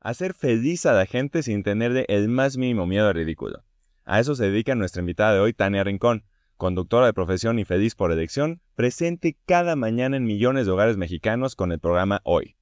Hacer 0.00 0.32
feliz 0.32 0.86
a 0.86 0.92
la 0.92 1.06
gente 1.06 1.42
sin 1.42 1.62
tenerle 1.64 2.04
el 2.08 2.28
más 2.28 2.56
mínimo 2.56 2.86
miedo 2.86 3.08
al 3.08 3.14
ridículo. 3.14 3.64
A 4.04 4.20
eso 4.20 4.36
se 4.36 4.48
dedica 4.48 4.74
nuestra 4.76 5.00
invitada 5.00 5.34
de 5.34 5.40
hoy, 5.40 5.52
Tania 5.52 5.82
Rincón, 5.82 6.24
conductora 6.56 7.06
de 7.06 7.12
profesión 7.12 7.58
y 7.58 7.64
feliz 7.64 7.94
por 7.94 8.12
elección, 8.12 8.60
presente 8.76 9.36
cada 9.44 9.74
mañana 9.74 10.16
en 10.16 10.24
millones 10.24 10.66
de 10.66 10.72
hogares 10.72 10.96
mexicanos 10.96 11.56
con 11.56 11.72
el 11.72 11.80
programa 11.80 12.20
Hoy. 12.24 12.56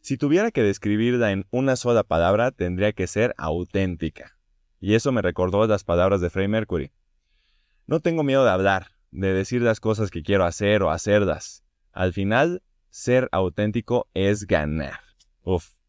Si 0.00 0.16
tuviera 0.16 0.50
que 0.50 0.62
describirla 0.62 1.32
en 1.32 1.46
una 1.50 1.76
sola 1.76 2.02
palabra, 2.02 2.50
tendría 2.50 2.92
que 2.92 3.06
ser 3.06 3.34
auténtica. 3.36 4.38
Y 4.80 4.94
eso 4.94 5.12
me 5.12 5.20
recordó 5.20 5.66
las 5.66 5.84
palabras 5.84 6.22
de 6.22 6.30
Freddie 6.30 6.48
Mercury. 6.48 6.92
No 7.86 8.00
tengo 8.00 8.22
miedo 8.22 8.44
de 8.44 8.50
hablar, 8.50 8.92
de 9.10 9.34
decir 9.34 9.60
las 9.60 9.80
cosas 9.80 10.10
que 10.10 10.22
quiero 10.22 10.46
hacer 10.46 10.82
o 10.82 10.90
hacerlas. 10.90 11.62
Al 11.92 12.14
final, 12.14 12.62
ser 12.88 13.28
auténtico 13.32 14.08
es 14.14 14.46
ganar. 14.46 15.00
Uf. 15.42 15.79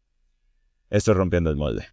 Estoy 0.92 1.14
rompiendo 1.14 1.48
el 1.48 1.56
molde. 1.56 1.86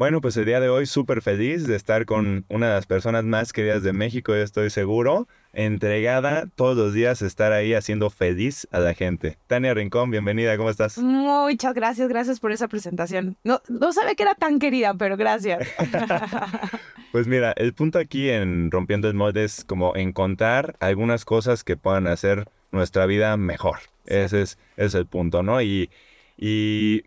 Bueno, 0.00 0.22
pues 0.22 0.34
el 0.38 0.46
día 0.46 0.60
de 0.60 0.70
hoy 0.70 0.86
súper 0.86 1.20
feliz 1.20 1.66
de 1.66 1.76
estar 1.76 2.06
con 2.06 2.46
una 2.48 2.68
de 2.68 2.72
las 2.72 2.86
personas 2.86 3.22
más 3.22 3.52
queridas 3.52 3.82
de 3.82 3.92
México, 3.92 4.32
yo 4.32 4.40
estoy 4.40 4.70
seguro, 4.70 5.28
entregada 5.52 6.46
todos 6.54 6.74
los 6.74 6.94
días 6.94 7.20
estar 7.20 7.52
ahí 7.52 7.74
haciendo 7.74 8.08
feliz 8.08 8.66
a 8.70 8.78
la 8.78 8.94
gente. 8.94 9.36
Tania 9.46 9.74
Rincón, 9.74 10.10
bienvenida, 10.10 10.56
¿cómo 10.56 10.70
estás? 10.70 10.96
Muchas 10.96 11.74
gracias, 11.74 12.08
gracias 12.08 12.40
por 12.40 12.50
esa 12.50 12.66
presentación. 12.66 13.36
No, 13.44 13.60
no 13.68 13.92
sabía 13.92 14.14
que 14.14 14.22
era 14.22 14.34
tan 14.34 14.58
querida, 14.58 14.94
pero 14.94 15.18
gracias. 15.18 15.68
pues 17.12 17.26
mira, 17.26 17.52
el 17.58 17.74
punto 17.74 17.98
aquí 17.98 18.30
en 18.30 18.70
Rompiendo 18.70 19.06
el 19.06 19.12
Molde 19.12 19.44
es 19.44 19.66
como 19.66 19.94
encontrar 19.96 20.76
algunas 20.80 21.26
cosas 21.26 21.62
que 21.62 21.76
puedan 21.76 22.06
hacer 22.06 22.48
nuestra 22.72 23.04
vida 23.04 23.36
mejor. 23.36 23.80
Ese 24.06 24.40
es, 24.40 24.58
ese 24.78 24.86
es 24.86 24.94
el 24.94 25.04
punto, 25.04 25.42
¿no? 25.42 25.60
Y, 25.60 25.90
y 26.38 27.02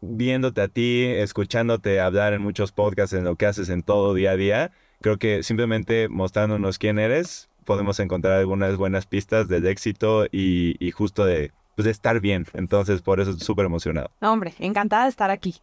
viéndote 0.00 0.60
a 0.60 0.68
ti, 0.68 1.04
escuchándote 1.04 2.00
hablar 2.00 2.32
en 2.32 2.42
muchos 2.42 2.72
podcasts, 2.72 3.14
en 3.14 3.24
lo 3.24 3.36
que 3.36 3.46
haces 3.46 3.68
en 3.68 3.82
todo 3.82 4.14
día 4.14 4.32
a 4.32 4.36
día, 4.36 4.70
creo 5.00 5.18
que 5.18 5.42
simplemente 5.42 6.08
mostrándonos 6.08 6.78
quién 6.78 6.98
eres, 6.98 7.48
podemos 7.64 8.00
encontrar 8.00 8.38
algunas 8.38 8.76
buenas 8.76 9.06
pistas 9.06 9.48
del 9.48 9.66
éxito 9.66 10.26
y, 10.30 10.90
justo 10.92 11.24
de, 11.24 11.52
pues, 11.76 11.84
de 11.84 11.90
estar 11.90 12.20
bien. 12.20 12.46
Entonces, 12.54 13.02
por 13.02 13.20
eso 13.20 13.30
estoy 13.30 13.46
súper 13.46 13.66
emocionado. 13.66 14.10
hombre, 14.20 14.54
encantada 14.58 15.04
de 15.04 15.10
estar 15.10 15.30
aquí. 15.30 15.56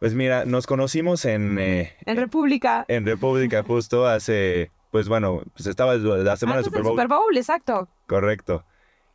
Pues 0.00 0.14
mira, 0.14 0.44
nos 0.44 0.66
conocimos 0.66 1.24
en... 1.24 1.58
Eh, 1.58 1.94
en 2.04 2.16
República. 2.16 2.84
En 2.88 3.06
República, 3.06 3.62
justo 3.62 4.06
hace, 4.06 4.70
pues 4.90 5.08
bueno, 5.08 5.42
pues 5.54 5.66
estaba 5.66 5.94
la 5.94 6.36
semana 6.36 6.58
de 6.58 6.64
Super 6.64 6.82
Bowl. 6.82 6.92
Super 6.92 7.08
Bowl, 7.08 7.36
exacto. 7.36 7.88
Correcto. 8.06 8.64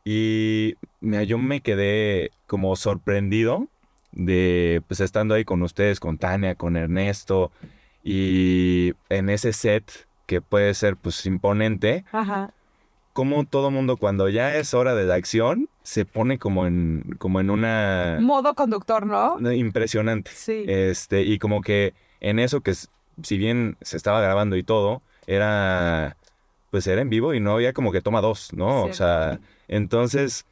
Y 0.04 0.74
mira, 1.00 1.22
yo 1.22 1.38
me 1.38 1.60
quedé 1.60 2.32
como 2.46 2.74
sorprendido 2.74 3.68
de 4.12 4.82
pues 4.86 5.00
estando 5.00 5.34
ahí 5.34 5.44
con 5.44 5.62
ustedes, 5.62 6.00
con 6.00 6.18
Tania, 6.18 6.54
con 6.54 6.76
Ernesto 6.76 7.52
y 8.02 8.92
en 9.08 9.30
ese 9.30 9.52
set 9.52 10.06
que 10.26 10.40
puede 10.40 10.74
ser 10.74 10.96
pues 10.96 11.26
imponente. 11.26 12.04
Ajá. 12.12 12.52
Como 13.12 13.44
todo 13.44 13.70
mundo 13.70 13.96
cuando 13.96 14.28
ya 14.28 14.54
es 14.54 14.72
hora 14.72 14.94
de 14.94 15.04
la 15.04 15.14
acción 15.14 15.68
se 15.82 16.04
pone 16.04 16.38
como 16.38 16.66
en 16.66 17.16
como 17.18 17.40
en 17.40 17.50
una 17.50 18.18
modo 18.20 18.54
conductor, 18.54 19.06
¿no? 19.06 19.38
Impresionante. 19.52 20.30
Sí. 20.34 20.64
Este 20.66 21.22
y 21.22 21.38
como 21.38 21.60
que 21.60 21.94
en 22.20 22.38
eso 22.38 22.60
que 22.60 22.74
si 22.74 23.36
bien 23.36 23.76
se 23.80 23.96
estaba 23.96 24.20
grabando 24.20 24.56
y 24.56 24.62
todo 24.62 25.02
era 25.26 26.16
pues 26.70 26.86
era 26.86 27.02
en 27.02 27.10
vivo 27.10 27.34
y 27.34 27.40
no 27.40 27.54
había 27.54 27.72
como 27.72 27.90
que 27.92 28.00
toma 28.00 28.20
dos, 28.20 28.52
¿no? 28.52 28.84
O 28.84 28.92
sea, 28.92 29.40
entonces 29.66 30.46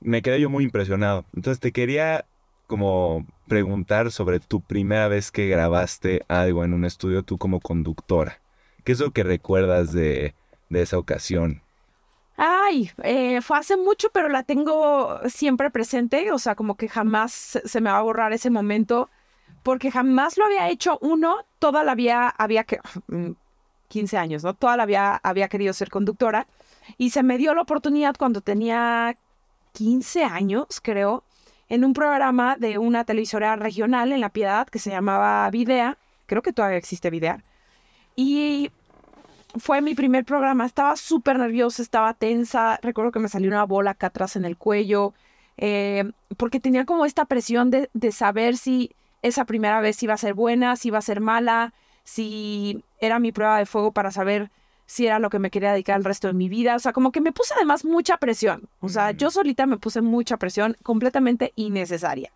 me 0.00 0.22
quedé 0.22 0.40
yo 0.40 0.50
muy 0.50 0.64
impresionado. 0.64 1.24
Entonces 1.34 1.60
te 1.60 1.72
quería 1.72 2.24
como 2.70 3.26
preguntar 3.48 4.12
sobre 4.12 4.38
tu 4.38 4.60
primera 4.60 5.08
vez 5.08 5.32
que 5.32 5.48
grabaste 5.48 6.24
algo 6.28 6.64
en 6.64 6.72
un 6.72 6.84
estudio 6.84 7.24
tú 7.24 7.36
como 7.36 7.58
conductora. 7.58 8.38
¿Qué 8.84 8.92
es 8.92 9.00
lo 9.00 9.10
que 9.10 9.24
recuerdas 9.24 9.92
de, 9.92 10.36
esa 10.70 10.96
ocasión? 10.96 11.62
Ay, 12.36 12.92
eh, 13.02 13.40
fue 13.42 13.58
hace 13.58 13.76
mucho, 13.76 14.10
pero 14.12 14.28
la 14.28 14.44
tengo 14.44 15.18
siempre 15.28 15.68
presente, 15.72 16.30
o 16.30 16.38
sea, 16.38 16.54
como 16.54 16.76
que 16.76 16.88
jamás 16.88 17.60
se 17.64 17.80
me 17.80 17.90
va 17.90 17.98
a 17.98 18.02
borrar 18.02 18.32
ese 18.32 18.50
momento, 18.50 19.10
porque 19.64 19.90
jamás 19.90 20.38
lo 20.38 20.44
había 20.44 20.68
hecho 20.68 20.96
uno, 21.02 21.38
toda 21.58 21.82
la 21.82 21.96
vida 21.96 22.28
había 22.28 22.62
que, 22.62 22.78
15 23.88 24.16
mm, 24.16 24.20
años, 24.20 24.44
¿no? 24.44 24.54
Toda 24.54 24.76
la 24.76 24.86
vida 24.86 25.20
había 25.24 25.48
querido 25.48 25.72
ser 25.72 25.90
conductora 25.90 26.46
y 26.98 27.10
se 27.10 27.24
me 27.24 27.36
dio 27.36 27.52
la 27.52 27.62
oportunidad 27.62 28.14
cuando 28.16 28.40
tenía 28.40 29.16
15 29.72 30.22
años, 30.22 30.80
creo, 30.80 31.24
en 31.70 31.84
un 31.84 31.94
programa 31.94 32.56
de 32.56 32.78
una 32.78 33.04
televisora 33.04 33.56
regional 33.56 34.12
en 34.12 34.20
La 34.20 34.28
Piedad 34.28 34.68
que 34.68 34.80
se 34.80 34.90
llamaba 34.90 35.48
Videa. 35.50 35.96
Creo 36.26 36.42
que 36.42 36.52
todavía 36.52 36.76
existe 36.76 37.10
Videa. 37.10 37.42
Y 38.16 38.72
fue 39.56 39.80
mi 39.80 39.94
primer 39.94 40.24
programa. 40.24 40.66
Estaba 40.66 40.96
súper 40.96 41.38
nerviosa, 41.38 41.80
estaba 41.80 42.12
tensa. 42.12 42.80
Recuerdo 42.82 43.12
que 43.12 43.20
me 43.20 43.28
salió 43.28 43.48
una 43.48 43.64
bola 43.64 43.92
acá 43.92 44.08
atrás 44.08 44.34
en 44.34 44.44
el 44.44 44.56
cuello. 44.56 45.14
Eh, 45.58 46.10
porque 46.36 46.58
tenía 46.58 46.84
como 46.84 47.06
esta 47.06 47.24
presión 47.24 47.70
de, 47.70 47.88
de 47.94 48.10
saber 48.10 48.56
si 48.56 48.90
esa 49.22 49.44
primera 49.44 49.80
vez 49.80 50.02
iba 50.02 50.14
a 50.14 50.18
ser 50.18 50.34
buena, 50.34 50.74
si 50.74 50.88
iba 50.88 50.98
a 50.98 51.02
ser 51.02 51.20
mala, 51.20 51.72
si 52.02 52.82
era 53.00 53.20
mi 53.20 53.30
prueba 53.30 53.58
de 53.58 53.66
fuego 53.66 53.92
para 53.92 54.10
saber 54.10 54.50
si 54.90 55.06
era 55.06 55.20
lo 55.20 55.30
que 55.30 55.38
me 55.38 55.52
quería 55.52 55.70
dedicar 55.70 55.96
el 55.96 56.04
resto 56.04 56.26
de 56.26 56.34
mi 56.34 56.48
vida. 56.48 56.74
O 56.74 56.80
sea, 56.80 56.92
como 56.92 57.12
que 57.12 57.20
me 57.20 57.30
puse 57.30 57.54
además 57.54 57.84
mucha 57.84 58.16
presión. 58.16 58.68
O 58.80 58.88
sea, 58.88 59.12
yo 59.12 59.30
solita 59.30 59.64
me 59.64 59.76
puse 59.76 60.00
mucha 60.00 60.36
presión 60.36 60.76
completamente 60.82 61.52
innecesaria. 61.54 62.32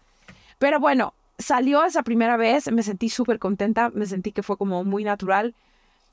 Pero 0.60 0.78
bueno, 0.78 1.14
salió 1.37 1.84
esa 1.84 2.04
primera 2.04 2.37
vez, 2.37 2.70
me 2.70 2.84
sentí 2.84 3.09
súper 3.09 3.41
contenta, 3.41 3.91
me 3.93 4.06
sentí 4.06 4.31
que 4.31 4.44
fue 4.44 4.56
como 4.56 4.84
muy 4.84 5.03
natural. 5.03 5.53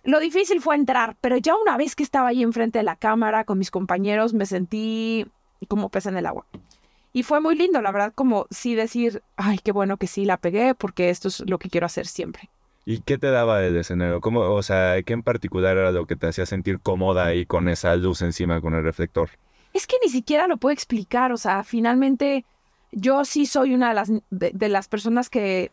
Lo 0.04 0.20
difícil 0.20 0.62
fue 0.62 0.76
entrar, 0.76 1.16
pero 1.22 1.38
ya 1.38 1.56
una 1.56 1.78
vez 1.78 1.96
que 1.96 2.02
estaba 2.02 2.30
ahí 2.30 2.42
enfrente 2.42 2.80
de 2.80 2.86
la 2.86 2.96
cámara 2.96 3.44
con 3.44 3.60
mis 3.60 3.70
compañeros, 3.70 4.34
me 4.34 4.48
sentí 4.48 5.28
como 5.68 5.90
pez 5.90 6.08
en 6.08 6.18
el 6.18 6.26
agua. 6.26 6.48
Y 7.14 7.22
fue 7.22 7.40
muy 7.40 7.56
lindo, 7.56 7.84
la 7.84 7.92
verdad, 7.92 8.14
como 8.16 8.48
sí 8.50 8.74
decir, 8.74 9.22
ay, 9.36 9.60
qué 9.60 9.72
bueno 9.72 9.98
que 9.98 10.08
sí 10.08 10.26
la 10.26 10.38
pegué, 10.38 10.74
porque 10.74 11.12
esto 11.12 11.28
es 11.28 11.48
lo 11.48 11.60
que 11.60 11.70
quiero 11.70 11.86
hacer 11.86 12.08
siempre. 12.08 12.50
¿Y 12.86 13.02
qué 13.02 13.18
te 13.18 13.30
daba 13.30 13.64
el 13.64 13.78
escenario? 13.78 14.22
¿Cómo, 14.22 14.42
o 14.42 14.64
sea, 14.64 15.02
¿qué 15.04 15.14
en 15.14 15.22
particular 15.22 15.78
era 15.78 15.92
lo 15.92 16.06
que 16.06 16.16
te 16.16 16.28
hacía 16.28 16.46
sentir 16.46 16.80
cómoda 16.80 17.26
ahí 17.26 17.46
con 17.46 17.70
esa 17.70 17.96
luz 17.96 18.22
encima, 18.22 18.60
con 18.60 18.74
el 18.74 18.84
reflector? 18.84 19.30
Es 19.74 19.86
que 19.86 19.98
ni 20.04 20.10
siquiera 20.10 20.48
lo 20.48 20.58
puedo 20.58 20.74
explicar. 20.74 21.32
O 21.32 21.38
sea, 21.38 21.64
finalmente 21.64 22.44
yo 22.92 23.24
sí 23.24 23.46
soy 23.46 23.74
una 23.74 23.90
de 23.90 23.96
las, 23.96 24.12
de, 24.30 24.70
las 24.70 24.88
personas 24.88 25.30
que, 25.30 25.72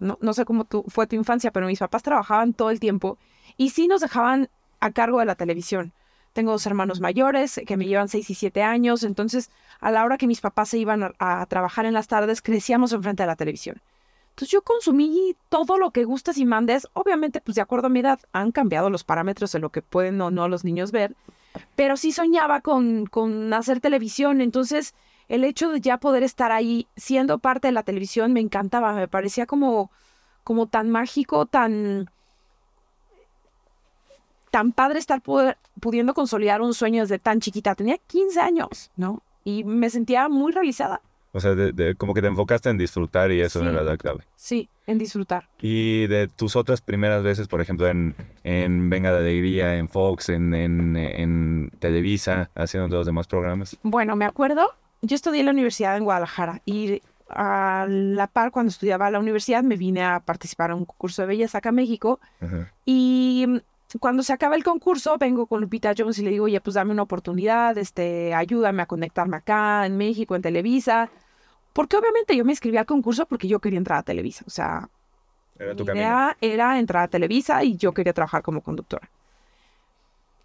no, 0.00 0.18
no 0.20 0.34
sé 0.34 0.44
cómo 0.44 0.64
tu, 0.64 0.84
fue 0.88 1.06
tu 1.06 1.14
infancia, 1.14 1.52
pero 1.52 1.66
mis 1.66 1.78
papás 1.78 2.02
trabajaban 2.02 2.52
todo 2.52 2.70
el 2.70 2.80
tiempo 2.80 3.18
y 3.56 3.70
sí 3.70 3.86
nos 3.86 4.00
dejaban 4.00 4.48
a 4.80 4.90
cargo 4.90 5.20
de 5.20 5.26
la 5.26 5.36
televisión. 5.36 5.92
Tengo 6.32 6.52
dos 6.52 6.66
hermanos 6.66 7.00
mayores 7.00 7.60
que 7.66 7.76
me 7.76 7.86
llevan 7.86 8.08
seis 8.08 8.28
y 8.30 8.34
siete 8.34 8.62
años, 8.62 9.02
entonces 9.02 9.50
a 9.80 9.90
la 9.90 10.04
hora 10.04 10.16
que 10.16 10.28
mis 10.28 10.40
papás 10.40 10.68
se 10.68 10.78
iban 10.78 11.02
a, 11.02 11.12
a 11.18 11.46
trabajar 11.46 11.86
en 11.86 11.94
las 11.94 12.08
tardes, 12.08 12.42
crecíamos 12.42 12.92
enfrente 12.92 13.22
de 13.22 13.28
la 13.28 13.36
televisión. 13.36 13.80
Entonces 14.40 14.52
yo 14.52 14.62
consumí 14.62 15.36
todo 15.50 15.76
lo 15.76 15.90
que 15.90 16.04
gustas 16.04 16.38
y 16.38 16.46
mandes. 16.46 16.88
Obviamente, 16.94 17.42
pues 17.42 17.56
de 17.56 17.60
acuerdo 17.60 17.88
a 17.88 17.90
mi 17.90 18.00
edad, 18.00 18.20
han 18.32 18.52
cambiado 18.52 18.88
los 18.88 19.04
parámetros 19.04 19.52
de 19.52 19.58
lo 19.58 19.68
que 19.68 19.82
pueden 19.82 20.18
o 20.22 20.30
no 20.30 20.48
los 20.48 20.64
niños 20.64 20.92
ver. 20.92 21.14
Pero 21.76 21.98
sí 21.98 22.10
soñaba 22.10 22.62
con, 22.62 23.04
con 23.04 23.52
hacer 23.52 23.80
televisión. 23.80 24.40
Entonces, 24.40 24.94
el 25.28 25.44
hecho 25.44 25.70
de 25.70 25.82
ya 25.82 25.98
poder 25.98 26.22
estar 26.22 26.52
ahí 26.52 26.88
siendo 26.96 27.38
parte 27.38 27.68
de 27.68 27.72
la 27.72 27.82
televisión 27.82 28.32
me 28.32 28.40
encantaba. 28.40 28.94
Me 28.94 29.08
parecía 29.08 29.44
como, 29.44 29.90
como 30.42 30.68
tan 30.68 30.88
mágico, 30.88 31.44
tan 31.44 32.08
tan 34.50 34.72
padre 34.72 35.00
estar 35.00 35.20
pudiendo 35.20 36.14
consolidar 36.14 36.62
un 36.62 36.72
sueño 36.72 37.02
desde 37.02 37.18
tan 37.18 37.40
chiquita. 37.40 37.74
Tenía 37.74 37.98
15 37.98 38.40
años, 38.40 38.90
¿no? 38.96 39.22
Y 39.44 39.64
me 39.64 39.90
sentía 39.90 40.30
muy 40.30 40.50
realizada. 40.52 41.02
O 41.32 41.40
sea, 41.40 41.54
de, 41.54 41.94
como 41.94 42.12
que 42.12 42.22
te 42.22 42.26
enfocaste 42.26 42.70
en 42.70 42.78
disfrutar 42.78 43.30
y 43.30 43.40
eso 43.40 43.62
era 43.62 43.82
la 43.82 43.96
clave. 43.96 44.24
Sí, 44.34 44.68
en 44.86 44.98
disfrutar. 44.98 45.48
Y 45.60 46.06
de 46.08 46.26
tus 46.26 46.56
otras 46.56 46.80
primeras 46.80 47.22
veces, 47.22 47.46
por 47.46 47.60
ejemplo, 47.60 47.86
en, 47.86 48.16
en 48.42 48.90
Venga 48.90 49.12
de 49.12 49.18
Alegría, 49.18 49.76
en 49.76 49.88
Fox, 49.88 50.28
en, 50.28 50.54
en, 50.54 50.96
en 50.96 51.70
Televisa, 51.78 52.50
haciendo 52.56 52.96
los 52.96 53.06
demás 53.06 53.28
programas. 53.28 53.76
Bueno, 53.82 54.16
me 54.16 54.24
acuerdo, 54.24 54.72
yo 55.02 55.14
estudié 55.14 55.40
en 55.40 55.46
la 55.46 55.52
universidad 55.52 55.96
en 55.96 56.04
Guadalajara 56.04 56.62
y 56.64 57.00
a 57.28 57.86
la 57.88 58.26
par 58.26 58.50
cuando 58.50 58.70
estudiaba 58.70 59.08
la 59.10 59.20
universidad 59.20 59.62
me 59.62 59.76
vine 59.76 60.02
a 60.02 60.18
participar 60.18 60.70
en 60.70 60.78
un 60.78 60.84
concurso 60.84 61.22
de 61.22 61.28
belleza 61.28 61.58
acá 61.58 61.68
en 61.68 61.76
México 61.76 62.18
y 62.84 63.46
cuando 63.98 64.22
se 64.22 64.32
acaba 64.32 64.54
el 64.54 64.62
concurso 64.62 65.18
vengo 65.18 65.46
con 65.46 65.60
Lupita 65.60 65.94
Jones 65.96 66.18
y 66.18 66.22
le 66.22 66.30
digo, 66.30 66.44
oye, 66.44 66.60
pues 66.60 66.74
dame 66.74 66.92
una 66.92 67.02
oportunidad, 67.02 67.76
este, 67.76 68.32
ayúdame 68.34 68.82
a 68.82 68.86
conectarme 68.86 69.36
acá 69.38 69.84
en 69.84 69.96
México, 69.96 70.36
en 70.36 70.42
Televisa. 70.42 71.10
Porque 71.72 71.96
obviamente 71.96 72.36
yo 72.36 72.44
me 72.44 72.52
inscribí 72.52 72.76
al 72.76 72.86
concurso 72.86 73.26
porque 73.26 73.48
yo 73.48 73.58
quería 73.58 73.78
entrar 73.78 73.98
a 73.98 74.02
Televisa. 74.02 74.44
O 74.46 74.50
sea, 74.50 74.88
era 75.58 75.74
mi 75.74 75.82
idea 75.82 76.36
era 76.40 76.78
entrar 76.78 77.04
a 77.04 77.08
Televisa 77.08 77.62
y 77.64 77.76
yo 77.76 77.92
quería 77.92 78.12
trabajar 78.12 78.42
como 78.42 78.60
conductora. 78.60 79.10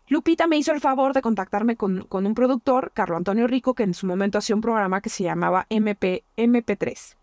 Lupita 0.07 0.45
me 0.45 0.57
hizo 0.57 0.71
el 0.71 0.81
favor 0.81 1.13
de 1.13 1.21
contactarme 1.21 1.75
con, 1.75 2.03
con, 2.03 2.27
un 2.27 2.35
productor, 2.35 2.91
Carlo 2.93 3.17
Antonio 3.17 3.47
Rico, 3.47 3.73
que 3.73 3.83
en 3.83 3.95
su 3.95 4.05
momento 4.05 4.37
hacía 4.37 4.55
un 4.55 4.61
programa 4.61 5.01
que 5.01 5.09
se 5.09 5.23
llamaba 5.23 5.65
MP, 5.69 6.23
MP3, 6.37 7.15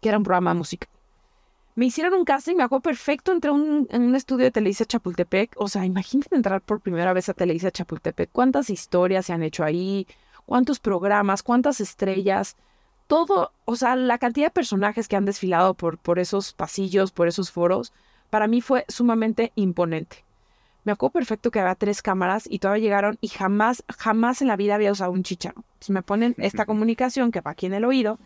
que 0.00 0.08
era 0.08 0.16
un 0.16 0.24
programa 0.24 0.52
de 0.52 0.58
música. 0.58 0.88
Me 1.74 1.86
hicieron 1.86 2.12
un 2.12 2.24
casting, 2.24 2.56
me 2.56 2.64
acuerdo 2.64 2.82
perfecto, 2.82 3.32
entré 3.32 3.50
un, 3.50 3.88
en 3.90 4.02
un 4.02 4.14
estudio 4.14 4.44
de 4.44 4.50
Televisa 4.50 4.84
Chapultepec. 4.84 5.54
O 5.56 5.68
sea, 5.68 5.86
imagínate 5.86 6.36
entrar 6.36 6.60
por 6.60 6.80
primera 6.80 7.12
vez 7.14 7.28
a 7.28 7.34
Televisa 7.34 7.70
Chapultepec. 7.70 8.30
¿Cuántas 8.30 8.68
historias 8.68 9.26
se 9.26 9.32
han 9.32 9.42
hecho 9.42 9.64
ahí? 9.64 10.06
¿Cuántos 10.44 10.80
programas? 10.80 11.42
¿Cuántas 11.42 11.80
estrellas? 11.80 12.56
Todo, 13.06 13.52
o 13.64 13.76
sea, 13.76 13.96
la 13.96 14.18
cantidad 14.18 14.46
de 14.46 14.50
personajes 14.50 15.08
que 15.08 15.16
han 15.16 15.24
desfilado 15.24 15.74
por, 15.74 15.96
por 15.98 16.18
esos 16.18 16.52
pasillos, 16.52 17.10
por 17.10 17.26
esos 17.26 17.50
foros, 17.50 17.92
para 18.28 18.46
mí 18.46 18.60
fue 18.60 18.84
sumamente 18.88 19.52
imponente. 19.54 20.24
Me 20.84 20.92
acuerdo 20.92 21.12
perfecto 21.12 21.50
que 21.50 21.60
había 21.60 21.74
tres 21.74 22.02
cámaras 22.02 22.46
y 22.50 22.58
todavía 22.58 22.82
llegaron 22.82 23.18
y 23.20 23.28
jamás, 23.28 23.84
jamás 23.98 24.42
en 24.42 24.48
la 24.48 24.56
vida 24.56 24.74
había 24.74 24.92
usado 24.92 25.12
un 25.12 25.22
chicharo. 25.22 25.64
Entonces 25.74 25.90
me 25.90 26.02
ponen 26.02 26.34
esta 26.38 26.66
comunicación 26.66 27.30
que 27.30 27.40
va 27.40 27.52
aquí 27.52 27.66
en 27.66 27.74
el 27.74 27.84
oído, 27.84 28.18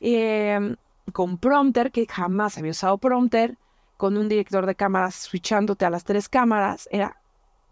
em, 0.00 0.76
con 1.12 1.38
prompter, 1.38 1.90
que 1.90 2.06
jamás 2.06 2.58
había 2.58 2.70
usado 2.70 2.98
prompter, 2.98 3.58
con 3.96 4.16
un 4.16 4.28
director 4.28 4.66
de 4.66 4.74
cámaras 4.74 5.14
switchándote 5.14 5.84
a 5.84 5.90
las 5.90 6.04
tres 6.04 6.28
cámaras. 6.28 6.88
Era 6.90 7.20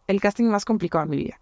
el 0.07 0.21
casting 0.21 0.47
más 0.47 0.65
complicado 0.65 1.05
de 1.05 1.11
mi 1.11 1.17
vida. 1.19 1.41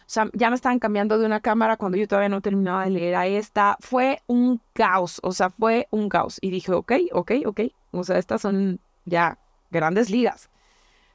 O 0.00 0.08
sea, 0.08 0.30
ya 0.34 0.50
me 0.50 0.56
estaban 0.56 0.78
cambiando 0.78 1.18
de 1.18 1.26
una 1.26 1.40
cámara 1.40 1.76
cuando 1.76 1.98
yo 1.98 2.06
todavía 2.06 2.28
no 2.28 2.40
terminaba 2.40 2.84
de 2.84 2.90
leer 2.90 3.16
a 3.16 3.26
esta. 3.26 3.76
Fue 3.80 4.22
un 4.26 4.60
caos, 4.72 5.20
o 5.22 5.32
sea, 5.32 5.50
fue 5.50 5.88
un 5.90 6.08
caos. 6.08 6.38
Y 6.40 6.50
dije, 6.50 6.72
ok, 6.72 6.92
ok, 7.12 7.32
ok. 7.44 7.60
O 7.90 8.04
sea, 8.04 8.18
estas 8.18 8.42
son 8.42 8.78
ya 9.04 9.38
grandes 9.70 10.10
ligas 10.10 10.48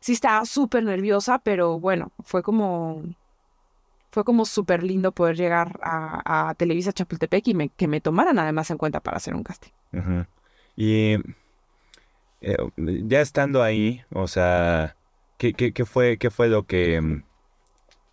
sí 0.01 0.13
estaba 0.13 0.43
súper 0.45 0.83
nerviosa, 0.83 1.39
pero 1.39 1.79
bueno, 1.79 2.11
fue 2.23 2.43
como, 2.43 3.03
fue 4.11 4.23
como 4.23 4.45
súper 4.45 4.83
lindo 4.83 5.11
poder 5.11 5.37
llegar 5.37 5.79
a, 5.81 6.53
Televisa 6.57 6.91
Chapultepec 6.91 7.47
y 7.47 7.69
que 7.69 7.87
me 7.87 8.01
tomaran 8.01 8.37
además 8.39 8.69
en 8.69 8.77
cuenta 8.77 8.99
para 8.99 9.17
hacer 9.17 9.33
un 9.33 9.43
casting. 9.43 9.71
Y 10.75 11.17
eh, 12.41 12.57
ya 12.77 13.21
estando 13.21 13.63
ahí, 13.63 14.03
o 14.11 14.27
sea, 14.27 14.95
¿qué, 15.37 15.53
qué, 15.53 15.85
fue, 15.85 16.17
¿qué 16.17 16.29
fue 16.29 16.47
lo 16.49 16.63
que... 16.63 17.21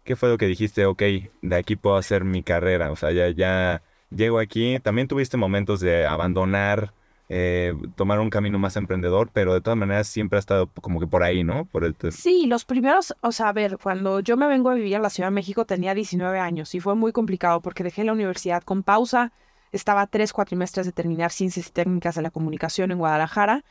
¿Qué 0.05 0.17
fue 0.17 0.31
lo 0.31 0.39
que 0.39 0.47
dijiste? 0.47 0.87
Ok, 0.87 1.03
de 1.43 1.57
aquí 1.57 1.77
puedo 1.77 1.97
hacer 1.97 2.25
mi 2.25 2.43
carrera. 2.43 2.91
O 2.91 2.97
sea, 2.97 3.13
ya, 3.13 3.29
ya 3.29 3.83
llego 4.11 4.39
aquí. 4.39 4.79
También 4.81 5.07
tuviste 5.07 5.37
momentos 5.37 5.81
de 5.81 6.07
abandonar 6.07 6.95
eh, 7.31 7.75
tomar 7.95 8.21
un 8.21 8.31
camino 8.31 8.59
más 8.59 8.77
emprendedor, 8.77 9.29
pero 9.33 9.53
de 9.53 9.61
todas 9.61 9.79
maneras 9.79 10.09
siempre 10.09 10.39
ha 10.39 10.41
estado 10.41 10.69
como 10.81 10.99
que 10.99 11.07
por 11.07 11.23
ahí, 11.23 11.45
¿no? 11.45 11.67
Por 11.67 11.85
el... 11.85 11.95
Sí, 12.11 12.47
los 12.47 12.65
primeros, 12.65 13.15
o 13.21 13.33
sea, 13.33 13.49
a 13.49 13.53
ver, 13.53 13.79
cuando 13.79 14.21
yo 14.21 14.37
me 14.37 14.47
vengo 14.47 14.71
a 14.71 14.75
vivir 14.75 14.97
a 14.97 15.01
la 15.01 15.11
Ciudad 15.11 15.29
de 15.29 15.35
México 15.35 15.67
tenía 15.67 15.95
19 15.95 16.39
años 16.39 16.75
y 16.75 16.81
fue 16.81 16.95
muy 16.95 17.13
complicado 17.13 17.61
porque 17.61 17.85
dejé 17.85 18.05
la 18.05 18.13
universidad 18.13 18.63
con 18.63 18.83
pausa, 18.83 19.33
estaba 19.73 20.07
tres 20.07 20.33
cuatrimestres 20.33 20.87
de 20.87 20.93
terminar 20.93 21.31
ciencias 21.31 21.69
y 21.69 21.71
técnicas 21.71 22.15
de 22.15 22.23
la 22.23 22.31
comunicación 22.31 22.91
en 22.91 22.99
Guadalajara 22.99 23.63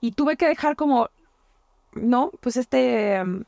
y 0.00 0.12
tuve 0.12 0.36
que 0.36 0.48
dejar 0.48 0.76
como, 0.76 1.10
¿no? 1.94 2.30
Pues 2.40 2.56
este 2.56 3.16
em, 3.16 3.44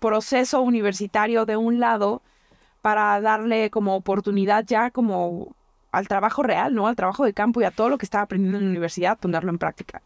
proceso 0.00 0.62
universitario 0.62 1.44
de 1.44 1.58
un 1.58 1.78
lado 1.78 2.22
para 2.80 3.20
darle 3.20 3.70
como 3.70 3.96
oportunidad 3.96 4.64
ya 4.66 4.90
como 4.90 5.54
al 5.94 6.08
trabajo 6.08 6.42
real, 6.42 6.74
¿no? 6.74 6.86
Al 6.86 6.96
trabajo 6.96 7.24
de 7.24 7.32
campo 7.32 7.60
y 7.60 7.64
a 7.64 7.70
todo 7.70 7.88
lo 7.88 7.98
que 7.98 8.06
estaba 8.06 8.24
aprendiendo 8.24 8.58
en 8.58 8.64
la 8.64 8.70
universidad, 8.70 9.18
ponerlo 9.18 9.50
en 9.50 9.58
práctica. 9.58 10.02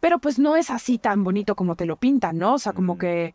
Pero 0.00 0.18
pues 0.18 0.38
no 0.38 0.56
es 0.56 0.70
así 0.70 0.98
tan 0.98 1.24
bonito 1.24 1.54
como 1.54 1.76
te 1.76 1.86
lo 1.86 1.96
pintan, 1.96 2.38
¿no? 2.38 2.54
O 2.54 2.58
sea, 2.58 2.72
como 2.72 2.98
que 2.98 3.34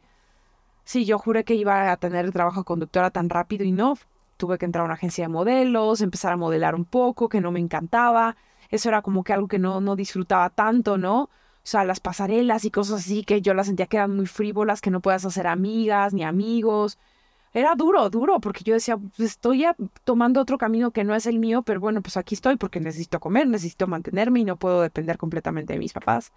sí, 0.83 1.05
yo 1.05 1.17
juré 1.17 1.43
que 1.43 1.55
iba 1.55 1.91
a 1.91 1.97
tener 1.97 2.25
el 2.25 2.33
trabajo 2.33 2.61
de 2.61 2.65
conductora 2.65 3.09
tan 3.09 3.29
rápido 3.29 3.63
y 3.63 3.71
no. 3.71 3.97
Tuve 4.37 4.57
que 4.57 4.65
entrar 4.65 4.83
a 4.83 4.85
una 4.85 4.95
agencia 4.95 5.25
de 5.25 5.29
modelos, 5.29 6.01
empezar 6.01 6.33
a 6.33 6.37
modelar 6.37 6.75
un 6.75 6.85
poco, 6.85 7.29
que 7.29 7.41
no 7.41 7.51
me 7.51 7.59
encantaba. 7.59 8.35
Eso 8.69 8.89
era 8.89 9.01
como 9.01 9.23
que 9.23 9.33
algo 9.33 9.47
que 9.47 9.59
no, 9.59 9.81
no 9.81 9.95
disfrutaba 9.95 10.49
tanto, 10.49 10.97
¿no? 10.97 11.23
O 11.23 11.29
sea, 11.65 11.85
las 11.85 11.99
pasarelas 11.99 12.65
y 12.65 12.71
cosas 12.71 13.01
así 13.01 13.23
que 13.23 13.41
yo 13.41 13.53
las 13.53 13.67
sentía 13.67 13.85
que 13.85 13.97
eran 13.97 14.15
muy 14.15 14.25
frívolas, 14.25 14.81
que 14.81 14.91
no 14.91 14.99
puedas 14.99 15.25
hacer 15.25 15.47
amigas 15.47 16.13
ni 16.13 16.23
amigos 16.23 16.97
era 17.53 17.75
duro, 17.75 18.09
duro, 18.09 18.39
porque 18.39 18.63
yo 18.63 18.73
decía, 18.73 18.97
pues 18.97 19.19
estoy 19.19 19.65
tomando 20.03 20.41
otro 20.41 20.57
camino 20.57 20.91
que 20.91 21.03
no 21.03 21.13
es 21.13 21.27
el 21.27 21.37
mío, 21.37 21.61
pero 21.61 21.79
bueno, 21.79 22.01
pues 22.01 22.17
aquí 22.17 22.33
estoy 22.33 22.55
porque 22.55 22.79
necesito 22.79 23.19
comer, 23.19 23.47
necesito 23.47 23.85
mantenerme 23.85 24.39
y 24.39 24.43
no 24.43 24.57
puedo 24.57 24.81
depender 24.81 25.17
completamente 25.17 25.73
de 25.73 25.79
mis 25.79 25.93
papás. 25.93 26.31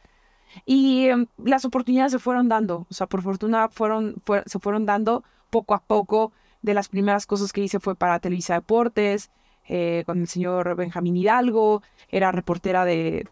Y 0.67 1.07
em, 1.09 1.27
las 1.43 1.65
oportunidades 1.65 2.13
se 2.13 2.19
fueron 2.19 2.49
dando, 2.49 2.87
o 2.91 2.95
sea, 2.95 3.07
por 3.07 3.23
fortuna 3.23 3.69
fueron, 3.69 4.17
se 4.45 4.59
fueron 4.59 4.85
dando 4.85 5.25
poco 5.51 5.75
a 5.75 5.81
poco. 5.83 6.33
De 6.63 6.75
las 6.75 6.89
primeras 6.89 7.27
cosas 7.27 7.53
que 7.53 7.61
hice 7.61 7.81
fue 7.81 7.95
para 7.95 8.19
Televisa 8.19 8.55
Deportes, 8.55 9.31
eh, 9.69 10.03
con 10.05 10.21
el 10.21 10.27
señor 10.27 10.75
Benjamín 10.75 11.17
Hidalgo, 11.17 11.83
era 12.09 12.33
reportera 12.33 12.85
de, 12.85 13.27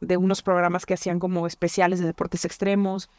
de, 0.00 0.16
unos 0.16 0.42
programas 0.42 0.86
que 0.86 0.94
hacían 0.94 1.18
como 1.18 1.46
especiales 1.46 2.00
de 2.00 2.06
deportes 2.06 2.44
extremos. 2.44 3.10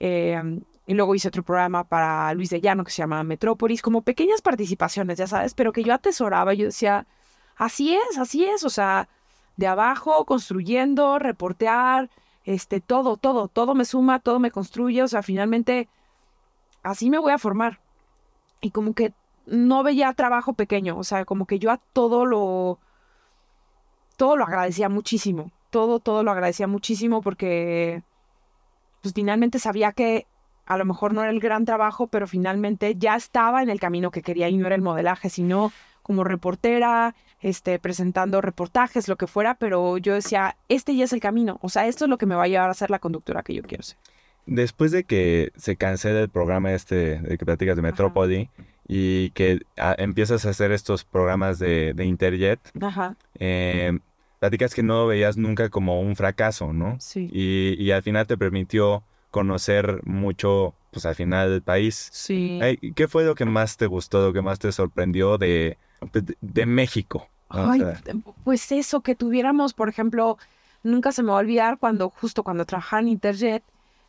Eh, 0.00 0.60
y 0.86 0.94
luego 0.94 1.14
hice 1.14 1.28
otro 1.28 1.42
programa 1.42 1.84
para 1.84 2.32
Luis 2.34 2.50
de 2.50 2.60
Llano 2.60 2.84
que 2.84 2.92
se 2.92 3.02
llama 3.02 3.24
Metrópolis, 3.24 3.82
como 3.82 4.02
pequeñas 4.02 4.40
participaciones, 4.40 5.18
ya 5.18 5.26
sabes, 5.26 5.52
pero 5.54 5.72
que 5.72 5.82
yo 5.82 5.92
atesoraba. 5.92 6.54
Yo 6.54 6.66
decía, 6.66 7.06
así 7.56 7.94
es, 7.94 8.18
así 8.18 8.44
es, 8.44 8.62
o 8.64 8.70
sea, 8.70 9.08
de 9.56 9.66
abajo, 9.66 10.24
construyendo, 10.24 11.18
reportear, 11.18 12.08
este, 12.44 12.80
todo, 12.80 13.16
todo, 13.16 13.48
todo 13.48 13.74
me 13.74 13.84
suma, 13.84 14.20
todo 14.20 14.38
me 14.38 14.52
construye, 14.52 15.02
o 15.02 15.08
sea, 15.08 15.22
finalmente 15.22 15.88
así 16.84 17.10
me 17.10 17.18
voy 17.18 17.32
a 17.32 17.38
formar. 17.38 17.80
Y 18.60 18.70
como 18.70 18.94
que 18.94 19.12
no 19.46 19.82
veía 19.82 20.12
trabajo 20.12 20.52
pequeño, 20.52 20.96
o 20.96 21.04
sea, 21.04 21.24
como 21.24 21.46
que 21.46 21.58
yo 21.58 21.72
a 21.72 21.78
todo 21.78 22.26
lo, 22.26 22.78
todo 24.16 24.36
lo 24.36 24.44
agradecía 24.44 24.88
muchísimo, 24.88 25.50
todo, 25.70 25.98
todo 25.98 26.22
lo 26.22 26.30
agradecía 26.30 26.68
muchísimo 26.68 27.22
porque, 27.22 28.04
pues 29.02 29.14
finalmente 29.14 29.58
sabía 29.58 29.90
que 29.90 30.26
a 30.66 30.76
lo 30.76 30.84
mejor 30.84 31.14
no 31.14 31.22
era 31.22 31.30
el 31.30 31.40
gran 31.40 31.64
trabajo, 31.64 32.08
pero 32.08 32.26
finalmente 32.26 32.96
ya 32.96 33.16
estaba 33.16 33.62
en 33.62 33.70
el 33.70 33.80
camino 33.80 34.10
que 34.10 34.22
quería 34.22 34.48
y 34.48 34.56
no 34.56 34.66
era 34.66 34.74
el 34.74 34.82
modelaje, 34.82 35.30
sino 35.30 35.72
como 36.02 36.22
reportera, 36.24 37.14
este, 37.40 37.78
presentando 37.78 38.40
reportajes, 38.40 39.08
lo 39.08 39.16
que 39.16 39.26
fuera, 39.26 39.54
pero 39.54 39.98
yo 39.98 40.14
decía, 40.14 40.56
este 40.68 40.94
ya 40.94 41.04
es 41.04 41.12
el 41.12 41.20
camino, 41.20 41.58
o 41.62 41.68
sea, 41.68 41.86
esto 41.86 42.04
es 42.04 42.08
lo 42.08 42.18
que 42.18 42.26
me 42.26 42.34
va 42.34 42.44
a 42.44 42.48
llevar 42.48 42.70
a 42.70 42.74
ser 42.74 42.90
la 42.90 42.98
conductora 42.98 43.42
que 43.42 43.54
yo 43.54 43.62
quiero 43.62 43.82
ser. 43.82 43.98
Después 44.46 44.92
de 44.92 45.02
que 45.02 45.52
se 45.56 45.74
cancela 45.74 46.20
el 46.20 46.28
programa 46.28 46.72
este 46.72 47.18
de 47.18 47.36
que 47.36 47.44
platicas 47.44 47.74
de 47.74 47.82
Metrópoli 47.82 48.50
y 48.86 49.30
que 49.30 49.62
ah, 49.76 49.96
empiezas 49.98 50.46
a 50.46 50.50
hacer 50.50 50.70
estos 50.70 51.04
programas 51.04 51.58
de, 51.58 51.92
Interjet, 51.98 52.60
eh, 53.40 53.98
platicas 54.38 54.72
que 54.72 54.84
no 54.84 55.08
veías 55.08 55.36
nunca 55.36 55.68
como 55.68 56.00
un 56.00 56.14
fracaso, 56.14 56.72
¿no? 56.72 56.96
Sí. 57.00 57.28
Y, 57.32 57.74
y 57.82 57.90
al 57.90 58.04
final 58.04 58.28
te 58.28 58.36
permitió 58.36 59.02
conocer 59.36 60.00
mucho, 60.06 60.72
pues 60.92 61.04
al 61.04 61.14
final 61.14 61.50
del 61.50 61.60
país. 61.60 62.08
Sí. 62.10 62.58
¿Qué 62.94 63.06
fue 63.06 63.22
lo 63.22 63.34
que 63.34 63.44
más 63.44 63.76
te 63.76 63.86
gustó, 63.86 64.28
lo 64.28 64.32
que 64.32 64.40
más 64.40 64.58
te 64.58 64.72
sorprendió 64.72 65.36
de, 65.36 65.76
de, 66.40 66.64
México? 66.64 67.28
Ay, 67.50 67.82
pues 68.44 68.72
eso, 68.72 69.02
que 69.02 69.14
tuviéramos, 69.14 69.74
por 69.74 69.90
ejemplo, 69.90 70.38
nunca 70.82 71.12
se 71.12 71.22
me 71.22 71.32
va 71.32 71.36
a 71.36 71.40
olvidar 71.40 71.76
cuando, 71.76 72.08
justo 72.08 72.42
cuando 72.42 72.64
trabajaba 72.64 73.02
en 73.02 73.08
Interjet, 73.08 73.62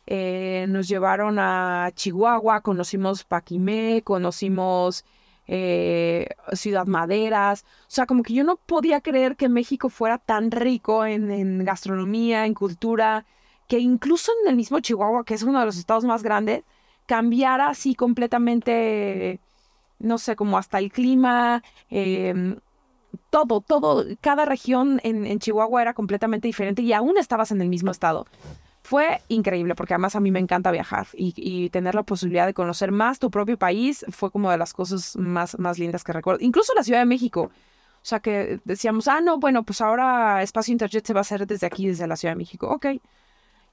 eh, 0.06 0.64
nos 0.70 0.88
llevaron 0.88 1.38
a 1.38 1.90
Chihuahua, 1.94 2.62
conocimos 2.62 3.24
Paquimé, 3.24 4.00
conocimos 4.02 5.04
eh, 5.46 6.26
Ciudad 6.54 6.86
Maderas. 6.86 7.66
O 7.82 7.90
sea, 7.90 8.06
como 8.06 8.22
que 8.22 8.32
yo 8.32 8.44
no 8.44 8.56
podía 8.56 9.02
creer 9.02 9.36
que 9.36 9.50
México 9.50 9.90
fuera 9.90 10.16
tan 10.16 10.50
rico 10.50 11.04
en, 11.04 11.30
en 11.30 11.62
gastronomía, 11.66 12.46
en 12.46 12.54
cultura 12.54 13.26
que 13.68 13.78
incluso 13.78 14.32
en 14.42 14.48
el 14.50 14.56
mismo 14.56 14.80
Chihuahua, 14.80 15.24
que 15.24 15.34
es 15.34 15.42
uno 15.42 15.60
de 15.60 15.66
los 15.66 15.76
estados 15.76 16.04
más 16.04 16.22
grandes, 16.22 16.64
cambiara 17.06 17.68
así 17.68 17.94
completamente, 17.94 19.40
no 19.98 20.18
sé, 20.18 20.36
como 20.36 20.58
hasta 20.58 20.78
el 20.78 20.90
clima, 20.90 21.62
em, 21.90 22.58
todo, 23.30 23.60
todo, 23.60 24.04
cada 24.20 24.44
región 24.46 25.00
en, 25.04 25.38
Chihuahua 25.38 25.82
era 25.82 25.94
completamente 25.94 26.48
diferente 26.48 26.82
y 26.82 26.92
aún 26.92 27.18
estabas 27.18 27.50
en 27.52 27.60
el 27.60 27.68
mismo 27.68 27.90
estado. 27.90 28.26
Fue 28.82 29.20
increíble 29.28 29.74
porque 29.74 29.94
además 29.94 30.16
a 30.16 30.20
mí 30.20 30.30
me 30.30 30.38
encanta 30.38 30.70
viajar 30.70 31.08
y, 31.12 31.68
tener 31.70 31.94
la 31.94 32.02
posibilidad 32.04 32.46
de 32.46 32.54
conocer 32.54 32.90
más 32.90 33.18
tu 33.18 33.30
propio 33.30 33.58
país 33.58 34.04
fue 34.10 34.30
como 34.30 34.50
de 34.50 34.56
las 34.56 34.72
cosas 34.72 35.16
más, 35.16 35.58
más 35.58 35.78
lindas 35.78 36.04
que 36.04 36.12
recuerdo. 36.12 36.42
Incluso 36.42 36.72
la 36.74 36.82
Ciudad 36.84 37.00
de 37.00 37.06
México. 37.06 37.50
O 38.02 38.06
sea 38.08 38.20
que 38.20 38.60
decíamos, 38.64 39.08
ah, 39.08 39.20
no, 39.20 39.38
bueno, 39.38 39.62
pues 39.64 39.80
ahora 39.82 40.42
Espacio 40.42 40.72
Interjet 40.72 41.06
se 41.06 41.12
va 41.12 41.20
a 41.20 41.22
hacer 41.22 41.46
desde 41.46 41.66
aquí, 41.66 41.86
desde 41.86 42.06
la 42.06 42.16
Ciudad 42.16 42.32
de 42.32 42.38
México. 42.38 42.68
Ok 42.68 42.86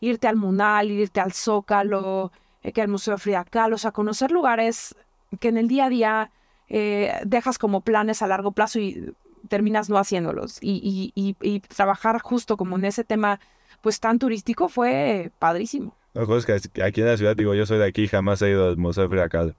irte 0.05 0.27
al 0.27 0.35
Munal, 0.35 0.91
irte 0.91 1.19
al 1.19 1.33
Zócalo, 1.33 2.31
eh, 2.61 2.71
que 2.71 2.81
al 2.81 2.87
Museo 2.87 3.17
Frida 3.17 3.43
Kahlo, 3.43 3.75
o 3.75 3.79
sea, 3.79 3.91
conocer 3.91 4.31
lugares 4.31 4.95
que 5.39 5.49
en 5.49 5.57
el 5.57 5.67
día 5.67 5.85
a 5.85 5.89
día 5.89 6.31
eh, 6.69 7.13
dejas 7.25 7.57
como 7.57 7.81
planes 7.81 8.21
a 8.21 8.27
largo 8.27 8.51
plazo 8.51 8.79
y 8.79 9.13
terminas 9.49 9.89
no 9.89 9.97
haciéndolos. 9.97 10.57
Y, 10.61 11.11
y, 11.15 11.35
y, 11.41 11.59
trabajar 11.59 12.19
justo 12.21 12.57
como 12.57 12.77
en 12.77 12.85
ese 12.85 13.03
tema, 13.03 13.39
pues 13.81 13.99
tan 13.99 14.19
turístico, 14.19 14.69
fue 14.69 15.31
padrísimo. 15.39 15.95
Cosa 16.13 16.55
es 16.55 16.69
que 16.69 16.83
aquí 16.83 17.01
en 17.01 17.07
la 17.07 17.17
ciudad, 17.17 17.35
digo, 17.35 17.53
yo 17.53 17.65
soy 17.65 17.77
de 17.77 17.85
aquí, 17.85 18.07
jamás 18.07 18.41
he 18.41 18.49
ido 18.51 18.69
al 18.69 18.77
Museo 18.77 19.09
Frida 19.09 19.29
Kahlo. 19.29 19.53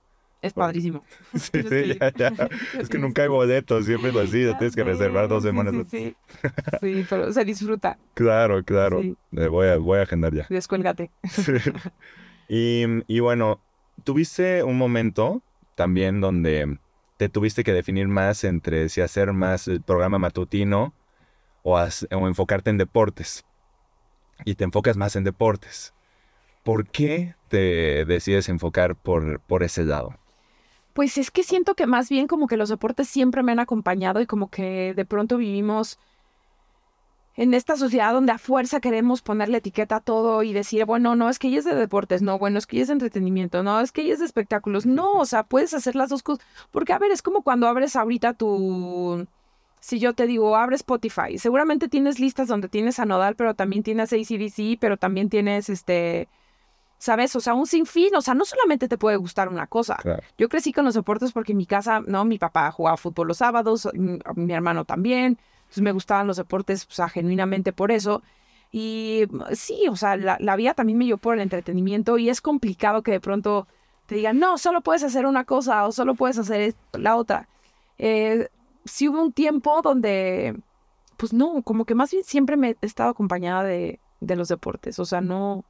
Es 0.47 0.53
padrísimo. 0.53 1.03
Sí, 1.35 1.63
sí, 1.63 1.99
ya, 2.01 2.13
ya. 2.13 2.49
Es 2.81 2.89
que 2.89 2.99
nunca 2.99 3.23
hay 3.23 3.29
boletos, 3.29 3.85
siempre 3.85 4.11
es 4.11 4.17
así, 4.17 4.45
tienes 4.59 4.77
que 4.77 4.85
reservar 4.85 5.29
dos 5.29 5.43
semanas. 5.43 5.75
Sí, 5.91 5.99
sí. 5.99 6.17
Sí, 6.81 7.07
pero 7.11 7.33
se 7.33 7.45
disfruta. 7.45 7.99
Claro, 8.15 8.63
claro. 8.65 9.01
Eh, 9.03 9.49
voy, 9.49 9.69
a, 9.69 9.77
voy 9.79 9.99
a 9.99 10.03
agendar 10.03 10.33
ya. 10.33 10.47
Descuélgate. 10.49 11.11
y, 12.49 12.85
y 13.09 13.21
bueno, 13.21 13.61
tuviste 14.05 14.63
un 14.63 14.79
momento 14.79 15.43
también 15.75 16.21
donde 16.21 16.79
te 17.17 17.29
tuviste 17.29 17.65
que 17.65 17.73
definir 17.73 18.07
más 18.07 18.45
entre 18.45 18.89
si 18.89 19.01
hacer 19.01 19.33
más 19.33 19.67
el 19.67 19.83
programa 19.83 20.19
matutino 20.19 20.95
o, 21.63 21.77
o 21.77 22.29
enfocarte 22.29 22.71
en 22.71 22.79
deportes. 22.79 23.45
Y 24.45 24.55
te 24.55 24.65
enfocas 24.65 24.97
más 24.97 25.17
en 25.17 25.25
deportes. 25.25 25.93
¿Por 26.63 26.87
qué 26.89 27.37
te 27.49 28.05
decides 28.05 28.49
enfocar 28.49 28.97
por, 28.97 29.41
por 29.41 29.63
ese 29.63 29.85
lado? 29.85 30.19
Pues 30.97 31.19
es 31.19 31.31
que 31.31 31.43
siento 31.43 31.75
que 31.75 31.87
más 31.87 32.09
bien 32.09 32.27
como 32.27 32.47
que 32.47 32.57
los 32.57 32.71
deportes 32.71 33.07
siempre 33.07 33.43
me 33.43 33.53
han 33.53 33.59
acompañado 33.59 34.23
y 34.23 34.27
como 34.27 34.49
que 34.49 34.95
de 34.95 35.05
pronto 35.05 35.37
vivimos 35.37 35.99
en 37.35 37.53
esta 37.53 37.77
sociedad 37.77 38.15
donde 38.15 38.33
a 38.33 38.39
fuerza 38.39 38.81
queremos 38.81 39.21
ponerle 39.21 39.59
etiqueta 39.59 39.97
a 39.97 40.01
todo 40.01 40.43
y 40.43 40.55
decir, 40.55 40.87
bueno, 40.87 41.15
no, 41.15 41.29
es 41.29 41.39
que 41.39 41.49
ella 41.49 41.59
es 41.59 41.67
de 41.67 41.75
deportes, 41.75 42.23
no, 42.23 42.39
bueno, 42.39 42.57
es 42.57 42.67
que 42.67 42.77
ella 42.77 42.85
es 42.85 42.89
de 42.89 42.95
entretenimiento, 42.95 43.63
no, 43.63 43.79
es 43.81 43.93
que 43.93 44.01
ella 44.01 44.15
es 44.15 44.21
de 44.21 44.25
espectáculos, 44.25 44.87
no, 44.87 45.19
o 45.19 45.27
sea, 45.27 45.43
puedes 45.43 45.75
hacer 45.75 45.97
las 45.97 46.09
dos 46.09 46.23
cosas, 46.23 46.47
porque 46.71 46.95
a 46.95 46.99
ver, 46.99 47.11
es 47.11 47.21
como 47.21 47.43
cuando 47.43 47.69
abres 47.69 47.95
ahorita 47.95 48.33
tu, 48.33 49.27
si 49.81 49.99
yo 49.99 50.15
te 50.15 50.27
digo, 50.27 50.57
abre 50.57 50.77
Spotify, 50.77 51.37
seguramente 51.37 51.91
tienes 51.91 52.19
listas 52.21 52.49
donde 52.49 52.71
tienes 52.71 52.99
a 53.01 53.05
Nodal, 53.05 53.37
pero 53.37 53.53
también 53.53 53.83
tienes 53.83 54.15
ACDC, 54.15 54.79
pero 54.81 54.97
también 54.97 55.29
tienes 55.29 55.69
este, 55.69 56.27
¿sabes? 56.99 57.35
O 57.37 57.41
sea, 57.41 57.55
un 57.55 57.67
sinfín, 57.67 58.15
o 58.15 58.21
sea, 58.23 58.35
no 58.35 58.45
solamente 58.45 58.89
te 58.89 58.97
puede 58.99 59.17
gustar 59.17 59.49
una 59.49 59.67
cosa, 59.67 59.97
Claro. 59.97 60.23
yo 60.39 60.49
crecí 60.49 60.73
con 60.73 60.85
los 60.85 60.95
deportes 60.95 61.33
porque 61.33 61.53
en 61.53 61.59
mi 61.59 61.67
casa, 61.67 62.01
¿no? 62.07 62.25
Mi 62.25 62.39
papá 62.39 62.71
jugaba 62.71 62.97
fútbol 62.97 63.29
los 63.29 63.39
sábados, 63.39 63.89
mi, 63.95 64.19
mi 64.35 64.53
hermano 64.53 64.85
también. 64.85 65.39
Entonces 65.63 65.83
me 65.83 65.93
gustaban 65.93 66.27
los 66.27 66.37
deportes, 66.37 66.87
o 66.91 66.93
sea, 66.93 67.09
genuinamente 67.09 67.73
por 67.73 67.91
eso. 67.91 68.23
Y 68.73 69.25
mm, 69.31 69.43
sí, 69.53 69.87
o 69.91 69.97
sea, 69.97 70.17
la, 70.17 70.37
la 70.41 70.57
vida 70.57 70.75
también 70.75 70.99
me 70.99 71.05
llevó 71.07 71.19
por 71.19 71.35
el 71.35 71.41
entretenimiento 71.41 72.19
y 72.19 72.29
es 72.31 72.41
complicado 72.41 73.03
que 73.03 73.11
de 73.13 73.21
pronto 73.21 73.67
te 74.07 74.15
digan, 74.15 74.39
no, 74.39 74.57
solo 74.59 74.81
puedes 74.83 75.03
hacer 75.03 75.27
una 75.27 75.45
cosa 75.45 75.85
o 75.87 75.93
solo 75.93 76.15
puedes 76.15 76.39
hacer 76.39 76.75
la 76.93 77.17
otra. 77.17 77.49
Eh, 77.99 78.49
sí 78.85 79.09
hubo 79.09 79.21
un 79.21 79.33
tiempo 79.33 79.83
donde, 79.83 80.57
pues 81.17 81.33
no, 81.33 81.63
como 81.63 81.85
que 81.85 81.95
más 81.97 82.11
bien 82.13 82.23
siempre 82.25 82.57
me 82.57 82.71
he 82.81 82.87
estado 82.87 83.11
acompañada 83.11 83.65
de, 83.65 83.99
de 84.21 84.37
los 84.37 84.47
deportes. 84.49 84.99
O 85.01 85.05
sea, 85.05 85.21
no, 85.21 85.65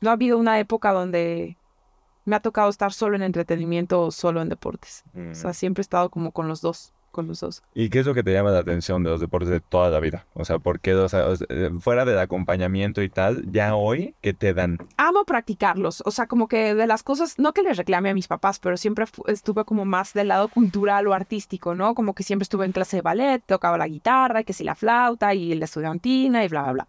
no 0.00 0.10
ha 0.10 0.14
habido 0.14 0.38
una 0.38 0.58
época 0.58 0.92
donde 0.92 1.56
me 2.24 2.36
ha 2.36 2.40
tocado 2.40 2.70
estar 2.70 2.92
solo 2.92 3.16
en 3.16 3.22
entretenimiento 3.22 4.02
o 4.02 4.10
solo 4.10 4.42
en 4.42 4.48
deportes. 4.48 5.04
O 5.30 5.34
sea, 5.34 5.52
siempre 5.52 5.80
he 5.80 5.82
estado 5.82 6.10
como 6.10 6.32
con 6.32 6.48
los 6.48 6.60
dos, 6.60 6.92
con 7.10 7.26
los 7.26 7.40
dos. 7.40 7.62
¿Y 7.74 7.90
qué 7.90 8.00
es 8.00 8.06
lo 8.06 8.14
que 8.14 8.22
te 8.22 8.32
llama 8.32 8.50
la 8.50 8.60
atención 8.60 9.02
de 9.02 9.10
los 9.10 9.20
deportes 9.20 9.48
de 9.48 9.60
toda 9.60 9.90
la 9.90 10.00
vida? 10.00 10.26
O 10.34 10.44
sea, 10.44 10.58
¿por 10.58 10.80
qué? 10.80 10.94
O 10.94 11.08
sea, 11.08 11.26
eh, 11.48 11.70
fuera 11.80 12.04
del 12.04 12.18
acompañamiento 12.18 13.02
y 13.02 13.08
tal, 13.08 13.50
ya 13.50 13.74
hoy, 13.74 14.14
¿qué 14.20 14.32
te 14.32 14.54
dan? 14.54 14.78
Amo 14.96 15.24
practicarlos, 15.24 16.02
o 16.06 16.10
sea, 16.10 16.26
como 16.26 16.46
que 16.46 16.74
de 16.74 16.86
las 16.86 17.02
cosas, 17.02 17.38
no 17.38 17.52
que 17.52 17.62
les 17.62 17.76
reclame 17.76 18.10
a 18.10 18.14
mis 18.14 18.28
papás, 18.28 18.58
pero 18.58 18.76
siempre 18.76 19.06
estuve 19.26 19.64
como 19.64 19.84
más 19.84 20.12
del 20.12 20.28
lado 20.28 20.48
cultural 20.48 21.06
o 21.08 21.14
artístico, 21.14 21.74
¿no? 21.74 21.94
Como 21.94 22.14
que 22.14 22.22
siempre 22.22 22.44
estuve 22.44 22.64
en 22.64 22.72
clase 22.72 22.98
de 22.98 23.02
ballet, 23.02 23.42
tocaba 23.44 23.76
la 23.78 23.88
guitarra, 23.88 24.44
que 24.44 24.52
si 24.52 24.62
la 24.62 24.74
flauta 24.74 25.34
y 25.34 25.54
la 25.54 25.64
estudiantina 25.64 26.44
y 26.44 26.48
bla, 26.48 26.62
bla, 26.62 26.72
bla. 26.72 26.88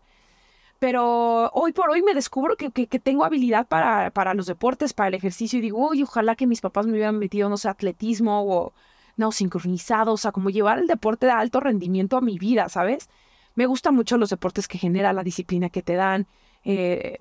Pero 0.82 1.52
hoy 1.54 1.74
por 1.74 1.92
hoy 1.92 2.02
me 2.02 2.16
descubro 2.16 2.58
que, 2.58 2.72
que, 2.72 3.00
tengo 3.00 3.24
habilidad 3.24 3.68
para, 3.68 4.10
para 4.10 4.34
los 4.34 4.48
deportes, 4.48 4.94
para 4.94 5.10
el 5.10 5.14
ejercicio 5.14 5.60
y 5.60 5.62
digo, 5.62 5.78
uy, 5.90 6.02
ojalá 6.02 6.36
que 6.36 6.48
mis 6.48 6.60
papás 6.60 6.88
me 6.88 6.94
hubieran 6.94 7.20
metido, 7.20 7.50
no 7.50 7.58
sé, 7.58 7.70
atletismo 7.70 8.42
o, 8.42 8.74
no, 9.16 9.32
sincronizado, 9.32 10.14
o 10.14 10.18
sea, 10.18 10.32
como 10.32 10.50
llevar 10.50 10.80
el 10.80 10.88
deporte 10.88 11.28
de 11.28 11.34
alto 11.34 11.60
rendimiento 11.60 12.18
a 12.18 12.22
mi 12.22 12.40
vida, 12.40 12.68
¿sabes? 12.68 13.12
Me 13.54 13.68
gustan 13.68 13.94
mucho 13.94 14.18
los 14.18 14.32
deportes 14.32 14.68
que 14.68 14.80
genera 14.80 15.14
la 15.14 15.22
disciplina 15.24 15.70
que 15.70 15.84
te 15.84 15.94
dan. 15.94 16.26
Eh, 16.64 17.20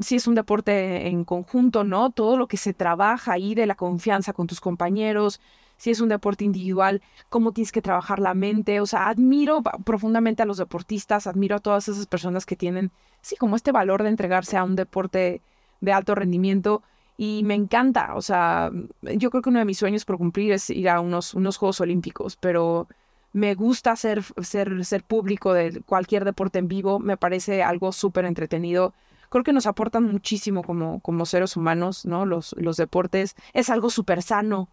si 0.00 0.16
es 0.16 0.26
un 0.26 0.34
deporte 0.34 1.06
en 1.06 1.24
conjunto, 1.24 1.84
¿no? 1.84 2.10
Todo 2.10 2.36
lo 2.36 2.48
que 2.48 2.56
se 2.56 2.74
trabaja 2.74 3.34
ahí 3.34 3.54
de 3.54 3.66
la 3.66 3.76
confianza 3.76 4.32
con 4.32 4.48
tus 4.48 4.60
compañeros. 4.60 5.40
Si 5.80 5.90
es 5.90 6.02
un 6.02 6.10
deporte 6.10 6.44
individual, 6.44 7.00
cómo 7.30 7.52
tienes 7.52 7.72
que 7.72 7.80
trabajar 7.80 8.18
la 8.18 8.34
mente. 8.34 8.82
O 8.82 8.86
sea, 8.86 9.08
admiro 9.08 9.62
profundamente 9.62 10.42
a 10.42 10.44
los 10.44 10.58
deportistas, 10.58 11.26
admiro 11.26 11.56
a 11.56 11.60
todas 11.60 11.88
esas 11.88 12.04
personas 12.04 12.44
que 12.44 12.54
tienen, 12.54 12.90
sí, 13.22 13.34
como 13.36 13.56
este 13.56 13.72
valor 13.72 14.02
de 14.02 14.10
entregarse 14.10 14.58
a 14.58 14.64
un 14.64 14.76
deporte 14.76 15.40
de 15.80 15.92
alto 15.94 16.14
rendimiento. 16.14 16.82
Y 17.16 17.44
me 17.44 17.54
encanta, 17.54 18.14
o 18.14 18.20
sea, 18.20 18.70
yo 19.00 19.30
creo 19.30 19.40
que 19.40 19.48
uno 19.48 19.58
de 19.58 19.64
mis 19.64 19.78
sueños 19.78 20.04
por 20.04 20.18
cumplir 20.18 20.52
es 20.52 20.68
ir 20.68 20.90
a 20.90 21.00
unos, 21.00 21.32
unos 21.32 21.56
Juegos 21.56 21.80
Olímpicos, 21.80 22.36
pero 22.36 22.86
me 23.32 23.54
gusta 23.54 23.96
ser, 23.96 24.22
ser, 24.42 24.84
ser 24.84 25.02
público 25.02 25.54
de 25.54 25.80
cualquier 25.86 26.26
deporte 26.26 26.58
en 26.58 26.68
vivo, 26.68 26.98
me 26.98 27.16
parece 27.16 27.62
algo 27.62 27.92
súper 27.92 28.26
entretenido. 28.26 28.92
Creo 29.30 29.44
que 29.44 29.54
nos 29.54 29.66
aportan 29.66 30.04
muchísimo 30.04 30.62
como, 30.62 31.00
como 31.00 31.24
seres 31.24 31.56
humanos, 31.56 32.04
¿no? 32.04 32.26
Los, 32.26 32.54
los 32.58 32.76
deportes. 32.76 33.34
Es 33.54 33.70
algo 33.70 33.88
súper 33.88 34.20
sano, 34.20 34.68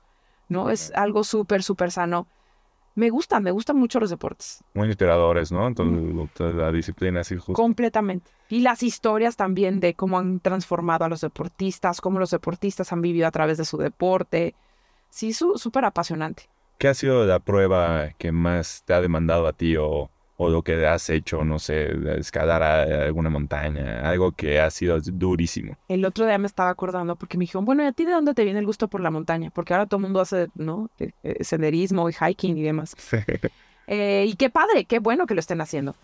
¿no? 0.50 0.70
Es 0.70 0.92
algo 0.96 1.24
súper, 1.24 1.64
súper 1.64 1.92
sano. 1.92 2.28
Me 2.96 3.12
gustan, 3.12 3.44
me 3.44 3.52
gustan 3.52 3.78
mucho 3.78 4.00
los 4.00 4.10
deportes, 4.10 4.64
Muy 4.74 4.88
inspiradores, 4.88 5.52
¿no? 5.52 5.68
Entonces, 5.68 6.56
la 6.56 6.72
disciplina 6.72 7.20
así 7.22 7.36
justo. 7.36 7.54
completamente. 7.54 8.32
Y 8.50 8.62
las 8.62 8.82
historias 8.82 9.36
también 9.36 9.80
de 9.80 9.94
cómo 9.94 10.18
han 10.18 10.40
transformado 10.40 11.06
a 11.06 11.10
los 11.10 11.22
deportistas, 11.22 12.02
cómo 12.02 12.18
los 12.18 12.32
deportistas 12.32 12.92
han 12.92 13.02
vivido 13.02 13.28
a 13.28 13.32
través 13.32 13.60
de 13.60 13.66
su 13.66 13.78
deporte. 13.78 14.56
Sí, 15.10 15.32
súper 15.34 15.86
apasionante. 15.86 16.50
¿Qué 16.80 16.88
ha 16.88 16.94
sido 16.96 17.24
la 17.26 17.40
prueba 17.40 18.10
que 18.18 18.32
más 18.32 18.82
te 18.86 18.94
ha 18.94 19.02
demandado 19.02 19.46
a 19.48 19.54
ti 19.54 19.76
o, 19.78 20.10
o 20.38 20.50
lo 20.50 20.62
que 20.62 20.86
has 20.86 21.10
hecho, 21.10 21.44
no 21.44 21.60
sé, 21.60 21.90
escalar 22.20 22.64
a 22.64 23.06
alguna 23.06 23.30
montaña? 23.30 24.08
Algo 24.08 24.32
que 24.32 24.60
ha 24.60 24.70
sido 24.70 25.00
durísimo. 25.02 25.78
El 25.88 26.06
otro 26.06 26.26
día 26.26 26.38
me 26.38 26.48
estaba 26.48 26.70
acordando 26.70 27.16
porque 27.16 27.38
me 27.38 27.44
dijeron, 27.44 27.66
bueno, 27.66 27.84
¿y 27.84 27.88
a 27.88 27.92
ti 27.92 28.06
de 28.06 28.12
dónde 28.12 28.34
te 28.34 28.44
viene 28.44 28.60
el 28.60 28.66
gusto 28.66 28.88
por 28.88 29.02
la 29.02 29.12
montaña? 29.12 29.50
Porque 29.50 29.74
ahora 29.74 29.88
todo 29.88 29.98
el 29.98 30.04
mundo 30.04 30.22
hace, 30.22 30.48
¿no? 30.56 30.90
Eh, 31.00 31.12
eh, 31.24 31.44
senderismo 31.44 32.10
y 32.10 32.14
hiking 32.14 32.58
y 32.58 32.64
demás. 32.64 32.96
Eh, 33.90 34.26
y 34.28 34.36
qué 34.36 34.50
padre, 34.50 34.84
qué 34.84 35.00
bueno 35.00 35.26
que 35.26 35.34
lo 35.34 35.40
estén 35.40 35.62
haciendo. 35.62 35.96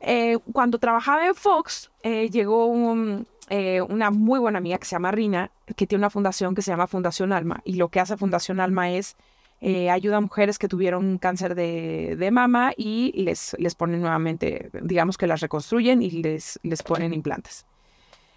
Eh, 0.00 0.38
cuando 0.52 0.78
trabajaba 0.78 1.26
en 1.26 1.34
Fox, 1.34 1.90
eh, 2.02 2.28
llegó 2.30 2.66
un, 2.66 3.26
eh, 3.48 3.80
una 3.80 4.10
muy 4.10 4.38
buena 4.38 4.58
amiga 4.58 4.78
que 4.78 4.84
se 4.84 4.92
llama 4.92 5.10
Rina, 5.10 5.50
que 5.76 5.86
tiene 5.86 6.00
una 6.00 6.10
fundación 6.10 6.54
que 6.54 6.62
se 6.62 6.70
llama 6.70 6.86
Fundación 6.86 7.32
Alma. 7.32 7.60
Y 7.64 7.74
lo 7.74 7.88
que 7.88 8.00
hace 8.00 8.16
Fundación 8.16 8.60
Alma 8.60 8.90
es 8.92 9.16
eh, 9.60 9.90
ayuda 9.90 10.18
a 10.18 10.20
mujeres 10.20 10.58
que 10.58 10.68
tuvieron 10.68 11.18
cáncer 11.18 11.54
de, 11.54 12.16
de 12.16 12.30
mama 12.30 12.72
y 12.76 13.12
les, 13.22 13.56
les 13.58 13.74
ponen 13.74 14.00
nuevamente, 14.00 14.70
digamos 14.82 15.16
que 15.16 15.26
las 15.26 15.40
reconstruyen 15.40 16.02
y 16.02 16.10
les, 16.10 16.60
les 16.62 16.82
ponen 16.82 17.14
implantes. 17.14 17.64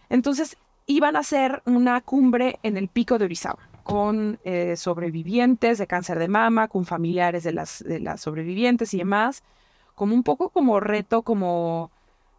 Entonces, 0.10 0.58
iban 0.86 1.16
a 1.16 1.20
hacer 1.20 1.62
una 1.66 2.00
cumbre 2.02 2.60
en 2.64 2.78
el 2.78 2.88
pico 2.88 3.18
de 3.18 3.26
Orizaba 3.26 3.60
con 3.84 4.38
eh, 4.44 4.76
sobrevivientes 4.76 5.78
de 5.78 5.88
cáncer 5.88 6.20
de 6.20 6.28
mama, 6.28 6.68
con 6.68 6.86
familiares 6.86 7.44
de 7.44 7.54
las, 7.54 7.82
de 7.84 8.02
las 8.02 8.20
sobrevivientes 8.20 8.94
y 8.94 8.98
demás, 8.98 9.44
como 9.96 10.14
un 10.14 10.24
poco 10.24 10.50
como 10.50 10.82
reto, 10.82 11.22
como, 11.22 11.90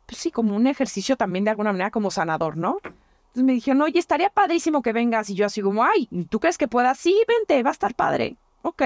pues 0.05 0.19
sí, 0.19 0.31
como 0.31 0.55
un 0.55 0.67
ejercicio 0.67 1.17
también 1.17 1.45
de 1.45 1.51
alguna 1.51 1.73
manera 1.73 1.91
como 1.91 2.11
sanador, 2.11 2.59
¿no? 2.59 2.79
Entonces 2.83 3.45
me 3.45 3.55
dijeron, 3.55 3.81
oye, 3.81 3.99
estaría 3.99 4.29
padrísimo 4.29 4.83
que 4.83 4.93
vengas. 4.93 5.31
Y 5.31 5.35
yo 5.35 5.47
así 5.47 5.63
como, 5.63 5.85
ay, 5.85 6.09
¿tú 6.29 6.39
crees 6.39 6.59
que 6.59 6.69
puedas? 6.69 6.99
Sí, 6.99 7.17
vente, 7.27 7.63
va 7.63 7.71
a 7.71 7.73
estar 7.73 7.95
padre. 7.95 8.37
Ok. 8.63 8.83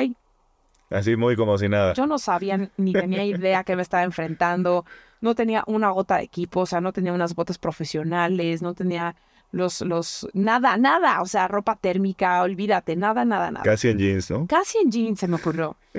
Así 0.90 1.16
muy 1.16 1.36
como 1.36 1.56
si 1.58 1.68
nada. 1.68 1.94
Yo 1.94 2.06
no 2.06 2.18
sabía 2.18 2.70
ni 2.76 2.92
tenía 2.92 3.24
idea 3.24 3.64
que 3.64 3.76
me 3.76 3.82
estaba 3.82 4.02
enfrentando. 4.02 4.84
No 5.20 5.34
tenía 5.34 5.64
una 5.66 5.90
gota 5.90 6.16
de 6.16 6.24
equipo, 6.24 6.60
o 6.60 6.66
sea, 6.66 6.80
no 6.80 6.92
tenía 6.92 7.12
unas 7.12 7.34
botas 7.34 7.56
profesionales, 7.58 8.60
no 8.60 8.74
tenía 8.74 9.14
los, 9.52 9.82
los, 9.82 10.28
nada, 10.32 10.76
nada, 10.76 11.20
o 11.20 11.26
sea, 11.26 11.46
ropa 11.46 11.76
térmica, 11.76 12.42
olvídate, 12.42 12.96
nada, 12.96 13.24
nada, 13.24 13.50
nada. 13.50 13.64
Casi 13.64 13.88
en 13.88 13.98
jeans, 13.98 14.30
¿no? 14.30 14.46
Casi 14.46 14.78
en 14.78 14.90
jeans 14.90 15.20
se 15.20 15.28
me 15.28 15.36
ocurrió. 15.36 15.76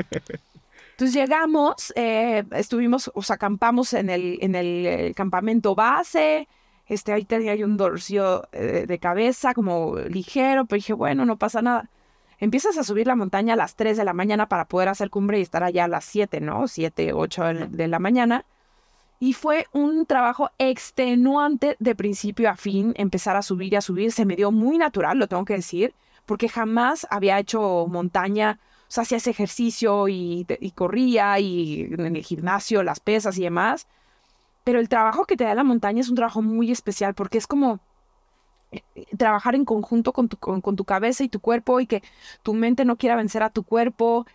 Entonces 0.93 1.15
llegamos, 1.15 1.93
eh, 1.95 2.43
estuvimos, 2.51 3.11
o 3.13 3.23
sea, 3.23 3.35
acampamos 3.35 3.93
en 3.93 4.09
el, 4.09 4.37
en 4.41 4.55
el, 4.55 5.15
campamento 5.15 5.73
base. 5.73 6.47
Este, 6.87 7.13
ahí 7.13 7.25
tenía 7.25 7.55
yo 7.55 7.65
un 7.65 7.77
dolorcillo 7.77 8.43
eh, 8.51 8.85
de 8.87 8.99
cabeza, 8.99 9.53
como 9.53 9.97
ligero, 9.97 10.65
pero 10.65 10.77
dije, 10.77 10.93
bueno, 10.93 11.25
no 11.25 11.37
pasa 11.37 11.61
nada. 11.61 11.89
Empiezas 12.39 12.77
a 12.77 12.83
subir 12.83 13.07
la 13.07 13.15
montaña 13.15 13.53
a 13.53 13.57
las 13.57 13.75
3 13.75 13.97
de 13.97 14.03
la 14.03 14.13
mañana 14.13 14.47
para 14.47 14.65
poder 14.65 14.89
hacer 14.89 15.09
cumbre 15.09 15.39
y 15.39 15.41
estar 15.41 15.63
allá 15.63 15.85
a 15.85 15.87
las 15.87 16.05
7, 16.05 16.41
¿no? 16.41 16.67
7, 16.67 17.13
8 17.13 17.43
de- 17.45 17.87
la 17.87 17.99
mañana. 17.99 18.45
Y 19.19 19.33
fue 19.33 19.67
un 19.71 20.05
trabajo 20.05 20.49
extenuante 20.57 21.77
de 21.79 21.95
principio 21.95 22.49
a 22.49 22.55
fin, 22.55 22.93
empezar 22.97 23.35
a 23.35 23.41
subir 23.41 23.71
y 23.73 23.75
a 23.77 23.81
subir. 23.81 24.11
Se 24.11 24.25
me 24.25 24.35
dio 24.35 24.51
muy 24.51 24.77
natural, 24.77 25.17
lo 25.17 25.27
tengo 25.27 25.45
que 25.45 25.53
decir, 25.55 25.93
porque 26.25 26.49
jamás 26.49 27.07
había 27.09 27.39
hecho 27.39 27.85
montaña. 27.87 28.59
O 28.81 28.91
sea, 28.93 29.03
hacía 29.03 29.17
ese 29.17 29.29
ejercicio 29.31 30.07
y, 30.09 30.45
y 30.59 30.71
corría 30.71 31.39
y 31.39 31.83
en 31.97 32.15
el 32.15 32.23
gimnasio, 32.23 32.83
las 32.83 32.99
pesas 32.99 33.37
y 33.37 33.43
demás. 33.43 33.87
Pero 34.63 34.79
el 34.79 34.89
trabajo 34.89 35.25
que 35.25 35.35
te 35.37 35.45
da 35.45 35.55
la 35.55 35.63
montaña 35.63 36.01
es 36.01 36.09
un 36.09 36.15
trabajo 36.15 36.41
muy 36.41 36.71
especial 36.71 37.13
porque 37.13 37.37
es 37.37 37.47
como 37.47 37.79
trabajar 39.17 39.55
en 39.55 39.65
conjunto 39.65 40.13
con 40.13 40.29
tu, 40.29 40.37
con, 40.37 40.61
tu 40.75 40.85
cabeza 40.85 41.23
y 41.23 41.29
tu 41.29 41.39
cuerpo 41.39 41.79
y 41.79 41.87
que 41.87 42.03
tu 42.41 42.53
mente 42.53 42.85
no 42.85 42.97
quiera 42.97 43.15
vencer 43.15 43.43
a 43.43 43.49
tu 43.49 43.63
cuerpo. 43.63 44.25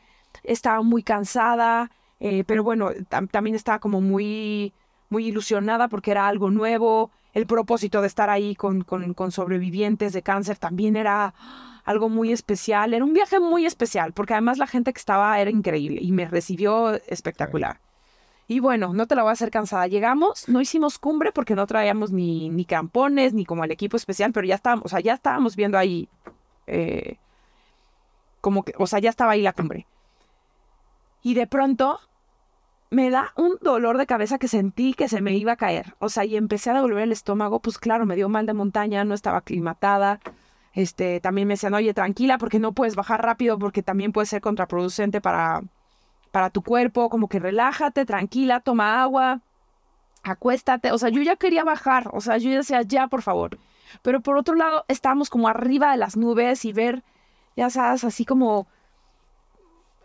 Estaba 0.42 0.82
muy 0.82 1.02
cansada, 1.02 1.90
eh, 2.20 2.44
pero 2.44 2.62
bueno, 2.62 2.90
también 3.30 3.56
estaba 3.56 3.78
como 3.78 4.00
muy, 4.00 4.72
muy 5.08 5.26
ilusionada 5.26 5.88
porque 5.88 6.10
era 6.10 6.28
algo 6.28 6.50
nuevo. 6.50 7.10
El 7.34 7.46
propósito 7.46 8.00
de 8.00 8.06
estar 8.06 8.30
ahí 8.30 8.54
con, 8.54 8.82
con, 8.82 9.14
con 9.14 9.32
sobrevivientes 9.32 10.12
de 10.12 10.22
cáncer 10.22 10.58
también 10.58 10.96
era 10.96 11.34
algo 11.84 12.08
muy 12.08 12.32
especial. 12.32 12.94
Era 12.94 13.04
un 13.04 13.14
viaje 13.14 13.40
muy 13.40 13.66
especial 13.66 14.12
porque 14.12 14.34
además 14.34 14.58
la 14.58 14.66
gente 14.66 14.92
que 14.92 14.98
estaba 14.98 15.40
era 15.40 15.50
increíble 15.50 16.00
y 16.02 16.12
me 16.12 16.26
recibió 16.26 16.92
espectacular. 17.06 17.80
Y 18.50 18.60
bueno, 18.60 18.94
no 18.94 19.06
te 19.06 19.14
la 19.14 19.22
voy 19.22 19.28
a 19.28 19.32
hacer 19.34 19.50
cansada. 19.50 19.86
Llegamos, 19.88 20.48
no 20.48 20.62
hicimos 20.62 20.98
cumbre 20.98 21.32
porque 21.32 21.54
no 21.54 21.66
traíamos 21.66 22.10
ni, 22.12 22.48
ni 22.48 22.64
campones, 22.64 23.34
ni 23.34 23.44
como 23.44 23.62
el 23.62 23.70
equipo 23.70 23.98
especial, 23.98 24.32
pero 24.32 24.46
ya 24.46 24.54
estábamos, 24.54 24.86
o 24.86 24.88
sea, 24.88 25.00
ya 25.00 25.12
estábamos 25.12 25.54
viendo 25.54 25.76
ahí, 25.76 26.08
eh, 26.66 27.18
como 28.40 28.64
que, 28.64 28.72
o 28.78 28.86
sea, 28.86 29.00
ya 29.00 29.10
estaba 29.10 29.32
ahí 29.32 29.42
la 29.42 29.52
cumbre. 29.52 29.86
Y 31.22 31.34
de 31.34 31.46
pronto 31.46 32.00
me 32.88 33.10
da 33.10 33.34
un 33.36 33.58
dolor 33.60 33.98
de 33.98 34.06
cabeza 34.06 34.38
que 34.38 34.48
sentí 34.48 34.94
que 34.94 35.08
se 35.08 35.20
me 35.20 35.36
iba 35.36 35.52
a 35.52 35.56
caer. 35.56 35.94
O 35.98 36.08
sea, 36.08 36.24
y 36.24 36.34
empecé 36.34 36.70
a 36.70 36.74
devolver 36.74 37.02
el 37.02 37.12
estómago, 37.12 37.60
pues 37.60 37.76
claro, 37.76 38.06
me 38.06 38.16
dio 38.16 38.30
mal 38.30 38.46
de 38.46 38.54
montaña, 38.54 39.04
no 39.04 39.12
estaba 39.14 39.38
aclimatada. 39.38 40.20
Este, 40.72 41.20
también 41.20 41.48
me 41.48 41.54
decían, 41.54 41.74
oye, 41.74 41.92
tranquila, 41.92 42.38
porque 42.38 42.60
no 42.60 42.72
puedes 42.72 42.96
bajar 42.96 43.22
rápido, 43.22 43.58
porque 43.58 43.82
también 43.82 44.12
puede 44.12 44.26
ser 44.26 44.40
contraproducente 44.40 45.20
para, 45.20 45.62
para 46.38 46.50
tu 46.50 46.62
cuerpo, 46.62 47.10
como 47.10 47.28
que 47.28 47.40
relájate, 47.40 48.06
tranquila, 48.06 48.60
toma 48.60 49.02
agua, 49.02 49.40
acuéstate. 50.22 50.92
O 50.92 50.98
sea, 50.98 51.08
yo 51.08 51.20
ya 51.20 51.34
quería 51.34 51.64
bajar, 51.64 52.10
o 52.12 52.20
sea, 52.20 52.38
yo 52.38 52.52
decía, 52.52 52.82
ya, 52.82 53.08
por 53.08 53.22
favor. 53.22 53.58
Pero 54.02 54.20
por 54.20 54.36
otro 54.36 54.54
lado, 54.54 54.84
estábamos 54.86 55.30
como 55.30 55.48
arriba 55.48 55.90
de 55.90 55.96
las 55.96 56.16
nubes 56.16 56.64
y 56.64 56.72
ver, 56.72 57.02
ya 57.56 57.70
sabes, 57.70 58.04
así 58.04 58.24
como 58.24 58.68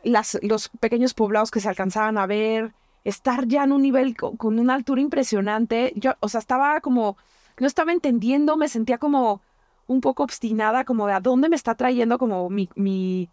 las, 0.04 0.40
los 0.42 0.70
pequeños 0.80 1.13
poblados 1.13 1.52
que 1.52 1.60
se 1.60 1.70
alcanzaban 1.70 2.18
a 2.18 2.25
ver, 2.25 2.74
estar 3.04 3.46
ya 3.46 3.63
en 3.63 3.72
un 3.72 3.84
nivel 3.84 4.18
con, 4.18 4.58
una 4.58 4.74
altura 4.74 5.02
impresionante. 5.02 5.94
Yo, 5.96 6.13
o 6.20 6.30
sea, 6.30 6.40
estaba 6.40 6.82
como, 6.82 7.16
no 7.60 7.68
estaba 7.68 7.92
entendiendo, 7.92 8.58
me 8.58 8.70
sentía 8.70 8.98
como 8.98 9.42
un 9.86 10.02
poco 10.02 10.24
obstinada, 10.24 10.84
como 10.84 11.06
de 11.06 11.13
a 11.13 11.20
dónde 11.20 11.48
me 11.48 11.56
está 11.56 11.75
trayendo 11.75 12.18
como 12.18 12.50
mi 12.50 13.30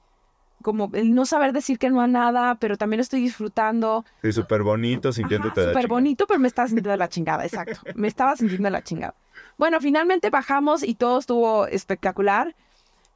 como 0.62 0.90
el 0.94 1.14
no 1.14 1.26
saber 1.26 1.52
decir 1.52 1.78
que 1.78 1.90
no 1.90 2.00
a 2.00 2.06
nada, 2.06 2.56
pero 2.56 2.76
también 2.76 3.00
estoy 3.00 3.20
disfrutando. 3.20 4.04
Sí, 4.22 4.32
súper 4.32 4.62
bonito, 4.62 5.12
sintiéndote 5.12 5.68
Súper 5.68 5.88
bonito, 5.88 6.26
pero 6.26 6.40
me 6.40 6.48
estaba 6.48 6.68
sintiendo 6.68 6.90
de 6.90 6.96
la 6.96 7.08
chingada, 7.10 7.44
exacto. 7.44 7.80
Me 7.94 8.08
estaba 8.08 8.36
sintiendo 8.36 8.66
de 8.66 8.70
la 8.70 8.82
chingada. 8.82 9.14
Bueno, 9.58 9.80
finalmente 9.80 10.30
bajamos 10.30 10.82
y 10.82 10.94
todo 10.94 11.18
estuvo 11.18 11.66
espectacular, 11.66 12.54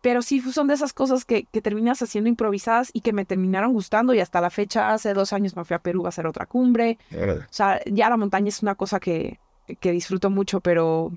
pero 0.00 0.20
sí 0.20 0.40
son 0.40 0.66
de 0.66 0.74
esas 0.74 0.92
cosas 0.92 1.24
que, 1.24 1.44
que 1.44 1.62
terminas 1.62 2.02
haciendo 2.02 2.28
improvisadas 2.28 2.90
y 2.92 3.00
que 3.00 3.12
me 3.12 3.24
terminaron 3.24 3.72
gustando 3.72 4.12
y 4.12 4.20
hasta 4.20 4.40
la 4.40 4.50
fecha, 4.50 4.92
hace 4.92 5.14
dos 5.14 5.32
años 5.32 5.56
me 5.56 5.64
fui 5.64 5.74
a 5.74 5.78
Perú 5.78 6.04
a 6.04 6.10
hacer 6.10 6.26
otra 6.26 6.44
cumbre. 6.46 6.98
O 7.10 7.42
sea, 7.50 7.80
ya 7.86 8.10
la 8.10 8.18
montaña 8.18 8.48
es 8.48 8.62
una 8.62 8.74
cosa 8.74 9.00
que, 9.00 9.40
que 9.80 9.92
disfruto 9.92 10.28
mucho, 10.28 10.60
pero 10.60 11.12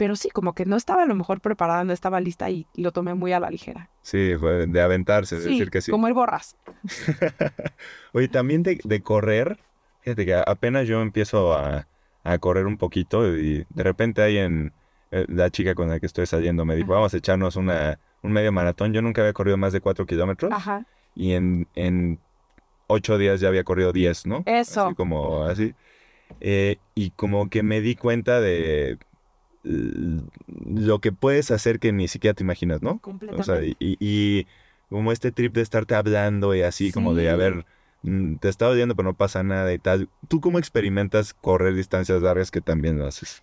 pero 0.00 0.16
sí, 0.16 0.30
como 0.30 0.54
que 0.54 0.64
no 0.64 0.76
estaba 0.76 1.02
a 1.02 1.06
lo 1.06 1.14
mejor 1.14 1.42
preparada, 1.42 1.84
no 1.84 1.92
estaba 1.92 2.20
lista 2.20 2.48
y 2.48 2.66
lo 2.74 2.90
tomé 2.90 3.12
muy 3.12 3.34
a 3.34 3.38
la 3.38 3.50
ligera. 3.50 3.90
Sí, 4.00 4.32
fue 4.40 4.66
de 4.66 4.80
aventarse, 4.80 5.36
de 5.36 5.42
decir 5.42 5.70
que 5.70 5.82
sí. 5.82 5.90
Como 5.90 6.08
el 6.08 6.14
borras. 6.14 6.56
Oye, 8.14 8.28
también 8.28 8.62
de, 8.62 8.80
de, 8.82 9.02
correr, 9.02 9.58
fíjate 10.00 10.24
que 10.24 10.34
apenas 10.34 10.88
yo 10.88 11.02
empiezo 11.02 11.52
a, 11.52 11.86
a, 12.24 12.38
correr 12.38 12.64
un 12.64 12.78
poquito 12.78 13.36
y 13.36 13.66
de 13.68 13.82
repente 13.82 14.22
hay 14.22 14.38
en 14.38 14.72
eh, 15.10 15.26
la 15.28 15.50
chica 15.50 15.74
con 15.74 15.90
la 15.90 16.00
que 16.00 16.06
estoy 16.06 16.24
saliendo 16.24 16.64
me 16.64 16.76
dijo, 16.76 16.94
vamos 16.94 17.12
a 17.12 17.18
echarnos 17.18 17.56
una, 17.56 17.98
un 18.22 18.32
medio 18.32 18.52
maratón. 18.52 18.94
Yo 18.94 19.02
nunca 19.02 19.20
había 19.20 19.34
corrido 19.34 19.58
más 19.58 19.74
de 19.74 19.82
cuatro 19.82 20.06
kilómetros. 20.06 20.50
Ajá. 20.50 20.86
Y 21.14 21.32
en, 21.32 21.68
en 21.74 22.20
ocho 22.86 23.18
días 23.18 23.38
ya 23.38 23.48
había 23.48 23.64
corrido 23.64 23.92
diez, 23.92 24.24
¿no? 24.24 24.44
Eso. 24.46 24.86
Así 24.86 24.94
como 24.94 25.44
así. 25.44 25.74
Eh, 26.40 26.78
y 26.94 27.10
como 27.10 27.50
que 27.50 27.62
me 27.62 27.82
di 27.82 27.96
cuenta 27.96 28.40
de 28.40 28.96
lo 29.62 31.00
que 31.00 31.12
puedes 31.12 31.50
hacer 31.50 31.78
que 31.78 31.92
ni 31.92 32.08
siquiera 32.08 32.34
te 32.34 32.42
imaginas, 32.42 32.82
¿no? 32.82 32.98
Completamente. 32.98 33.40
O 33.40 33.44
sea, 33.44 33.76
y, 33.78 34.46
como 34.88 35.12
este 35.12 35.30
trip 35.30 35.54
de 35.54 35.62
estarte 35.62 35.94
hablando 35.94 36.54
y 36.54 36.62
así, 36.62 36.92
como 36.92 37.14
de, 37.14 37.30
a 37.30 37.36
ver, 37.36 37.64
mm, 38.02 38.36
te 38.36 38.48
está 38.48 38.68
odiando 38.68 38.96
pero 38.96 39.10
no 39.10 39.14
pasa 39.14 39.42
nada 39.42 39.72
y 39.72 39.78
tal. 39.78 40.08
¿Tú 40.28 40.40
cómo 40.40 40.58
experimentas 40.58 41.34
correr 41.34 41.74
distancias 41.74 42.22
largas 42.22 42.50
que 42.50 42.60
también 42.60 42.98
lo 42.98 43.06
haces? 43.06 43.42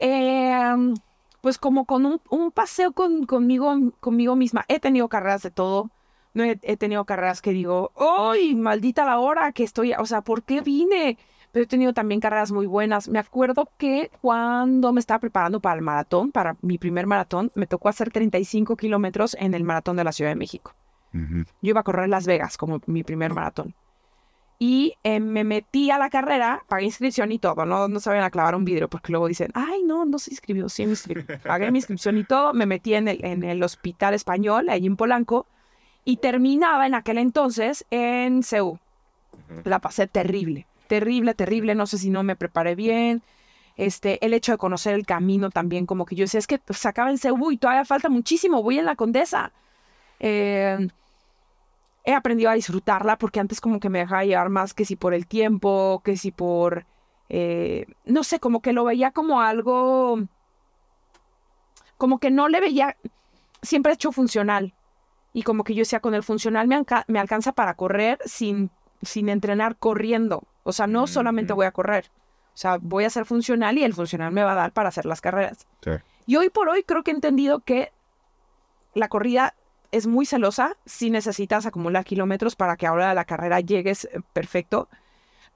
Em, 0.00 0.94
pues 1.40 1.58
como 1.58 1.84
con 1.84 2.20
un, 2.28 2.50
paseo 2.50 2.92
con, 2.92 3.26
conmigo, 3.26 3.74
conmigo 4.00 4.36
misma. 4.36 4.64
He 4.68 4.80
tenido 4.80 5.08
carreras 5.08 5.42
de 5.42 5.50
todo. 5.50 5.90
No 6.34 6.44
he, 6.44 6.58
he 6.62 6.76
tenido 6.76 7.04
carreras 7.04 7.42
que 7.42 7.52
digo, 7.52 7.92
¡ay, 7.96 8.54
maldita 8.54 9.04
la 9.04 9.18
hora 9.18 9.52
que 9.52 9.64
estoy! 9.64 9.92
O 9.94 10.06
sea, 10.06 10.22
¿por 10.22 10.42
qué 10.42 10.60
vine? 10.60 11.18
Pero 11.52 11.64
he 11.64 11.66
tenido 11.66 11.92
también 11.92 12.20
carreras 12.20 12.52
muy 12.52 12.66
buenas. 12.66 13.08
Me 13.08 13.18
acuerdo 13.18 13.68
que 13.78 14.10
cuando 14.20 14.92
me 14.92 15.00
estaba 15.00 15.18
preparando 15.18 15.60
para 15.60 15.76
el 15.76 15.82
maratón, 15.82 16.30
para 16.30 16.56
mi 16.60 16.78
primer 16.78 17.06
maratón, 17.06 17.50
me 17.54 17.66
tocó 17.66 17.88
hacer 17.88 18.10
35 18.10 18.76
kilómetros 18.76 19.36
en 19.40 19.54
el 19.54 19.64
maratón 19.64 19.96
de 19.96 20.04
la 20.04 20.12
Ciudad 20.12 20.30
de 20.30 20.36
México. 20.36 20.74
Yo 21.12 21.44
iba 21.62 21.80
a 21.80 21.84
correr 21.84 22.08
Las 22.08 22.26
Vegas 22.26 22.56
como 22.56 22.80
mi 22.86 23.02
primer 23.02 23.32
maratón. 23.32 23.74
Y 24.60 24.94
eh, 25.04 25.20
me 25.20 25.42
metí 25.44 25.90
a 25.90 25.98
la 25.98 26.10
carrera, 26.10 26.64
pagué 26.68 26.84
inscripción 26.84 27.32
y 27.32 27.38
todo, 27.38 27.64
no, 27.64 27.88
no 27.88 28.00
sabían 28.00 28.24
a 28.24 28.30
clavar 28.30 28.56
un 28.56 28.64
vidrio 28.64 28.88
porque 28.88 29.12
luego 29.12 29.28
dicen, 29.28 29.50
ay, 29.54 29.84
no, 29.84 30.04
no 30.04 30.18
se 30.18 30.32
inscribió, 30.32 30.68
sí 30.68 30.84
me 30.84 30.90
inscribí. 30.90 31.22
Pagué 31.44 31.70
mi 31.70 31.78
inscripción 31.78 32.18
y 32.18 32.24
todo, 32.24 32.52
me 32.52 32.66
metí 32.66 32.94
en 32.94 33.08
el, 33.08 33.24
en 33.24 33.44
el 33.44 33.62
hospital 33.62 34.14
español, 34.14 34.68
ahí 34.68 34.84
en 34.84 34.96
Polanco, 34.96 35.46
y 36.04 36.16
terminaba 36.16 36.86
en 36.86 36.94
aquel 36.94 37.18
entonces 37.18 37.86
en 37.90 38.42
Ceú. 38.42 38.78
La 39.64 39.78
pasé 39.78 40.08
terrible 40.08 40.66
terrible, 40.88 41.34
terrible, 41.34 41.74
no 41.74 41.86
sé 41.86 41.98
si 41.98 42.10
no 42.10 42.22
me 42.22 42.36
preparé 42.36 42.74
bien. 42.74 43.22
Este, 43.76 44.24
el 44.26 44.34
hecho 44.34 44.52
de 44.52 44.58
conocer 44.58 44.94
el 44.94 45.06
camino 45.06 45.50
también, 45.50 45.86
como 45.86 46.04
que 46.04 46.16
yo 46.16 46.24
decía, 46.24 46.38
es 46.40 46.48
que 46.48 46.60
se 46.70 46.88
acaba 46.88 47.10
en 47.10 47.18
Cebu 47.18 47.52
y 47.52 47.58
todavía 47.58 47.84
falta 47.84 48.08
muchísimo, 48.08 48.62
voy 48.62 48.78
en 48.80 48.86
la 48.86 48.96
Condesa. 48.96 49.52
Eh, 50.18 50.88
he 52.04 52.14
aprendido 52.14 52.50
a 52.50 52.54
disfrutarla 52.54 53.18
porque 53.18 53.38
antes 53.38 53.60
como 53.60 53.78
que 53.80 53.90
me 53.90 54.00
dejaba 54.00 54.24
llevar 54.24 54.48
más 54.48 54.74
que 54.74 54.84
si 54.84 54.96
por 54.96 55.14
el 55.14 55.26
tiempo, 55.26 56.02
que 56.04 56.16
si 56.16 56.32
por, 56.32 56.86
eh, 57.28 57.86
no 58.04 58.24
sé, 58.24 58.40
como 58.40 58.62
que 58.62 58.72
lo 58.72 58.84
veía 58.84 59.10
como 59.10 59.42
algo, 59.42 60.18
como 61.98 62.18
que 62.18 62.30
no 62.30 62.48
le 62.48 62.60
veía, 62.60 62.96
siempre 63.62 63.92
he 63.92 63.94
hecho 63.94 64.10
funcional. 64.10 64.74
Y 65.32 65.42
como 65.42 65.64
que 65.64 65.74
yo 65.74 65.80
decía, 65.80 66.00
con 66.00 66.14
el 66.14 66.22
funcional 66.22 66.66
me, 66.66 66.82
me 67.08 67.18
alcanza 67.18 67.52
para 67.52 67.74
correr 67.74 68.18
sin, 68.24 68.70
sin 69.02 69.28
entrenar 69.28 69.76
corriendo. 69.76 70.44
O 70.68 70.72
sea, 70.72 70.86
no 70.86 71.06
solamente 71.06 71.54
voy 71.54 71.64
a 71.64 71.70
correr. 71.70 72.10
O 72.52 72.56
sea, 72.60 72.76
voy 72.78 73.04
a 73.04 73.10
ser 73.10 73.24
funcional 73.24 73.78
y 73.78 73.84
el 73.84 73.94
funcional 73.94 74.32
me 74.32 74.42
va 74.42 74.52
a 74.52 74.54
dar 74.54 74.72
para 74.72 74.90
hacer 74.90 75.06
las 75.06 75.22
carreras. 75.22 75.66
Y 76.26 76.36
hoy 76.36 76.50
por 76.50 76.68
hoy 76.68 76.82
creo 76.82 77.02
que 77.02 77.10
he 77.10 77.14
entendido 77.14 77.60
que 77.60 77.90
la 78.92 79.08
corrida 79.08 79.54
es 79.92 80.06
muy 80.06 80.26
celosa. 80.26 80.76
Si 80.84 81.08
necesitas 81.08 81.64
acumular 81.64 82.04
kilómetros 82.04 82.54
para 82.54 82.76
que 82.76 82.86
ahora 82.86 83.14
la 83.14 83.24
carrera 83.24 83.60
llegues 83.60 84.04
eh, 84.04 84.20
perfecto. 84.34 84.90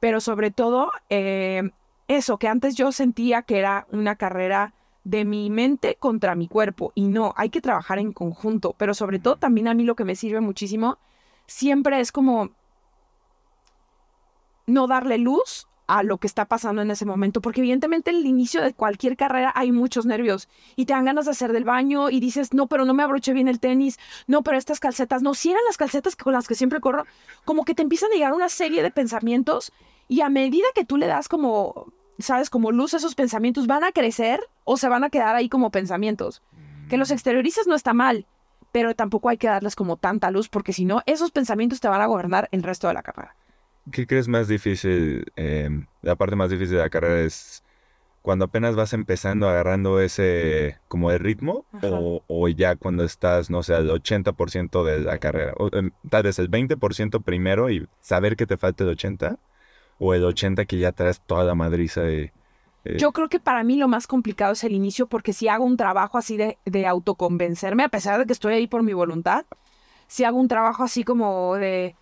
Pero 0.00 0.18
sobre 0.22 0.50
todo, 0.50 0.92
eh, 1.10 1.72
eso, 2.08 2.38
que 2.38 2.48
antes 2.48 2.74
yo 2.74 2.90
sentía 2.90 3.42
que 3.42 3.58
era 3.58 3.86
una 3.90 4.16
carrera 4.16 4.72
de 5.04 5.26
mi 5.26 5.50
mente 5.50 5.96
contra 5.96 6.34
mi 6.34 6.48
cuerpo. 6.48 6.92
Y 6.94 7.08
no, 7.08 7.34
hay 7.36 7.50
que 7.50 7.60
trabajar 7.60 7.98
en 7.98 8.14
conjunto. 8.14 8.74
Pero 8.78 8.94
sobre 8.94 9.18
todo 9.18 9.36
también 9.36 9.68
a 9.68 9.74
mí 9.74 9.84
lo 9.84 9.94
que 9.94 10.06
me 10.06 10.16
sirve 10.16 10.40
muchísimo 10.40 10.96
siempre 11.46 12.00
es 12.00 12.12
como 12.12 12.52
no 14.66 14.86
darle 14.86 15.18
luz 15.18 15.66
a 15.86 16.02
lo 16.02 16.18
que 16.18 16.26
está 16.26 16.46
pasando 16.46 16.80
en 16.80 16.90
ese 16.90 17.04
momento, 17.04 17.40
porque 17.40 17.60
evidentemente 17.60 18.10
en 18.10 18.16
el 18.16 18.26
inicio 18.26 18.62
de 18.62 18.72
cualquier 18.72 19.16
carrera 19.16 19.52
hay 19.54 19.72
muchos 19.72 20.06
nervios 20.06 20.48
y 20.76 20.86
te 20.86 20.94
dan 20.94 21.04
ganas 21.04 21.26
de 21.26 21.32
hacer 21.32 21.52
del 21.52 21.64
baño 21.64 22.08
y 22.08 22.20
dices, 22.20 22.54
no, 22.54 22.66
pero 22.66 22.84
no 22.84 22.94
me 22.94 23.02
abroché 23.02 23.32
bien 23.32 23.48
el 23.48 23.60
tenis, 23.60 23.98
no, 24.26 24.42
pero 24.42 24.56
estas 24.56 24.80
calcetas, 24.80 25.22
no, 25.22 25.34
si 25.34 25.50
eran 25.50 25.62
las 25.66 25.76
calcetas 25.76 26.16
con 26.16 26.32
las 26.32 26.48
que 26.48 26.54
siempre 26.54 26.80
corro, 26.80 27.04
como 27.44 27.64
que 27.64 27.74
te 27.74 27.82
empiezan 27.82 28.10
a 28.12 28.14
llegar 28.14 28.32
una 28.32 28.48
serie 28.48 28.82
de 28.82 28.90
pensamientos 28.90 29.72
y 30.08 30.20
a 30.20 30.28
medida 30.28 30.66
que 30.74 30.84
tú 30.84 30.96
le 30.96 31.06
das 31.06 31.28
como, 31.28 31.92
sabes, 32.18 32.48
como 32.48 32.70
luz 32.70 32.94
a 32.94 32.98
esos 32.98 33.14
pensamientos, 33.14 33.66
van 33.66 33.84
a 33.84 33.92
crecer 33.92 34.40
o 34.64 34.76
se 34.76 34.88
van 34.88 35.04
a 35.04 35.10
quedar 35.10 35.36
ahí 35.36 35.48
como 35.48 35.70
pensamientos. 35.70 36.42
Que 36.88 36.96
los 36.96 37.10
exteriorices 37.10 37.66
no 37.66 37.74
está 37.74 37.92
mal, 37.92 38.26
pero 38.72 38.94
tampoco 38.94 39.28
hay 39.28 39.36
que 39.36 39.46
darles 39.46 39.76
como 39.76 39.96
tanta 39.96 40.30
luz 40.30 40.48
porque 40.48 40.72
si 40.72 40.84
no, 40.84 41.02
esos 41.06 41.30
pensamientos 41.30 41.80
te 41.80 41.88
van 41.88 42.00
a 42.00 42.06
gobernar 42.06 42.48
el 42.52 42.62
resto 42.62 42.88
de 42.88 42.94
la 42.94 43.02
carrera. 43.02 43.36
¿Qué 43.90 44.06
crees 44.06 44.28
más 44.28 44.48
difícil? 44.48 45.24
Em, 45.36 45.86
la 46.02 46.14
parte 46.16 46.36
más 46.36 46.50
difícil 46.50 46.76
de 46.76 46.82
la 46.82 46.90
carrera 46.90 47.20
es 47.22 47.64
cuando 48.22 48.44
apenas 48.44 48.76
vas 48.76 48.92
empezando 48.92 49.48
agarrando 49.48 50.00
ese 50.00 50.78
como 50.86 51.10
el 51.10 51.18
ritmo 51.18 51.66
o, 52.28 52.48
ya 52.48 52.76
cuando 52.76 53.02
estás, 53.04 53.50
no 53.50 53.64
sé, 53.64 53.74
al 53.74 53.90
80% 53.90 54.84
de 54.84 55.00
la 55.00 55.18
carrera. 55.18 55.54
O, 55.58 55.68
em, 55.76 55.90
tal 56.08 56.22
vez 56.22 56.38
el 56.38 56.48
20% 56.48 57.20
primero 57.22 57.68
y 57.70 57.88
saber 58.00 58.36
que 58.36 58.46
te 58.46 58.56
falta 58.56 58.84
el 58.84 58.90
80 58.90 59.38
o 59.98 60.14
el 60.14 60.24
80 60.24 60.64
que 60.64 60.78
ya 60.78 60.92
traes 60.92 61.20
toda 61.20 61.44
la 61.44 61.56
madriza 61.56 62.02
de... 62.02 62.32
Eh, 62.84 62.98
Yo 62.98 63.12
creo 63.12 63.28
que 63.28 63.40
para 63.40 63.64
mí 63.64 63.76
lo 63.76 63.88
más 63.88 64.06
complicado 64.06 64.52
es 64.52 64.62
el 64.62 64.72
inicio 64.72 65.06
porque 65.08 65.32
si 65.32 65.48
hago 65.48 65.64
un 65.64 65.76
trabajo 65.76 66.18
así 66.18 66.36
de, 66.36 66.58
de 66.64 66.86
autoconvencerme, 66.86 67.82
a 67.82 67.88
pesar 67.88 68.20
de 68.20 68.26
que 68.26 68.32
estoy 68.32 68.54
ahí 68.54 68.66
por 68.68 68.84
mi 68.84 68.92
voluntad, 68.92 69.44
si 70.06 70.24
hago 70.24 70.38
un 70.38 70.48
trabajo 70.48 70.84
así 70.84 71.04
como 71.04 71.56
de, 71.56 71.96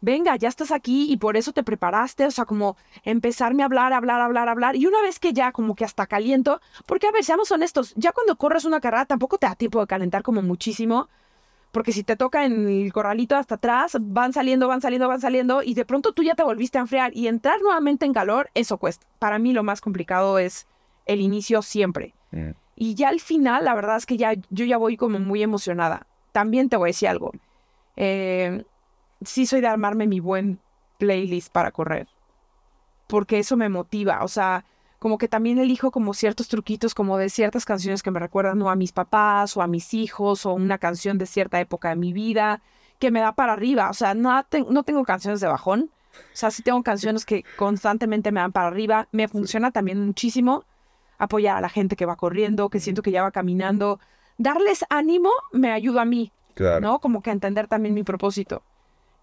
venga, 0.00 0.36
ya 0.36 0.48
estás 0.48 0.70
aquí 0.70 1.10
y 1.10 1.16
por 1.16 1.36
eso 1.36 1.52
te 1.52 1.62
preparaste, 1.62 2.26
o 2.26 2.30
sea, 2.30 2.44
como 2.44 2.76
empezarme 3.04 3.62
a 3.62 3.66
hablar, 3.66 3.92
hablar, 3.92 4.20
hablar, 4.20 4.48
hablar. 4.48 4.76
Y 4.76 4.86
una 4.86 5.00
vez 5.02 5.18
que 5.18 5.32
ya 5.32 5.52
como 5.52 5.74
que 5.74 5.84
hasta 5.84 6.06
caliento, 6.06 6.60
porque 6.86 7.06
a 7.06 7.12
ver, 7.12 7.24
seamos 7.24 7.50
honestos, 7.50 7.92
ya 7.96 8.12
cuando 8.12 8.36
corres 8.36 8.64
una 8.64 8.80
carrera 8.80 9.06
tampoco 9.06 9.38
te 9.38 9.46
da 9.46 9.54
tiempo 9.54 9.80
de 9.80 9.86
calentar 9.86 10.22
como 10.22 10.42
muchísimo. 10.42 11.08
Porque 11.70 11.92
si 11.92 12.02
te 12.02 12.16
toca 12.16 12.46
en 12.46 12.66
el 12.66 12.92
corralito 12.94 13.36
hasta 13.36 13.56
atrás, 13.56 13.98
van 14.00 14.32
saliendo, 14.32 14.68
van 14.68 14.80
saliendo, 14.80 15.06
van 15.06 15.20
saliendo, 15.20 15.62
y 15.62 15.74
de 15.74 15.84
pronto 15.84 16.12
tú 16.12 16.22
ya 16.22 16.34
te 16.34 16.42
volviste 16.42 16.78
a 16.78 16.80
enfriar 16.80 17.14
y 17.14 17.28
entrar 17.28 17.60
nuevamente 17.60 18.06
en 18.06 18.14
calor, 18.14 18.48
eso 18.54 18.78
cuesta. 18.78 19.06
Para 19.18 19.38
mí 19.38 19.52
lo 19.52 19.62
más 19.62 19.82
complicado 19.82 20.38
es 20.38 20.66
el 21.04 21.20
inicio 21.20 21.60
siempre. 21.60 22.14
mm, 22.30 22.50
Y 22.74 22.94
ya 22.94 23.10
al 23.10 23.20
final, 23.20 23.66
la 23.66 23.74
verdad 23.74 23.98
es 23.98 24.06
que 24.06 24.16
ya 24.16 24.32
yo 24.48 24.64
ya 24.64 24.78
voy 24.78 24.96
como 24.96 25.18
muy 25.18 25.42
emocionada. 25.42 26.06
También 26.32 26.70
te 26.70 26.78
voy 26.78 26.88
a 26.88 26.90
decir 26.94 27.08
algo. 27.08 27.32
Eh, 27.96 28.64
sí 29.24 29.46
soy 29.46 29.60
de 29.60 29.66
armarme 29.68 30.06
mi 30.06 30.20
buen 30.20 30.58
playlist 30.98 31.52
para 31.52 31.70
correr. 31.70 32.08
Porque 33.06 33.38
eso 33.38 33.56
me 33.56 33.68
motiva. 33.68 34.22
O 34.22 34.28
sea, 34.28 34.64
como 34.98 35.16
que 35.18 35.28
también 35.28 35.58
elijo 35.58 35.90
como 35.90 36.12
ciertos 36.14 36.48
truquitos, 36.48 36.94
como 36.94 37.16
de 37.18 37.30
ciertas 37.30 37.64
canciones 37.64 38.02
que 38.02 38.10
me 38.10 38.20
recuerdan 38.20 38.60
o 38.62 38.70
a 38.70 38.76
mis 38.76 38.92
papás 38.92 39.56
o 39.56 39.62
a 39.62 39.66
mis 39.66 39.94
hijos 39.94 40.44
o 40.44 40.52
una 40.52 40.78
canción 40.78 41.18
de 41.18 41.26
cierta 41.26 41.60
época 41.60 41.90
de 41.90 41.96
mi 41.96 42.12
vida 42.12 42.60
que 42.98 43.10
me 43.10 43.20
da 43.20 43.32
para 43.32 43.52
arriba. 43.52 43.90
O 43.90 43.94
sea, 43.94 44.14
no, 44.14 44.42
te- 44.44 44.66
no 44.68 44.82
tengo 44.82 45.04
canciones 45.04 45.40
de 45.40 45.46
bajón. 45.46 45.90
O 46.12 46.36
sea, 46.36 46.50
sí 46.50 46.62
tengo 46.62 46.82
canciones 46.82 47.24
que 47.24 47.44
constantemente 47.56 48.32
me 48.32 48.40
dan 48.40 48.52
para 48.52 48.66
arriba. 48.66 49.06
Me 49.12 49.28
funciona 49.28 49.70
también 49.70 50.04
muchísimo 50.04 50.64
apoyar 51.16 51.56
a 51.56 51.60
la 51.60 51.68
gente 51.68 51.94
que 51.96 52.06
va 52.06 52.16
corriendo, 52.16 52.68
que 52.68 52.80
siento 52.80 53.02
que 53.02 53.12
ya 53.12 53.22
va 53.22 53.30
caminando. 53.30 54.00
Darles 54.36 54.84
ánimo 54.90 55.30
me 55.52 55.70
ayuda 55.72 56.02
a 56.02 56.04
mí, 56.04 56.32
claro. 56.54 56.80
¿no? 56.80 56.98
Como 56.98 57.22
que 57.22 57.30
entender 57.30 57.68
también 57.68 57.94
mi 57.94 58.02
propósito. 58.02 58.62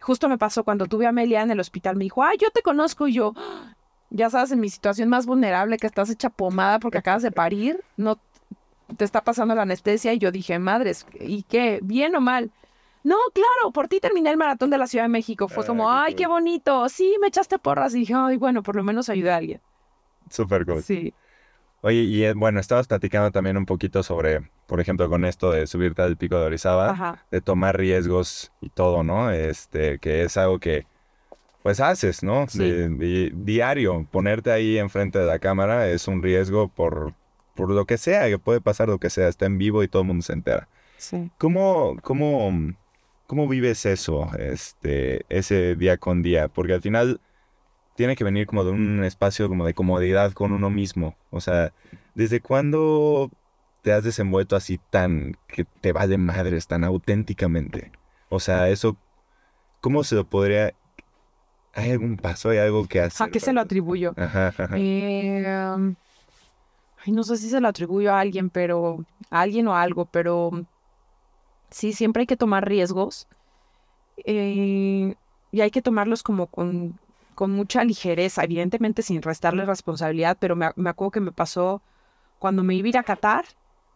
Justo 0.05 0.29
me 0.29 0.37
pasó 0.37 0.63
cuando 0.63 0.85
tuve 0.85 1.07
a 1.07 1.09
Amelia 1.09 1.41
en 1.41 1.49
el 1.49 1.59
hospital, 1.59 1.95
me 1.95 2.03
dijo, 2.03 2.23
ay, 2.23 2.37
yo 2.39 2.51
te 2.51 2.61
conozco, 2.61 3.07
y 3.07 3.13
yo, 3.13 3.33
"Ah, 3.35 3.75
ya 4.11 4.29
sabes, 4.29 4.51
en 4.51 4.59
mi 4.59 4.69
situación 4.69 5.09
más 5.09 5.25
vulnerable, 5.25 5.77
que 5.77 5.87
estás 5.87 6.11
hecha 6.11 6.29
pomada 6.29 6.77
porque 6.77 6.99
acabas 6.99 7.23
de 7.23 7.31
parir, 7.31 7.83
no 7.97 8.19
te 8.97 9.03
está 9.03 9.23
pasando 9.23 9.55
la 9.55 9.63
anestesia, 9.63 10.13
y 10.13 10.19
yo 10.19 10.31
dije, 10.31 10.59
madres, 10.59 11.07
¿y 11.19 11.41
qué? 11.41 11.79
¿Bien 11.81 12.15
o 12.15 12.21
mal? 12.21 12.51
No, 13.03 13.15
claro, 13.33 13.71
por 13.73 13.87
ti 13.87 13.99
terminé 13.99 14.29
el 14.29 14.37
maratón 14.37 14.69
de 14.69 14.77
la 14.77 14.85
Ciudad 14.85 15.05
de 15.05 15.09
México. 15.09 15.47
Fue 15.47 15.63
Ay, 15.63 15.67
como, 15.67 15.91
ay, 15.91 16.13
qué 16.13 16.27
bonito. 16.27 16.87
Sí, 16.89 17.15
me 17.19 17.27
echaste 17.27 17.57
porras. 17.57 17.95
Y 17.95 17.99
dije, 17.99 18.13
ay, 18.15 18.37
bueno, 18.37 18.61
por 18.61 18.75
lo 18.75 18.83
menos 18.83 19.09
ayudé 19.09 19.31
a 19.31 19.37
alguien. 19.37 19.61
Súper 20.29 20.65
cool. 20.65 20.83
Sí. 20.83 21.15
Oye, 21.85 22.01
y 22.01 22.23
eh, 22.23 22.33
bueno, 22.33 22.59
estabas 22.59 22.87
platicando 22.87 23.29
también 23.29 23.57
un 23.57 23.67
poquito 23.67 24.01
sobre, 24.01 24.41
por 24.65 24.79
ejemplo, 24.81 25.07
con 25.07 25.23
esto 25.23 25.51
de 25.51 25.67
subirte 25.67 26.01
al 26.01 26.17
pico 26.17 26.39
de 26.39 26.45
Orizaba, 26.47 26.89
Ajá. 26.89 27.23
de 27.29 27.41
tomar 27.41 27.77
riesgos 27.77 28.51
y 28.59 28.69
todo, 28.69 29.03
¿no? 29.03 29.29
Este, 29.29 29.99
que 29.99 30.23
es 30.23 30.35
algo 30.35 30.57
que, 30.57 30.87
pues, 31.61 31.79
haces, 31.79 32.23
¿no? 32.23 32.47
Sí. 32.49 32.57
De- 32.71 33.31
diario, 33.35 34.07
ponerte 34.09 34.51
ahí 34.51 34.79
enfrente 34.79 35.19
de 35.19 35.27
la 35.27 35.37
cámara 35.37 35.87
es 35.87 36.07
un 36.07 36.23
riesgo 36.23 36.69
por, 36.69 37.13
por 37.53 37.69
lo 37.69 37.85
que 37.85 37.99
sea, 37.99 38.27
que 38.29 38.39
puede 38.39 38.61
pasar 38.61 38.87
lo 38.87 38.97
que 38.97 39.11
sea, 39.11 39.27
está 39.27 39.45
en 39.45 39.59
vivo 39.59 39.83
y 39.83 39.87
todo 39.87 40.01
el 40.01 40.07
mundo 40.07 40.23
se 40.23 40.33
entera. 40.33 40.67
Sí. 40.97 41.29
¿Cómo, 41.37 41.97
cómo, 42.01 42.51
cómo 43.27 43.47
vives 43.47 43.85
eso, 43.85 44.27
este, 44.39 45.23
ese 45.29 45.75
día 45.75 45.97
con 45.97 46.23
día? 46.23 46.47
Porque 46.47 46.73
al 46.73 46.81
final 46.81 47.19
tiene 47.95 48.15
que 48.15 48.23
venir 48.23 48.45
como 48.45 48.63
de 48.63 48.71
un 48.71 49.03
espacio 49.03 49.47
como 49.47 49.65
de 49.65 49.73
comodidad 49.73 50.33
con 50.33 50.51
uno 50.51 50.69
mismo. 50.69 51.15
O 51.31 51.41
sea, 51.41 51.73
¿desde 52.13 52.41
cuándo 52.41 53.31
te 53.81 53.93
has 53.93 54.03
desenvuelto 54.03 54.55
así 54.55 54.79
tan, 54.89 55.37
que 55.47 55.65
te 55.65 55.93
vale 55.93 56.17
madres, 56.17 56.67
tan 56.67 56.83
auténticamente? 56.83 57.91
O 58.29 58.39
sea, 58.39 58.69
eso, 58.69 58.97
¿cómo 59.81 60.03
se 60.03 60.15
lo 60.15 60.25
podría... 60.25 60.73
¿Hay 61.73 61.91
algún 61.91 62.17
paso? 62.17 62.49
¿Hay 62.49 62.57
algo 62.57 62.87
que 62.87 63.01
hacer? 63.01 63.27
¿A 63.27 63.29
qué 63.29 63.39
se 63.39 63.53
lo 63.53 63.61
atribuyo? 63.61 64.13
Ajá, 64.17 64.47
ajá. 64.47 64.69
Eh, 64.77 65.73
um, 65.75 65.95
ay, 67.05 67.13
no 67.13 67.23
sé 67.23 67.37
si 67.37 67.49
se 67.49 67.59
lo 67.59 67.67
atribuyo 67.67 68.13
a 68.13 68.19
alguien, 68.19 68.49
pero 68.49 69.05
a 69.29 69.41
alguien 69.41 69.67
o 69.67 69.75
a 69.75 69.81
algo, 69.81 70.05
pero 70.05 70.65
sí, 71.69 71.93
siempre 71.93 72.21
hay 72.21 72.27
que 72.27 72.37
tomar 72.37 72.67
riesgos 72.67 73.27
eh, 74.25 75.15
y 75.51 75.61
hay 75.61 75.71
que 75.71 75.81
tomarlos 75.81 76.23
como 76.23 76.47
con, 76.47 76.97
con 77.35 77.51
mucha 77.51 77.83
ligereza, 77.83 78.43
evidentemente 78.43 79.01
sin 79.01 79.21
restarle 79.21 79.65
responsabilidad, 79.65 80.37
pero 80.39 80.55
me, 80.55 80.71
me 80.75 80.89
acuerdo 80.89 81.11
que 81.11 81.19
me 81.19 81.31
pasó 81.31 81.81
cuando 82.39 82.63
me 82.63 82.75
iba 82.75 82.87
a 82.87 82.89
ir 82.89 82.97
a 82.97 83.03
Qatar, 83.03 83.45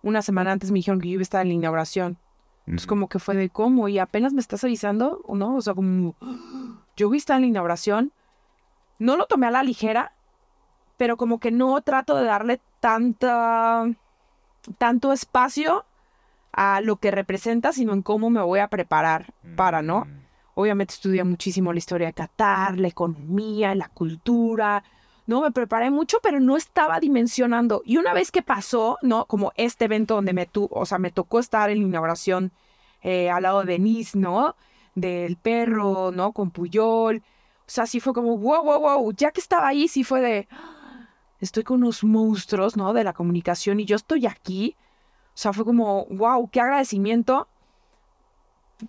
una 0.01 0.21
semana 0.21 0.51
antes 0.51 0.71
me 0.71 0.75
dijeron 0.77 1.01
que 1.01 1.07
yo 1.07 1.13
iba 1.13 1.21
a 1.21 1.23
estar 1.23 1.41
en 1.41 1.49
la 1.49 1.53
inauguración. 1.55 2.17
Entonces 2.65 2.85
Ujú. 2.85 2.89
como 2.89 3.09
que 3.09 3.19
fue 3.19 3.35
de 3.35 3.49
cómo 3.49 3.87
y 3.87 3.97
apenas 3.97 4.33
me 4.33 4.41
estás 4.41 4.63
avisando, 4.63 5.21
¿o 5.25 5.35
no? 5.35 5.55
O 5.55 5.61
sea, 5.61 5.73
como 5.73 6.15
yo 6.95 7.07
voy 7.07 7.17
a 7.17 7.19
estar 7.19 7.35
en 7.37 7.41
la 7.41 7.47
inauguración. 7.47 8.11
No 8.99 9.15
lo 9.15 9.25
tomé 9.25 9.47
a 9.47 9.51
la 9.51 9.63
ligera, 9.63 10.13
pero 10.97 11.17
como 11.17 11.39
que 11.39 11.51
no 11.51 11.79
trato 11.81 12.15
de 12.15 12.25
darle 12.25 12.61
tanta 12.79 13.87
tanto 14.77 15.13
espacio 15.13 15.85
a 16.51 16.81
lo 16.81 16.97
que 16.97 17.11
representa, 17.11 17.71
sino 17.71 17.93
en 17.93 18.01
cómo 18.01 18.29
me 18.29 18.41
voy 18.41 18.59
a 18.59 18.67
preparar 18.67 19.33
para, 19.55 19.81
¿no? 19.81 20.05
Mm. 20.05 20.28
Obviamente 20.59 20.93
estudié 20.93 21.23
muchísimo 21.23 21.71
la 21.71 21.79
historia 21.79 22.07
de 22.07 22.13
Qatar, 22.13 22.77
la 22.77 22.89
economía, 22.89 23.73
la 23.75 23.87
cultura, 23.87 24.83
¿no? 25.25 25.39
Me 25.39 25.51
preparé 25.51 25.89
mucho, 25.89 26.17
pero 26.21 26.41
no 26.41 26.57
estaba 26.57 26.99
dimensionando. 26.99 27.81
Y 27.85 27.95
una 27.95 28.13
vez 28.13 28.29
que 28.29 28.41
pasó, 28.41 28.97
¿no? 29.01 29.23
Como 29.23 29.53
este 29.55 29.85
evento 29.85 30.15
donde 30.15 30.33
me, 30.33 30.47
tu, 30.47 30.67
o 30.69 30.85
sea, 30.85 30.97
me 30.97 31.11
tocó 31.11 31.39
estar 31.39 31.69
en 31.69 31.79
la 31.79 31.85
inauguración 31.85 32.51
eh, 33.03 33.29
al 33.29 33.43
lado 33.43 33.61
de 33.61 33.67
Denise, 33.71 34.17
¿no? 34.17 34.57
Del 34.95 35.37
perro, 35.37 36.11
¿no? 36.11 36.33
Con 36.33 36.51
Puyol. 36.51 37.19
O 37.19 37.21
sea, 37.65 37.85
sí 37.85 38.01
fue 38.01 38.11
como, 38.11 38.37
wow, 38.37 38.61
wow, 38.61 38.81
wow. 38.81 39.13
Ya 39.13 39.31
que 39.31 39.39
estaba 39.39 39.69
ahí, 39.69 39.87
sí 39.87 40.03
fue 40.03 40.19
de, 40.19 40.47
"Ah, 40.51 41.07
estoy 41.39 41.63
con 41.63 41.77
unos 41.77 42.03
monstruos, 42.03 42.75
¿no? 42.75 42.91
De 42.91 43.05
la 43.05 43.13
comunicación 43.13 43.79
y 43.79 43.85
yo 43.85 43.95
estoy 43.95 44.25
aquí. 44.25 44.75
O 45.27 45.41
sea, 45.41 45.53
fue 45.53 45.63
como, 45.63 46.05
wow, 46.07 46.49
qué 46.49 46.59
agradecimiento 46.59 47.47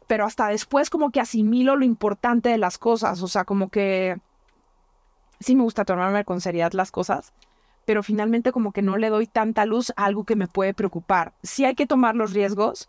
pero 0.07 0.24
hasta 0.24 0.48
después 0.48 0.90
como 0.90 1.11
que 1.11 1.20
asimilo 1.20 1.76
lo 1.76 1.85
importante 1.85 2.48
de 2.48 2.59
las 2.59 2.79
cosas, 2.79 3.22
o 3.22 3.29
sea, 3.29 3.44
como 3.44 3.68
que 3.68 4.18
sí 5.40 5.57
me 5.57 5.62
gusta 5.62 5.85
tomarme 5.85 6.24
con 6.24 6.40
seriedad 6.40 6.72
las 6.72 6.90
cosas, 6.90 7.33
pero 7.87 8.03
finalmente 8.03 8.53
como 8.53 8.72
que 8.72 8.83
no 8.83 8.96
le 8.96 9.09
doy 9.09 9.26
tanta 9.26 9.64
luz 9.64 9.92
a 9.96 10.05
algo 10.05 10.24
que 10.24 10.37
me 10.37 10.46
puede 10.46 10.74
preocupar. 10.74 11.33
Sí 11.42 11.64
hay 11.64 11.74
que 11.74 11.87
tomar 11.87 12.14
los 12.14 12.33
riesgos, 12.33 12.88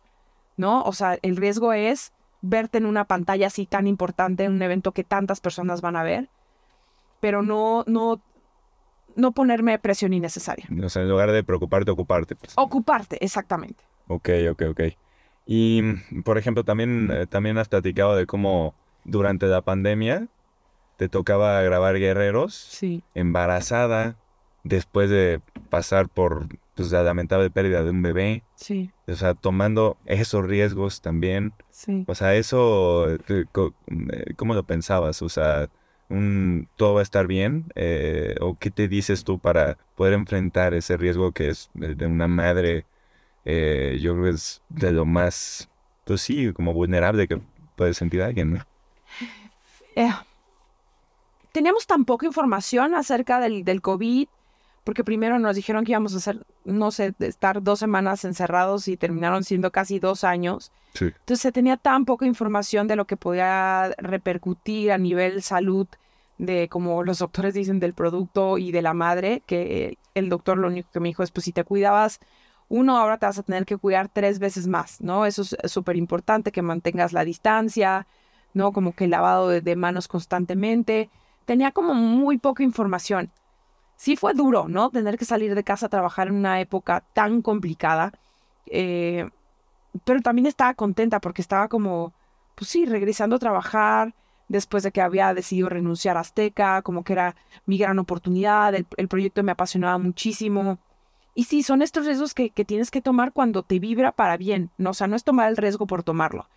¿no? 0.58 0.84
O 0.84 0.94
sea, 0.94 1.18
el 1.22 1.38
riesgo 1.38 1.74
es 1.74 2.12
verte 2.42 2.78
en 2.78 2.86
una 2.86 3.06
pantalla 3.06 3.48
así 3.48 3.66
tan 3.66 3.88
importante, 3.88 4.44
en 4.44 4.54
un 4.54 4.62
evento 4.62 4.92
que 4.92 5.04
tantas 5.04 5.40
personas 5.40 5.82
van 5.82 5.96
a 5.96 6.04
ver, 6.04 6.30
pero 7.20 7.42
no, 7.42 7.84
no, 7.88 8.22
no 9.16 9.32
ponerme 9.32 9.78
presión 9.80 10.14
innecesaria. 10.14 10.68
O 10.84 10.90
sea, 10.90 11.04
en 11.04 11.10
lugar 11.10 11.32
de 11.32 11.44
preocuparte, 11.44 11.92
ocuparte. 11.92 12.36
pues. 12.36 12.54
Ocuparte, 12.58 13.24
exactamente. 13.24 13.84
Ok, 14.08 14.30
ok, 14.52 14.64
ok. 14.72 14.82
Y, 15.46 15.82
mm, 15.84 16.22
por 16.24 16.38
ejemplo, 16.38 16.64
también, 16.64 17.10
eh, 17.12 17.28
también 17.28 17.58
has 17.58 17.68
platicado 17.68 18.16
de 18.16 18.26
cómo 18.26 18.74
durante 19.04 19.48
la 19.48 19.62
pandemia 19.62 20.28
te 20.98 21.10
tocaba 21.10 21.62
grabar 21.64 21.98
guerreros 21.98 22.54
Sí, 22.54 23.04
embarazada 23.16 24.16
después 24.64 25.10
de 25.10 25.42
pasar 25.70 26.08
por 26.10 26.48
pues, 26.76 26.92
la 26.92 27.04
lamentable 27.04 27.50
pérdida 27.50 27.84
de 27.84 27.90
un 27.90 28.02
bebé. 28.02 28.44
sí, 28.56 28.92
O 29.08 29.16
sea, 29.16 29.34
tomando 29.34 29.98
esos 30.06 30.46
riesgos 30.46 31.02
también. 31.02 31.54
sí. 31.72 32.06
O 32.08 32.16
sea, 32.16 32.36
eso, 32.36 33.10
eh, 33.12 33.46
co- 33.52 33.74
eh, 34.12 34.34
¿cómo 34.36 34.54
lo 34.54 34.64
pensabas? 34.64 35.22
O 35.22 35.30
sea, 35.30 35.70
un, 36.10 36.68
¿todo 36.76 36.94
va 36.96 37.00
a 37.00 37.04
estar 37.04 37.26
bien? 37.26 37.66
Eh, 37.76 38.36
¿O 38.42 38.58
qué 38.60 38.70
te 38.70 38.88
dices 38.88 39.24
tú 39.24 39.40
para 39.40 39.78
poder 39.96 40.14
enfrentar 40.14 40.74
ese 40.74 40.98
riesgo 40.98 41.32
que 41.32 41.50
es 41.50 41.70
de 41.74 42.06
una 42.06 42.28
madre? 42.28 42.86
Eh, 43.46 43.98
yo 44.02 44.14
creo 44.14 44.26
que 44.26 44.32
es 44.32 44.62
de 44.70 44.92
lo 44.92 45.06
más, 45.06 45.70
pues 46.06 46.22
sí, 46.22 46.54
como 46.54 46.74
vulnerable 46.74 47.28
que 47.28 47.42
puede 47.76 47.94
sentir 47.94 48.22
alguien, 48.22 48.54
¿no? 48.54 48.66
Eh, 49.96 50.12
teníamos 51.52 51.88
tan 51.88 52.06
poca 52.06 52.26
información 52.26 52.96
acerca 52.96 53.40
del, 53.40 53.64
del 53.64 53.82
COVID, 53.82 54.28
porque 54.84 55.04
primero 55.04 55.38
nos 55.38 55.56
dijeron 55.56 55.86
que 55.86 55.92
íbamos 55.92 56.14
a 56.14 56.18
hacer, 56.18 56.46
no 56.66 56.92
sé, 56.92 57.14
estar 57.20 57.62
dos 57.62 57.80
semanas 57.80 58.26
encerrados 58.26 58.88
y 58.88 58.98
terminaron 58.98 59.44
siendo 59.44 59.72
casi 59.72 60.00
dos 60.00 60.24
años. 60.24 60.72
Sí. 60.94 61.06
Entonces 61.06 61.42
se 61.42 61.52
tenía 61.52 61.78
tan 61.78 62.06
poca 62.06 62.26
información 62.26 62.88
de 62.88 62.96
lo 62.96 63.06
que 63.06 63.18
podía 63.18 63.94
repercutir 63.98 64.92
a 64.92 64.98
nivel 64.98 65.44
salud, 65.44 65.88
de 66.38 66.68
como 66.70 67.04
los 67.04 67.20
doctores 67.20 67.54
dicen 67.54 67.80
del 67.80 67.94
producto 67.94 68.58
y 68.58 68.72
de 68.72 68.82
la 68.82 68.96
madre, 68.96 69.44
que 69.46 69.98
el 70.16 70.30
doctor 70.30 70.58
lo 70.58 70.68
único 70.68 70.90
que 70.92 71.00
me 71.00 71.10
dijo 71.10 71.22
es, 71.22 71.30
pues 71.30 71.46
si 71.46 71.52
te 71.52 71.64
cuidabas 71.64 72.20
uno, 72.72 72.98
ahora 72.98 73.18
te 73.18 73.26
vas 73.26 73.38
a 73.38 73.44
tener 73.44 73.66
que 73.66 73.78
cuidar 73.78 74.10
tres 74.10 74.40
veces 74.40 74.68
más, 74.68 75.02
¿no? 75.02 75.26
Eso 75.26 75.42
es 75.42 75.72
súper 75.72 75.98
importante, 75.98 76.52
que 76.52 76.62
mantengas 76.62 77.14
la 77.14 77.26
distancia, 77.26 78.08
¿no? 78.54 78.72
Como 78.72 78.94
que 78.94 79.08
lavado 79.08 79.50
de, 79.50 79.62
de 79.62 79.76
manos 79.76 80.08
constantemente. 80.08 81.10
Tenía 81.46 81.72
como 81.72 81.94
muy 81.94 82.38
poca 82.38 82.64
información. 82.64 83.32
sí 83.98 84.16
fue 84.16 84.34
duro, 84.34 84.68
¿no? 84.68 84.90
Tener 84.90 85.18
que 85.18 85.26
salir 85.26 85.54
de 85.56 85.64
casa 85.64 85.88
a 85.88 85.90
trabajar 85.90 86.30
en 86.30 86.36
una 86.36 86.62
época 86.62 87.04
tan 87.14 87.42
complicada. 87.42 88.14
Eh, 88.68 89.30
pero 90.06 90.22
también 90.22 90.48
estaba 90.48 90.74
contenta 90.74 91.20
porque 91.20 91.42
estaba 91.42 91.68
como, 91.68 92.14
pues 92.56 92.70
sí, 92.70 92.86
regresando 92.86 93.36
a 93.36 93.40
trabajar 93.40 94.16
después 94.48 94.84
de 94.84 94.92
que 94.92 95.02
había 95.02 95.34
decidido 95.34 95.70
renunciar 95.70 96.18
a 96.18 96.22
Azteca, 96.22 96.82
como 96.82 97.04
que 97.04 97.14
era 97.14 97.36
mi 97.66 97.78
gran 97.78 98.00
oportunidad, 98.00 98.76
el, 98.76 99.08
proyecto 99.08 99.44
me 99.44 99.54
apasionaba 99.54 99.98
muchísimo. 99.98 100.80
Y 101.34 101.46
sí, 101.46 101.64
son 101.64 101.82
estos 101.82 102.06
riesgos 102.06 102.34
que, 102.34 102.50
que, 102.50 102.66
tienes 102.66 102.92
que 102.92 103.02
tomar 103.02 103.32
cuando 103.32 103.64
te 103.64 103.80
vibra 103.80 104.12
para 104.12 104.38
bien, 104.38 104.70
¿no? 104.78 104.90
O 104.90 104.94
sea, 104.94 105.08
no 105.08 105.16
es 105.16 105.24
tomar 105.24 105.50
el 105.50 105.58
riesgo 105.58 105.88
por 105.88 106.04
tomarlo. 106.04 106.48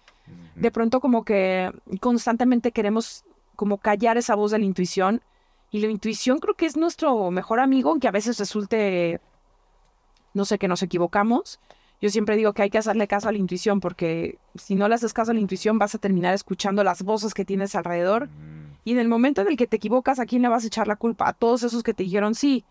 De 0.56 0.70
pronto 0.70 1.00
como 1.00 1.24
que 1.24 1.70
constantemente 2.00 2.72
queremos 2.72 3.24
como 3.56 3.78
callar 3.78 4.16
esa 4.16 4.34
voz 4.34 4.50
de 4.50 4.58
la 4.58 4.64
intuición 4.64 5.22
y 5.70 5.80
la 5.80 5.88
intuición 5.88 6.38
creo 6.38 6.54
que 6.54 6.66
es 6.66 6.76
nuestro 6.76 7.30
mejor 7.30 7.60
amigo, 7.60 7.90
aunque 7.90 8.08
a 8.08 8.12
veces 8.12 8.38
resulte, 8.38 9.20
no 10.32 10.44
sé, 10.44 10.58
que 10.58 10.68
nos 10.68 10.82
equivocamos. 10.82 11.58
Yo 12.00 12.10
siempre 12.10 12.37
digo 12.37 12.52
que 12.52 12.62
hay 12.62 12.70
que 12.70 12.78
hacerle 12.78 13.08
caso 13.08 13.28
a 13.28 13.32
la 13.32 13.38
intuición 13.38 13.80
porque 13.80 14.38
si 14.54 14.74
no 14.74 14.88
le 14.88 14.94
haces 14.94 15.12
caso 15.12 15.30
a 15.30 15.34
la 15.34 15.40
intuición 15.40 15.78
vas 15.78 15.94
a 15.94 15.98
terminar 15.98 16.34
escuchando 16.34 16.84
las 16.84 17.02
voces 17.02 17.34
que 17.34 17.44
tienes 17.44 17.74
alrededor. 17.74 18.28
Y 18.84 18.92
en 18.92 18.98
el 18.98 19.08
momento 19.08 19.40
en 19.40 19.48
el 19.48 19.56
que 19.56 19.66
te 19.66 19.76
equivocas, 19.76 20.20
¿a 20.20 20.26
quién 20.26 20.42
le 20.42 20.48
vas 20.48 20.64
a 20.64 20.66
echar 20.66 20.87
la 20.87 20.96
culpa? 20.96 21.28
A 21.28 21.32
todos 21.32 21.62
esos 21.62 21.82
que 21.82 21.94
te 21.94 22.02
dijeron 22.02 22.34
sí. 22.34 22.64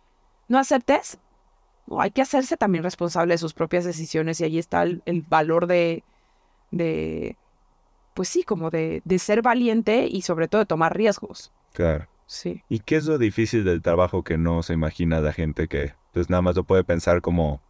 No 0.48 0.60
aceptes. 0.60 1.18
Hay 1.98 2.12
que 2.12 2.22
hacerse 2.22 2.58
también 2.58 2.84
responsable 2.84 3.34
de 3.34 3.38
sus 3.38 3.54
propias 3.54 3.84
decisiones 3.84 4.40
y 4.40 4.46
ahí 4.46 4.60
está 4.60 4.84
el, 4.84 5.26
valor 5.28 5.68
de, 5.68 6.04
de, 6.72 7.38
pues 8.14 8.30
sí, 8.30 8.44
como 8.44 8.70
de, 8.70 9.02
de 9.06 9.20
ser 9.20 9.42
valiente 9.42 10.08
y 10.08 10.22
sobre 10.22 10.48
todo 10.48 10.60
de 10.60 10.66
tomar 10.66 10.96
riesgos. 10.96 11.52
Claro. 11.74 12.08
Sí. 12.26 12.64
¿Y 12.70 12.80
qué 12.80 12.96
es 12.96 13.06
lo 13.06 13.18
difícil 13.18 13.64
del 13.64 13.82
trabajo 13.82 14.24
que 14.24 14.38
no 14.38 14.64
se 14.64 14.74
imagina 14.74 15.20
la 15.20 15.34
gente 15.34 15.68
que 15.68 15.94
pues 16.14 16.30
nada 16.30 16.42
más 16.42 16.56
lo 16.56 16.64
puede 16.64 16.84
pensar 16.84 17.22
como, 17.22 17.62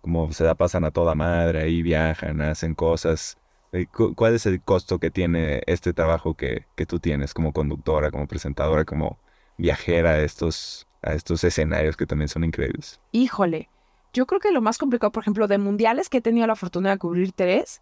como 0.00 0.32
se 0.32 0.44
la 0.44 0.54
pasan 0.54 0.84
a 0.84 0.90
toda 0.90 1.14
madre, 1.14 1.62
ahí 1.62 1.82
viajan, 1.82 2.40
hacen 2.40 2.74
cosas? 2.74 3.38
Eh, 3.72 3.86
¿Cuál 3.86 4.34
es 4.34 4.46
el 4.46 4.62
costo 4.62 4.98
que 4.98 5.10
tiene 5.10 5.62
este 5.66 5.92
trabajo 5.92 6.34
que, 6.34 6.66
que 6.74 6.86
tú 6.86 7.00
tienes 7.00 7.34
como 7.34 7.52
conductora, 7.52 8.10
como 8.10 8.26
presentadora, 8.26 8.84
como 8.84 9.18
viajera 9.58 10.10
a 10.12 10.20
estos, 10.20 10.87
a 11.02 11.12
estos 11.12 11.44
escenarios 11.44 11.96
que 11.96 12.06
también 12.06 12.28
son 12.28 12.44
increíbles? 12.44 13.00
Híjole, 13.12 13.68
yo 14.12 14.26
creo 14.26 14.40
que 14.40 14.50
lo 14.50 14.60
más 14.60 14.78
complicado, 14.78 15.12
por 15.12 15.22
ejemplo, 15.22 15.46
de 15.46 15.58
mundiales 15.58 16.08
que 16.08 16.18
he 16.18 16.22
tenido 16.22 16.46
la 16.46 16.56
fortuna 16.56 16.90
de 16.90 16.98
cubrir 16.98 17.32
tres, 17.32 17.80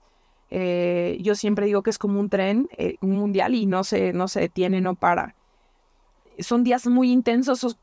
eh, 0.51 1.19
yo 1.21 1.35
siempre 1.35 1.67
digo 1.67 1.83
que 1.83 1.91
es 1.91 1.99
como 1.99 2.21
un 2.21 2.29
tren, 2.29 2.69
eh, 2.77 2.97
un 3.01 3.13
mundial 3.13 3.55
y 3.55 3.67
no 3.67 3.85
se, 3.85 4.13
no 4.13 4.29
se 4.29 4.41
detiene, 4.41 4.81
no 4.81 4.95
para 4.95 5.35
son 6.39 6.65
días 6.65 6.87
muy 6.87 7.11
intensos, 7.11 7.59
esos 7.59 7.79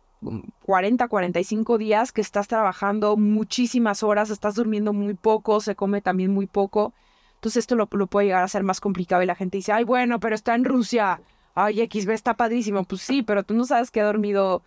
40, 0.65 1.07
45 1.07 1.77
días 1.77 2.11
que 2.11 2.21
estás 2.21 2.47
trabajando 2.47 3.17
muchísimas 3.17 4.03
horas, 4.03 4.29
estás 4.29 4.55
durmiendo 4.55 4.93
muy 4.93 5.15
poco, 5.15 5.59
se 5.59 5.75
come 5.75 6.01
también 6.01 6.31
muy 6.31 6.47
poco. 6.47 6.93
Entonces 7.35 7.61
esto 7.61 7.75
lo, 7.75 7.87
puede 7.87 8.27
llegar 8.27 8.43
a 8.43 8.47
ser 8.47 8.63
más 8.63 8.79
complicado 8.79 9.21
y 9.21 9.25
la 9.25 9.35
gente 9.35 9.57
dice, 9.57 9.73
ay, 9.73 9.83
bueno, 9.83 10.19
pero 10.19 10.33
está 10.33 10.55
en 10.55 10.63
Rusia. 10.63 11.19
Ay, 11.55 11.87
XB 11.91 12.11
está 12.11 12.35
padrísimo. 12.35 12.85
Pues 12.85 13.01
sí, 13.01 13.21
pero 13.21 13.43
tú 13.43 13.53
no 13.53 13.65
sabes 13.65 13.91
que 13.91 13.99
he 13.99 14.03
dormido 14.03 14.63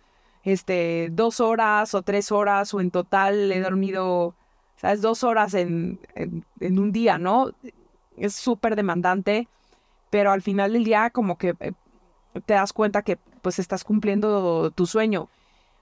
este, 0.47 1.09
dos 1.11 1.41
horas 1.41 1.93
o 1.93 2.03
tres 2.03 2.31
horas 2.31 2.73
o 2.73 2.79
en 2.79 2.89
total 2.89 3.51
he 3.51 3.59
dormido, 3.59 4.33
¿sabes? 4.77 5.01
Dos 5.01 5.25
horas 5.25 5.53
en, 5.53 5.99
en 6.15 6.79
un 6.79 6.93
día, 6.93 7.17
¿no? 7.17 7.51
Es 8.15 8.35
súper 8.35 8.77
demandante, 8.77 9.49
pero 10.09 10.31
al 10.31 10.41
final 10.41 10.71
del 10.71 10.85
día 10.85 11.09
como 11.09 11.37
que 11.37 11.53
eh, 11.59 11.73
te 12.45 12.53
das 12.53 12.71
cuenta 12.71 13.01
que 13.01 13.17
pues 13.41 13.59
estás 13.59 13.83
cumpliendo 13.83 14.71
tu 14.71 14.85
sueño. 14.85 15.29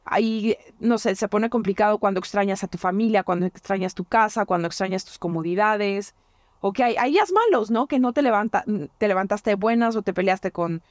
Ahí, 0.03 0.57
no 0.79 0.97
sé, 0.97 1.15
se 1.15 1.27
pone 1.27 1.51
complicado 1.51 1.99
cuando 1.99 2.19
extrañas 2.19 2.63
a 2.63 2.67
tu 2.67 2.79
familia, 2.79 3.21
cuando 3.21 3.45
extrañas 3.45 3.93
tu 3.93 4.03
casa, 4.03 4.45
cuando 4.45 4.67
extrañas 4.67 5.05
tus 5.05 5.19
comodidades. 5.19 6.15
O 6.59 6.73
que 6.73 6.83
hay, 6.83 6.95
hay 6.97 7.11
días 7.11 7.31
malos, 7.31 7.69
¿no? 7.69 7.85
Que 7.85 7.99
no 7.99 8.13
te, 8.13 8.23
levanta, 8.23 8.65
te 8.97 9.07
levantaste 9.07 9.53
buenas 9.53 9.95
o 9.95 10.01
te 10.01 10.13
peleaste 10.13 10.51
con, 10.51 10.81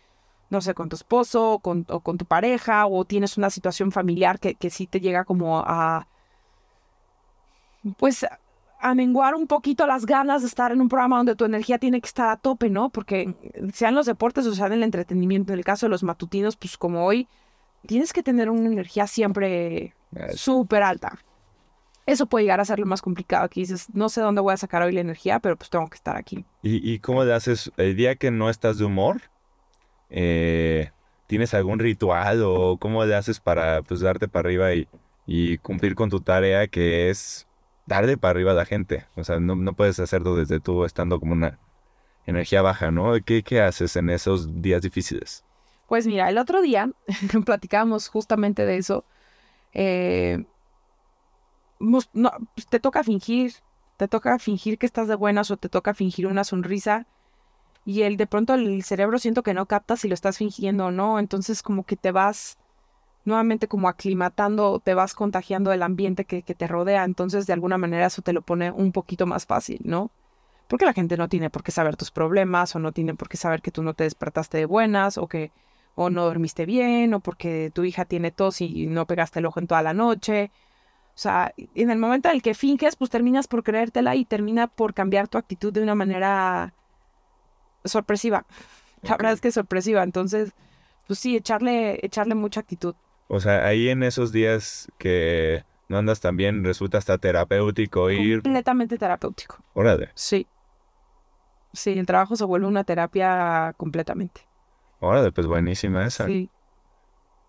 no 0.50 0.60
sé, 0.60 0.74
con 0.74 0.88
tu 0.88 0.96
esposo 0.96 1.58
con, 1.58 1.86
o 1.88 2.00
con 2.00 2.18
tu 2.18 2.24
pareja 2.24 2.86
o 2.86 3.04
tienes 3.04 3.36
una 3.36 3.50
situación 3.50 3.92
familiar 3.92 4.38
que, 4.38 4.54
que 4.54 4.70
sí 4.70 4.86
te 4.86 5.00
llega 5.00 5.24
como 5.24 5.60
a, 5.60 6.06
pues, 7.96 8.26
a 8.80 8.94
menguar 8.94 9.34
un 9.34 9.46
poquito 9.46 9.86
las 9.86 10.04
ganas 10.04 10.42
de 10.42 10.48
estar 10.48 10.70
en 10.70 10.80
un 10.80 10.88
programa 10.88 11.16
donde 11.16 11.36
tu 11.36 11.46
energía 11.46 11.78
tiene 11.78 12.00
que 12.00 12.06
estar 12.06 12.28
a 12.28 12.36
tope, 12.36 12.68
¿no? 12.68 12.90
Porque 12.90 13.34
sean 13.72 13.94
los 13.94 14.06
deportes 14.06 14.46
o 14.46 14.54
sean 14.54 14.74
el 14.74 14.82
entretenimiento, 14.82 15.52
en 15.52 15.58
el 15.58 15.64
caso 15.64 15.86
de 15.86 15.90
los 15.90 16.02
matutinos, 16.02 16.56
pues 16.56 16.76
como 16.76 17.04
hoy, 17.06 17.26
tienes 17.86 18.12
que 18.12 18.22
tener 18.22 18.50
una 18.50 18.66
energía 18.66 19.06
siempre 19.06 19.94
súper 20.34 20.82
alta. 20.82 21.18
Eso 22.06 22.26
puede 22.26 22.44
llegar 22.44 22.60
a 22.60 22.64
ser 22.66 22.78
lo 22.78 22.86
más 22.86 23.00
complicado. 23.00 23.44
Aquí 23.44 23.60
dices, 23.60 23.86
no 23.94 24.10
sé 24.10 24.20
dónde 24.20 24.42
voy 24.42 24.52
a 24.52 24.58
sacar 24.58 24.82
hoy 24.82 24.92
la 24.92 25.00
energía, 25.00 25.40
pero 25.40 25.56
pues 25.56 25.70
tengo 25.70 25.88
que 25.88 25.96
estar 25.96 26.16
aquí. 26.16 26.44
¿Y, 26.62 26.98
cómo 26.98 27.24
le 27.24 27.32
haces 27.32 27.72
el 27.78 27.96
día 27.96 28.16
que 28.16 28.30
no 28.30 28.50
estás 28.50 28.78
de 28.78 28.84
humor? 28.84 29.22
Eh, 30.16 30.92
¿Tienes 31.26 31.54
algún 31.54 31.80
ritual 31.80 32.42
o 32.44 32.76
cómo 32.78 33.04
le 33.04 33.16
haces 33.16 33.40
para 33.40 33.82
pues 33.82 33.98
darte 33.98 34.28
para 34.28 34.46
arriba 34.46 34.72
y, 34.74 35.58
cumplir 35.58 35.96
con 35.96 36.08
tu 36.08 36.20
tarea 36.20 36.68
que 36.68 37.10
es 37.10 37.48
darle 37.86 38.16
para 38.16 38.30
arriba 38.30 38.52
a 38.52 38.54
la 38.54 38.64
gente. 38.64 39.06
O 39.16 39.24
sea, 39.24 39.40
no, 39.40 39.72
puedes 39.72 39.98
hacerlo 39.98 40.36
desde 40.36 40.60
tú 40.60 40.84
estando 40.84 41.18
como 41.18 41.32
una 41.32 41.58
energía 42.26 42.62
baja, 42.62 42.92
¿no? 42.92 43.14
¿Qué, 43.24 43.42
qué 43.42 43.60
haces 43.60 43.96
en 43.96 44.08
esos 44.10 44.62
días 44.62 44.82
difíciles? 44.82 45.44
Pues 45.88 46.06
mira, 46.06 46.28
el 46.28 46.38
otro 46.38 46.62
día 46.62 46.90
platicábamos 47.44 48.08
justamente 48.08 48.64
de 48.66 48.76
eso. 48.76 49.04
Eh, 49.72 50.44
pues 51.80 52.08
te 52.68 52.78
toca 52.78 53.02
fingir, 53.02 53.54
te 53.96 54.06
toca 54.06 54.38
fingir 54.38 54.78
que 54.78 54.86
estás 54.86 55.08
de 55.08 55.16
buenas 55.16 55.50
o 55.50 55.56
te 55.56 55.68
toca 55.68 55.92
fingir 55.92 56.28
una 56.28 56.44
sonrisa 56.44 57.08
y 57.84 58.02
el 58.02 58.16
de 58.16 58.26
pronto 58.26 58.54
el 58.54 58.82
cerebro 58.82 59.18
siento 59.18 59.42
que 59.42 59.54
no 59.54 59.66
capta 59.66 59.96
si 59.96 60.08
lo 60.08 60.14
estás 60.14 60.38
fingiendo 60.38 60.86
o 60.86 60.90
no, 60.90 61.18
entonces 61.18 61.62
como 61.62 61.84
que 61.84 61.96
te 61.96 62.12
vas 62.12 62.58
nuevamente 63.24 63.68
como 63.68 63.88
aclimatando, 63.88 64.80
te 64.80 64.94
vas 64.94 65.14
contagiando 65.14 65.72
el 65.72 65.82
ambiente 65.82 66.24
que, 66.24 66.42
te 66.42 66.66
rodea, 66.66 67.04
entonces 67.04 67.46
de 67.46 67.52
alguna 67.52 67.78
manera 67.78 68.06
eso 68.06 68.22
te 68.22 68.32
lo 68.32 68.42
pone 68.42 68.70
un 68.70 68.92
poquito 68.92 69.26
más 69.26 69.46
fácil, 69.46 69.80
¿no? 69.84 70.10
Porque 70.68 70.86
la 70.86 70.92
gente 70.92 71.16
no 71.16 71.28
tiene 71.28 71.50
por 71.50 71.62
qué 71.62 71.72
saber 71.72 71.96
tus 71.96 72.10
problemas 72.10 72.74
o 72.74 72.78
no 72.78 72.92
tiene 72.92 73.14
por 73.14 73.28
qué 73.28 73.36
saber 73.36 73.60
que 73.62 73.70
tú 73.70 73.82
no 73.82 73.94
te 73.94 74.04
despertaste 74.04 74.58
de 74.58 74.66
buenas 74.66 75.18
o 75.18 75.26
que 75.26 75.52
o 75.94 76.10
no 76.10 76.24
dormiste 76.24 76.66
bien 76.66 77.14
o 77.14 77.20
porque 77.20 77.70
tu 77.72 77.84
hija 77.84 78.04
tiene 78.04 78.30
tos 78.30 78.60
y 78.60 78.86
no 78.86 79.06
pegaste 79.06 79.38
el 79.38 79.46
ojo 79.46 79.60
en 79.60 79.66
toda 79.66 79.82
la 79.82 79.94
noche. 79.94 80.50
O 81.14 81.18
sea, 81.18 81.54
en 81.56 81.90
el 81.90 81.98
momento 81.98 82.28
en 82.28 82.36
el 82.36 82.42
que 82.42 82.54
finges, 82.54 82.96
pues 82.96 83.10
terminas 83.10 83.46
por 83.46 83.62
creértela 83.62 84.16
y 84.16 84.24
termina 84.24 84.66
por 84.66 84.94
cambiar 84.94 85.28
tu 85.28 85.38
actitud 85.38 85.72
de 85.72 85.82
una 85.82 85.94
manera 85.94 86.74
sorpresiva. 87.84 88.46
La 89.02 89.16
verdad 89.16 89.32
es 89.32 89.40
que 89.40 89.48
es 89.48 89.54
sorpresiva. 89.54 90.02
Entonces, 90.02 90.52
pues 91.06 91.18
sí, 91.18 91.36
echarle, 91.36 91.98
echarle 92.02 92.34
mucha 92.34 92.60
actitud. 92.60 92.94
O 93.28 93.40
sea, 93.40 93.66
ahí 93.66 93.88
en 93.88 94.02
esos 94.02 94.32
días 94.32 94.88
que 94.98 95.64
no 95.88 95.98
andas 95.98 96.20
tan 96.20 96.36
bien, 96.36 96.64
resulta 96.64 96.98
hasta 96.98 97.18
terapéutico 97.18 98.10
ir. 98.10 98.42
Completamente 98.42 98.98
terapéutico. 98.98 99.58
Órale. 99.74 100.10
Sí. 100.14 100.46
Sí, 101.72 101.98
el 101.98 102.06
trabajo 102.06 102.36
se 102.36 102.44
vuelve 102.44 102.66
una 102.66 102.84
terapia 102.84 103.74
completamente. 103.76 104.42
Órale, 105.00 105.32
pues 105.32 105.46
buenísima 105.46 106.06
esa. 106.06 106.26
Sí. 106.26 106.48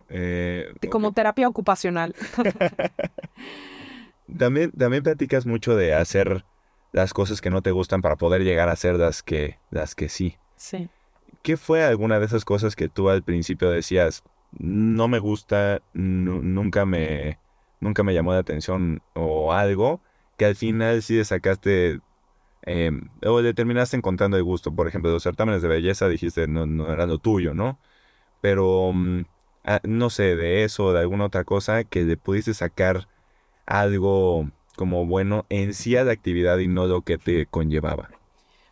Eh, 0.10 0.74
Como 0.92 1.14
terapia 1.14 1.48
ocupacional. 1.48 2.14
también, 4.38 4.72
también 4.72 5.04
platicas 5.04 5.46
mucho 5.46 5.76
de 5.76 5.94
hacer 5.94 6.44
las 6.96 7.14
cosas 7.14 7.42
que 7.42 7.50
no 7.50 7.62
te 7.62 7.72
gustan 7.72 8.02
para 8.02 8.16
poder 8.16 8.46
llegar 8.46 8.70
a 8.70 8.72
hacer 8.72 8.96
las 8.96 9.22
que, 9.22 9.60
las 9.70 9.96
que 9.96 10.08
sí. 10.08 10.38
Sí. 10.56 10.88
¿Qué 11.44 11.58
fue 11.58 11.84
alguna 11.84 12.20
de 12.20 12.26
esas 12.26 12.46
cosas 12.46 12.78
que 12.78 12.88
tú 12.88 13.10
al 13.10 13.22
principio 13.22 13.70
decías, 13.70 14.24
no 14.58 15.10
me 15.10 15.20
gusta, 15.20 15.82
nunca 15.94 16.86
me 16.86 17.38
nunca 17.82 18.02
me 18.04 18.14
llamó 18.14 18.32
la 18.32 18.40
atención 18.40 19.02
o 19.14 19.52
algo 19.52 20.00
que 20.38 20.46
al 20.46 20.56
final 20.56 21.02
sí 21.02 21.22
sacaste 21.26 22.00
eh, 22.66 22.92
o 23.26 23.42
le 23.42 23.54
terminaste 23.54 23.98
encontrando 23.98 24.38
el 24.38 24.44
gusto. 24.44 24.74
Por 24.74 24.88
ejemplo, 24.88 25.12
los 25.12 25.24
certámenes 25.24 25.62
de 25.62 25.68
belleza 25.68 26.08
dijiste 26.08 26.48
no, 26.48 26.66
no 26.66 26.94
era 26.94 27.06
lo 27.06 27.18
tuyo, 27.18 27.54
¿no? 27.54 27.78
Pero 28.40 28.94
mm, 28.94 29.26
ah, 29.66 29.82
no 29.84 30.10
sé, 30.10 30.38
de 30.38 30.64
eso 30.64 30.86
o 30.86 30.94
de 30.94 31.02
alguna 31.02 31.26
otra 31.26 31.44
cosa 31.44 31.84
que 31.84 32.04
le 32.06 32.16
pudiste 32.16 32.54
sacar 32.54 33.10
algo 33.66 34.50
como 34.76 35.06
bueno 35.06 35.46
en 35.50 35.74
sí 35.74 35.96
a 35.96 36.04
la 36.04 36.12
actividad 36.12 36.58
y 36.60 36.68
no 36.68 36.86
lo 36.88 37.02
que 37.02 37.18
te 37.18 37.46
conllevaba. 37.46 38.10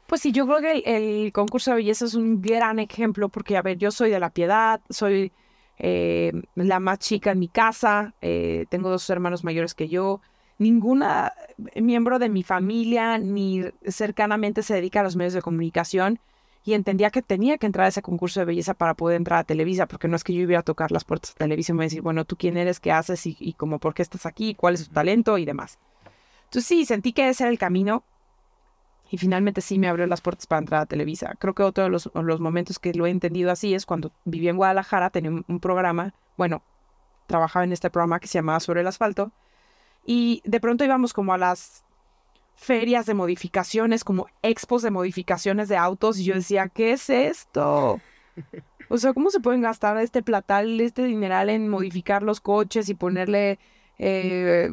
Pues 0.08 0.22
sí, 0.22 0.32
yo 0.32 0.46
creo 0.46 0.60
que 0.60 0.84
el 0.86 1.32
concurso 1.32 1.72
de 1.72 1.78
belleza 1.78 2.06
es 2.06 2.14
un 2.14 2.42
gran 2.42 2.78
ejemplo 2.80 3.30
porque, 3.30 3.58
a 3.58 3.62
ver, 3.62 3.78
yo 3.78 3.90
soy 3.90 4.12
de 4.12 4.20
la 4.20 4.30
piedad, 4.30 4.82
soy 4.90 5.32
eh, 5.80 6.32
la 6.56 6.80
más 6.80 7.00
chica 7.00 7.32
en 7.32 7.40
mi 7.40 7.48
casa, 7.48 8.14
eh, 8.22 8.66
tengo 8.70 8.90
dos 8.90 9.10
hermanos 9.10 9.44
mayores 9.44 9.74
que 9.74 9.88
yo. 9.88 10.22
Ninguna 10.60 11.34
miembro 11.76 12.20
de 12.20 12.30
mi 12.30 12.44
familia 12.44 13.18
ni 13.18 13.64
cercanamente 13.88 14.62
se 14.62 14.76
dedica 14.76 15.00
a 15.00 15.04
los 15.04 15.16
medios 15.16 15.34
de 15.34 15.42
comunicación. 15.42 16.20
y 16.66 16.74
entendía 16.76 17.10
que 17.10 17.22
tenía 17.22 17.58
que 17.58 17.66
entrar 17.66 17.86
a 17.86 17.90
ese 17.90 18.02
concurso 18.02 18.40
de 18.40 18.46
belleza 18.46 18.74
para 18.74 18.94
poder 18.94 19.18
entrar 19.18 19.40
a 19.40 19.44
Televisa, 19.44 19.86
porque 19.86 20.08
no 20.08 20.16
es 20.16 20.24
que 20.24 20.34
yo 20.34 20.42
iba 20.44 20.60
a 20.60 20.64
tocar 20.64 20.92
las 20.92 21.04
puertas 21.04 21.34
de 21.34 21.40
Televisa 21.40 21.74
y 21.74 21.76
me 21.76 21.84
decir, 21.86 22.02
bueno, 22.02 22.24
tú 22.24 22.38
quién 22.38 22.56
eres, 22.56 22.80
qué 22.80 22.92
haces 22.92 23.26
y, 23.26 23.36
y 23.40 23.54
como 23.54 23.80
por 23.80 23.94
qué 23.94 24.02
estás 24.02 24.26
aquí, 24.26 24.56
cuál 24.56 24.76
es 24.76 24.88
tu 24.88 24.94
talento 24.94 25.38
y 25.38 25.46
demás. 25.46 25.78
Entonces 26.54 26.68
sí, 26.68 26.86
sentí 26.86 27.14
que 27.14 27.30
ese 27.30 27.46
era 27.46 27.52
el 27.52 27.58
camino 27.58 28.04
y 29.10 29.18
finalmente 29.18 29.60
sí 29.60 29.80
me 29.80 29.88
abrió 29.88 30.06
las 30.06 30.22
puertas 30.22 30.46
para 30.46 30.60
entrar 30.60 30.82
a 30.82 30.86
Televisa. 30.86 31.34
Creo 31.40 31.56
que 31.56 31.64
otro 31.64 31.84
de 31.84 31.90
los, 31.90 32.12
los 32.14 32.40
momentos 32.40 32.78
que 32.78 32.94
lo 32.94 33.08
he 33.08 33.10
entendido 33.10 33.50
así 33.50 33.74
es 33.74 33.88
cuando 33.88 34.12
vivía 34.24 34.52
en 34.52 34.58
Guadalajara, 34.58 35.10
tenía 35.10 35.32
un, 35.32 35.44
un 35.48 35.60
programa, 35.60 36.14
bueno, 36.38 36.62
trabajaba 37.26 37.66
en 37.66 37.72
este 37.72 37.90
programa 37.90 38.20
que 38.20 38.28
se 38.28 38.38
llamaba 38.38 38.60
Sobre 38.60 38.82
el 38.82 38.88
Asfalto 38.88 39.32
y 40.06 40.44
de 40.46 40.60
pronto 40.60 40.86
íbamos 40.86 41.12
como 41.12 41.34
a 41.34 41.40
las 41.40 41.86
ferias 42.54 43.08
de 43.08 43.16
modificaciones, 43.16 44.04
como 44.04 44.28
expos 44.44 44.84
de 44.84 44.92
modificaciones 44.92 45.70
de 45.70 45.78
autos, 45.78 46.20
y 46.20 46.24
yo 46.24 46.36
decía, 46.36 46.68
¿qué 46.68 46.92
es 46.92 47.10
esto? 47.10 48.00
O 48.90 48.98
sea, 48.98 49.14
¿cómo 49.14 49.32
se 49.32 49.40
pueden 49.40 49.62
gastar 49.62 49.98
este 49.98 50.22
platal, 50.22 50.80
este 50.80 51.06
dineral 51.06 51.50
en 51.50 51.68
modificar 51.68 52.22
los 52.22 52.42
coches 52.42 52.90
y 52.90 52.94
ponerle 52.94 53.58
eh, 53.98 54.70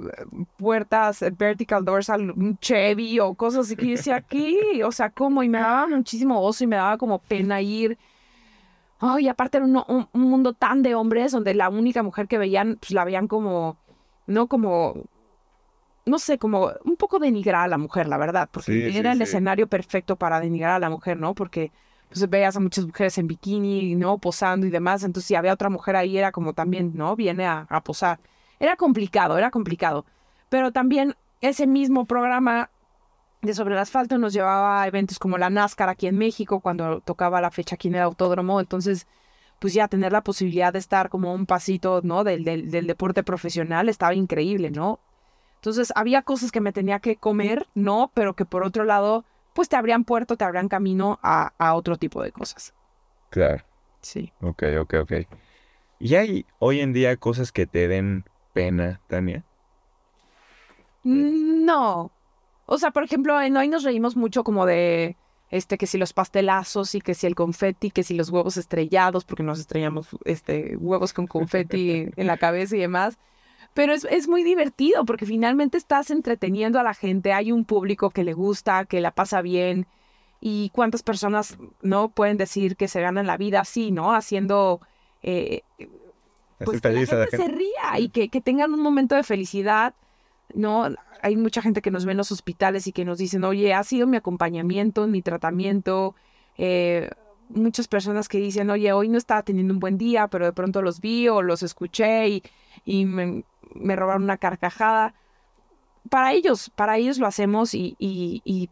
puertas, 0.57 1.23
eh, 1.23 1.31
vertical 1.31 1.85
doors 1.85 2.11
al 2.11 2.31
un 2.31 2.59
Chevy 2.59 3.21
o 3.21 3.35
cosas 3.35 3.67
así 3.67 3.77
que 3.77 3.87
yo 3.87 3.93
decía, 3.93 4.21
¿qué? 4.23 4.83
O 4.85 4.93
sea, 4.93 5.11
¿cómo? 5.11 5.43
Y 5.43 5.49
me 5.49 5.59
daba 5.59 5.87
muchísimo 5.89 6.41
oso 6.43 6.65
y 6.65 6.67
me 6.67 6.77
daba 6.77 6.99
como 6.99 7.19
pena 7.19 7.61
ir. 7.61 7.99
Ay, 8.99 9.29
aparte 9.29 9.57
era 9.59 9.67
un, 9.67 9.77
un, 9.89 10.09
un 10.13 10.21
mundo 10.23 10.53
tan 10.53 10.83
de 10.83 10.95
hombres 10.95 11.33
donde 11.33 11.55
la 11.55 11.71
única 11.71 12.03
mujer 12.03 12.29
que 12.29 12.39
veían, 12.39 12.77
pues 12.81 12.93
la 12.93 13.05
veían 13.05 13.29
como, 13.29 13.79
no 14.27 14.47
como 14.49 15.05
no 16.07 16.19
sé, 16.19 16.39
como 16.39 16.71
un 16.85 16.97
poco 16.97 17.19
denigrar 17.19 17.65
a 17.65 17.69
la 17.69 17.79
mujer, 17.79 18.09
la 18.09 18.17
verdad, 18.19 18.49
porque 18.53 18.73
Sí, 18.73 18.93
sí, 18.93 18.99
era 18.99 19.13
el 19.13 19.19
sí. 19.19 19.25
escenario 19.25 19.67
perfecto 19.69 20.17
para 20.17 20.41
denigrar 20.41 20.73
a 20.73 20.79
la 20.79 20.91
mujer, 20.91 21.19
¿no? 21.19 21.35
Porque 21.35 21.73
pues 22.09 22.29
veías 22.29 22.57
a 22.57 22.61
muchas 22.61 22.87
mujeres 22.87 23.17
en 23.19 23.29
bikini, 23.29 23.95
¿no? 23.95 24.19
Posando 24.19 24.67
y 24.67 24.71
demás, 24.71 25.05
entonces 25.05 25.29
si 25.29 25.35
había 25.37 25.53
otra 25.53 25.71
mujer 25.71 25.97
ahí 25.97 26.19
era 26.19 26.33
como 26.33 26.53
también, 26.55 26.93
¿no? 26.95 27.15
Viene 27.17 27.47
a, 27.47 27.67
a 27.69 27.83
posar. 27.83 28.19
Era 28.61 28.77
complicado, 28.77 29.37
era 29.37 29.51
complicado. 29.51 30.05
Pero 30.49 30.71
también 30.71 31.17
ese 31.41 31.67
mismo 31.67 32.05
programa 32.05 32.71
de 33.43 33.55
Sobre 33.55 33.75
el 33.75 33.81
Asfalto 33.81 34.19
nos 34.19 34.35
llevaba 34.35 34.83
a 34.83 34.87
eventos 34.87 35.19
como 35.19 35.39
la 35.39 35.49
NASCAR 35.51 35.89
aquí 35.89 36.07
en 36.07 36.19
México, 36.19 36.61
cuando 36.61 37.01
tocaba 37.01 37.41
la 37.41 37.51
fecha 37.51 37.75
aquí 37.75 37.89
en 37.89 37.95
el 37.95 38.03
autódromo, 38.03 38.61
entonces 38.61 39.07
pues 39.59 39.75
ya 39.75 39.89
tener 39.89 40.13
la 40.13 40.23
posibilidad 40.23 40.73
de 40.73 40.79
estar 40.79 41.09
como 41.11 41.35
un 41.35 41.47
pasito, 41.47 42.01
¿no? 42.03 42.25
Del, 42.25 42.45
del, 42.45 42.71
del 42.71 42.87
deporte 42.87 43.23
profesional 43.23 43.89
estaba 43.89 44.15
increíble, 44.15 44.71
¿no? 44.71 45.01
Entonces 45.57 45.93
había 45.95 46.23
cosas 46.23 46.51
que 46.51 46.61
me 46.61 46.73
tenía 46.73 47.01
que 47.01 47.17
comer, 47.17 47.67
¿no? 47.75 48.11
Pero 48.15 48.35
que 48.35 48.47
por 48.47 48.65
otro 48.65 48.85
lado, 48.85 49.25
pues 49.55 49.69
te 49.69 49.77
abrían 49.77 50.05
puerto, 50.05 50.37
te 50.37 50.45
abrían 50.45 50.69
camino 50.69 51.19
a, 51.23 51.53
a 51.59 51.75
otro 51.75 51.97
tipo 51.97 52.23
de 52.23 52.33
cosas. 52.33 52.73
Claro. 53.29 53.63
Sí. 54.01 54.33
Ok, 54.41 54.63
ok, 54.81 54.95
ok. 55.03 55.13
¿Y 55.99 56.15
hay 56.15 56.47
hoy 56.59 56.81
en 56.81 56.95
día 56.95 57.17
cosas 57.19 57.53
que 57.53 57.67
te 57.67 57.87
den 57.87 58.25
pena, 58.53 59.01
Tania? 59.07 59.45
No. 61.03 62.11
O 62.67 62.79
sea, 62.79 62.91
por 62.91 63.05
ejemplo, 63.05 63.41
en 63.41 63.57
hoy 63.57 63.69
nos 63.69 63.83
reímos 63.83 64.17
mucho 64.17 64.45
como 64.45 64.67
de 64.67 65.17
este 65.51 65.79
que 65.79 65.87
si 65.87 65.99
los 65.99 66.13
pastelazos 66.13 66.95
y 66.95 67.01
que 67.01 67.15
si 67.15 67.27
el 67.27 67.35
confeti, 67.35 67.91
que 67.91 68.05
si 68.05 68.15
los 68.15 68.31
huevos 68.31 68.57
estrellados, 68.57 69.25
porque 69.25 69.43
nos 69.43 69.59
estrellamos 69.59 70.09
este 70.25 70.77
huevos 70.77 71.13
con 71.13 71.27
confeti 71.27 72.09
en 72.17 72.27
la 72.27 72.37
cabeza 72.37 72.77
y 72.77 72.81
demás. 72.81 73.19
Pero 73.75 73.93
es, 73.93 74.05
es 74.05 74.29
muy 74.29 74.43
divertido 74.43 75.05
porque 75.05 75.27
finalmente 75.27 75.79
estás 75.79 76.11
entreteniendo 76.11 76.79
a 76.79 76.83
la 76.83 76.95
gente, 76.95 77.33
hay 77.33 77.53
un 77.53 77.65
público 77.65 78.11
que 78.11 78.25
le 78.25 78.33
gusta, 78.33 78.85
que 78.85 79.01
la 79.01 79.13
pasa 79.13 79.43
bien 79.43 79.87
y 80.41 80.71
cuántas 80.71 81.03
personas 81.03 81.59
no 81.83 82.09
pueden 82.09 82.37
decir 82.37 82.77
que 82.77 82.89
se 82.89 83.01
ganan 83.01 83.27
la 83.27 83.37
vida 83.37 83.61
así, 83.61 83.91
¿no? 83.91 84.15
Haciendo 84.15 84.81
eh, 85.23 85.63
pues 86.65 86.81
que 86.81 86.91
la 86.91 87.07
gente 87.07 87.37
se 87.37 87.49
ría 87.49 87.99
y 87.99 88.09
que, 88.09 88.29
que 88.29 88.41
tengan 88.41 88.73
un 88.75 88.81
momento 88.81 89.15
de 89.15 89.23
felicidad, 89.23 89.95
¿no? 90.55 90.89
Hay 91.23 91.37
mucha 91.37 91.63
gente 91.63 91.83
que 91.83 91.91
nos 91.91 92.05
ve 92.05 92.13
en 92.13 92.19
los 92.19 92.33
hospitales 92.33 92.87
y 92.87 92.93
que 92.93 93.05
nos 93.05 93.19
dicen, 93.19 93.45
oye, 93.45 93.75
ha 93.75 93.85
sido 93.85 94.07
mi 94.07 94.17
acompañamiento, 94.17 95.07
mi 95.07 95.23
tratamiento. 95.23 96.15
Eh, 96.57 97.11
muchas 97.49 97.89
personas 97.89 98.29
que 98.29 98.39
dicen, 98.39 98.71
oye, 98.71 98.93
hoy 98.93 99.09
no 99.09 99.19
estaba 99.19 99.43
teniendo 99.43 99.75
un 99.75 99.81
buen 99.81 99.99
día, 99.99 100.29
pero 100.29 100.47
de 100.47 100.53
pronto 100.53 100.83
los 100.83 101.01
vi 101.01 101.29
o 101.29 101.43
los 101.43 101.63
escuché 101.63 102.29
y, 102.29 102.43
y 102.85 103.05
me, 103.05 103.45
me 103.75 103.97
robaron 103.97 104.23
una 104.23 104.39
carcajada. 104.39 105.15
Para 106.09 106.33
ellos, 106.33 106.71
para 106.75 106.97
ellos 106.97 107.19
lo 107.19 107.27
hacemos 107.27 107.75
y, 107.75 107.97
y, 107.99 108.41
y 108.45 108.71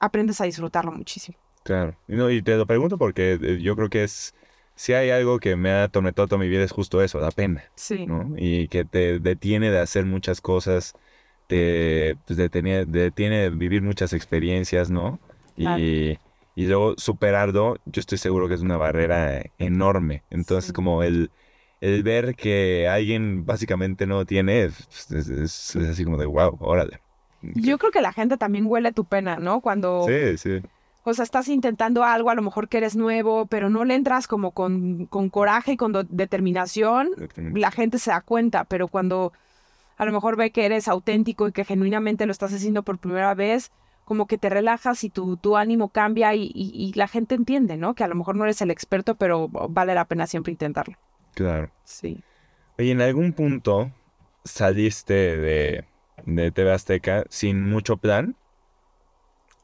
aprendes 0.00 0.40
a 0.40 0.44
disfrutarlo 0.44 0.90
muchísimo. 0.92 1.38
Claro. 1.62 1.96
Y, 2.08 2.16
no, 2.16 2.30
y 2.30 2.42
te 2.42 2.56
lo 2.56 2.66
pregunto 2.66 2.98
porque 2.98 3.38
eh, 3.40 3.60
yo 3.60 3.76
creo 3.76 3.88
que 3.88 4.04
es... 4.04 4.34
Si 4.76 4.92
hay 4.92 5.10
algo 5.10 5.38
que 5.40 5.56
me 5.56 5.70
ha 5.70 5.84
atormentado 5.84 6.28
toda 6.28 6.38
mi 6.40 6.48
vida 6.48 6.62
es 6.64 6.72
justo 6.72 7.02
eso, 7.02 7.18
la 7.20 7.30
pena, 7.32 7.64
Sí. 7.76 8.06
¿no? 8.06 8.34
Y 8.36 8.68
que 8.68 8.84
te 8.84 9.18
detiene 9.20 9.70
de 9.70 9.78
hacer 9.80 10.04
muchas 10.06 10.40
cosas, 10.40 10.94
te 11.46 12.16
pues, 12.26 12.36
detiene, 12.36 12.84
detiene 12.86 13.38
de 13.42 13.50
vivir 13.50 13.82
muchas 13.82 14.12
experiencias, 14.12 14.90
¿no? 14.90 15.18
Y, 15.56 15.62
Claro. 15.64 15.82
y 15.82 16.66
luego 16.66 16.94
superarlo, 16.98 17.76
yo 17.86 18.00
estoy 18.00 18.18
seguro 18.18 18.48
que 18.48 18.54
es 18.54 18.60
una 18.62 18.76
barrera 18.76 19.42
enorme. 19.58 20.24
Entonces, 20.30 20.68
Sí. 20.68 20.72
como 20.72 21.02
el, 21.02 21.30
el 21.80 22.02
ver 22.02 22.34
que 22.36 22.88
alguien 22.88 23.44
básicamente 23.46 24.06
no 24.06 24.24
tiene, 24.26 24.64
es, 24.64 24.88
es- 25.10 25.28
es- 25.28 25.76
es 25.76 25.88
así 25.88 26.04
como 26.04 26.18
de, 26.18 26.26
wow, 26.26 26.56
órale. 26.60 27.00
Yo 27.42 27.78
creo 27.78 27.92
que 27.92 28.00
la 28.00 28.12
gente 28.12 28.36
también 28.36 28.66
huele 28.66 28.92
tu 28.92 29.04
pena, 29.04 29.36
¿no? 29.36 29.60
Cuando... 29.60 30.06
Sí, 30.06 30.36
sí. 30.38 30.62
O 31.08 31.14
sea, 31.14 31.22
estás 31.22 31.46
intentando 31.48 32.02
algo, 32.02 32.30
a 32.30 32.34
lo 32.34 32.42
mejor 32.42 32.68
que 32.68 32.78
eres 32.78 32.96
nuevo, 32.96 33.46
pero 33.46 33.70
no 33.70 33.84
le 33.84 33.94
entras 33.94 34.26
como 34.26 34.50
con, 34.50 35.06
con 35.06 35.30
coraje 35.30 35.72
y 35.72 35.76
con 35.76 35.92
determinación, 36.10 37.10
la 37.54 37.70
gente 37.70 37.98
se 38.00 38.10
da 38.10 38.20
cuenta, 38.22 38.64
pero 38.64 38.88
cuando 38.88 39.32
a 39.98 40.04
lo 40.04 40.10
mejor 40.12 40.36
ve 40.36 40.50
que 40.50 40.66
eres 40.66 40.88
auténtico 40.88 41.46
y 41.46 41.52
que 41.52 41.64
genuinamente 41.64 42.26
lo 42.26 42.32
estás 42.32 42.52
haciendo 42.52 42.82
por 42.82 42.98
primera 42.98 43.34
vez, 43.34 43.70
como 44.04 44.26
que 44.26 44.36
te 44.36 44.48
relajas 44.50 45.04
y 45.04 45.10
tu, 45.10 45.36
tu 45.36 45.56
ánimo 45.56 45.90
cambia 45.90 46.34
y, 46.34 46.42
y- 46.52 46.72
y 46.74 46.92
la 46.94 47.06
gente 47.06 47.36
entiende, 47.36 47.76
¿no? 47.76 47.94
Que 47.94 48.02
a 48.02 48.08
lo 48.08 48.14
mejor 48.16 48.34
no 48.34 48.42
eres 48.44 48.60
el 48.60 48.70
experto, 48.72 49.14
pero 49.14 49.48
vale 49.48 49.94
la 49.94 50.04
pena 50.06 50.26
siempre 50.26 50.50
intentarlo. 50.52 50.96
Claro. 51.34 51.70
Sí. 51.84 52.22
Oye, 52.78 52.90
en 52.90 53.00
algún 53.00 53.32
punto 53.32 53.92
saliste 54.44 55.14
de, 55.14 55.84
de 56.24 56.50
TV 56.50 56.72
Azteca 56.72 57.24
sin 57.30 57.62
mucho 57.68 57.96
plan. 57.96 58.34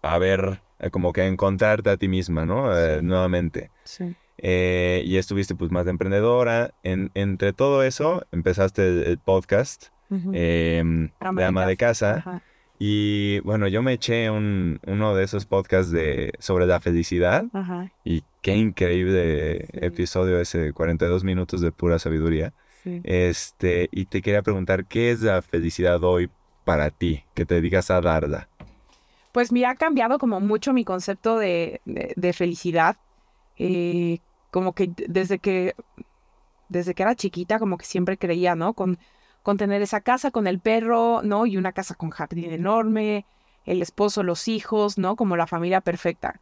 A 0.02 0.18
ver, 0.18 0.60
eh, 0.82 0.90
como 0.90 1.12
que 1.12 1.26
encontrarte 1.26 1.88
a 1.90 1.96
ti 1.96 2.08
misma, 2.08 2.44
¿no? 2.44 2.76
Eh, 2.76 3.00
nuevamente. 3.02 3.70
Sí. 3.84 4.14
Eh, 4.38 5.02
y 5.06 5.16
estuviste 5.16 5.54
pues 5.54 5.70
más 5.70 5.84
de 5.86 5.92
emprendedora. 5.92 6.74
En- 6.82 7.10
entre 7.14 7.52
todo 7.52 7.82
eso, 7.82 8.26
empezaste 8.32 8.86
el, 8.88 9.02
el 9.04 9.18
podcast 9.18 9.86
Ujú. 10.10 10.32
em, 10.34 11.10
Ama 11.20 11.40
de 11.40 11.46
Ama 11.46 11.66
de 11.66 11.76
Casa. 11.76 12.14
Ajá. 12.16 12.42
Y 12.84 13.38
bueno, 13.40 13.68
yo 13.68 13.80
me 13.80 13.92
eché 13.92 14.28
un, 14.28 14.80
uno 14.86 15.14
de 15.14 15.22
esos 15.22 15.46
podcasts 15.46 15.92
de, 15.92 16.32
sobre 16.40 16.66
la 16.66 16.80
felicidad. 16.80 17.44
Ajá. 17.52 17.92
Y 18.04 18.24
qué 18.40 18.56
increíble 18.56 19.66
Sí. 19.72 19.78
episodio 19.82 20.40
ese 20.40 20.58
de 20.58 20.72
42 20.72 21.22
minutos 21.22 21.60
de 21.60 21.70
pura 21.70 22.00
sabiduría. 22.00 22.52
Sí. 22.82 23.00
Este, 23.04 23.88
y 23.92 24.06
te 24.06 24.20
quería 24.22 24.42
preguntar, 24.42 24.86
¿qué 24.86 25.12
es 25.12 25.22
la 25.22 25.40
felicidad 25.42 26.02
hoy 26.02 26.28
para 26.64 26.90
ti? 26.90 27.22
Que 27.34 27.44
te 27.46 27.60
digas 27.60 27.90
a 27.92 28.00
darla. 28.00 28.48
Pues 29.32 29.50
mira, 29.52 29.70
ha 29.70 29.74
cambiado 29.76 30.18
como 30.18 30.40
mucho 30.40 30.72
mi 30.72 30.84
concepto 30.84 31.38
de, 31.38 31.80
de- 31.84 32.32
felicidad. 32.32 32.96
Eh, 33.58 34.18
como 34.50 34.74
que 34.74 34.90
desde 35.08 35.38
que 35.38 35.74
desde 36.68 36.94
que 36.94 37.02
era 37.02 37.14
chiquita, 37.14 37.58
como 37.58 37.76
que 37.78 37.84
siempre 37.86 38.18
creía, 38.18 38.54
¿no? 38.54 38.74
Con, 38.74 38.98
con 39.42 39.56
tener 39.58 39.82
esa 39.82 40.00
casa 40.00 40.30
con 40.30 40.46
el 40.46 40.58
perro, 40.60 41.22
¿no? 41.22 41.46
Y 41.46 41.56
una 41.56 41.72
casa 41.72 41.94
con 41.94 42.10
jardín 42.10 42.52
enorme, 42.52 43.26
el 43.64 43.82
esposo, 43.82 44.22
los 44.22 44.48
hijos, 44.48 44.98
¿no? 44.98 45.16
Como 45.16 45.36
la 45.36 45.46
familia 45.46 45.80
perfecta. 45.82 46.40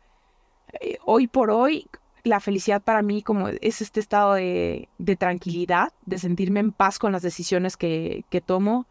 Eh, 0.80 0.98
hoy 1.04 1.26
por 1.26 1.50
hoy, 1.50 1.88
la 2.24 2.40
felicidad 2.40 2.82
para 2.82 3.02
mí 3.02 3.22
como 3.22 3.48
es 3.48 3.82
este 3.82 4.00
estado 4.00 4.34
de, 4.34 4.88
de 4.98 5.16
tranquilidad, 5.16 5.92
de 6.06 6.18
sentirme 6.18 6.60
en 6.60 6.72
paz 6.72 6.98
con 6.98 7.12
las 7.12 7.22
decisiones 7.22 7.76
que, 7.76 8.24
que 8.30 8.40
tomo, 8.40 8.86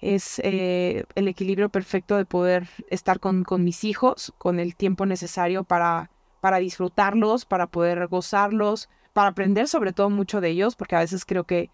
es 0.00 0.40
eh, 0.44 1.04
el 1.14 1.28
equilibrio 1.28 1.68
perfecto 1.68 2.16
de 2.16 2.24
poder 2.24 2.68
estar 2.90 3.20
con, 3.20 3.44
con 3.44 3.64
mis 3.64 3.84
hijos, 3.84 4.32
con 4.38 4.60
el 4.60 4.76
tiempo 4.76 5.06
necesario 5.06 5.64
para, 5.64 6.10
para 6.40 6.58
disfrutarlos, 6.58 7.44
para 7.44 7.66
poder 7.66 8.06
gozarlos, 8.08 8.88
para 9.12 9.28
aprender 9.28 9.68
sobre 9.68 9.92
todo 9.92 10.10
mucho 10.10 10.40
de 10.40 10.50
ellos, 10.50 10.76
porque 10.76 10.96
a 10.96 11.00
veces 11.00 11.24
creo 11.24 11.44
que 11.44 11.70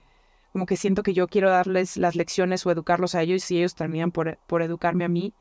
como 0.53 0.67
que 0.67 0.77
siento 0.77 1.03
que 1.03 1.15
yo 1.15 1.29
quiero 1.29 1.51
darles 1.51 1.97
las 1.97 2.15
lecciones 2.15 2.65
o 2.67 2.71
educarlos 2.71 3.15
a 3.15 3.23
ellos 3.23 3.51
y 3.51 3.59
ellos 3.59 3.75
terminan 3.75 4.13
por, 4.13 4.39
por 4.47 4.63
educarme 4.63 5.05
a 5.05 5.09
mí. 5.09 5.33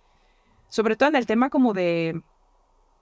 Sobre 0.70 0.96
todo 0.96 1.10
en 1.10 1.18
el 1.18 1.26
tema 1.26 1.50
como 1.50 1.74
de, 1.74 2.22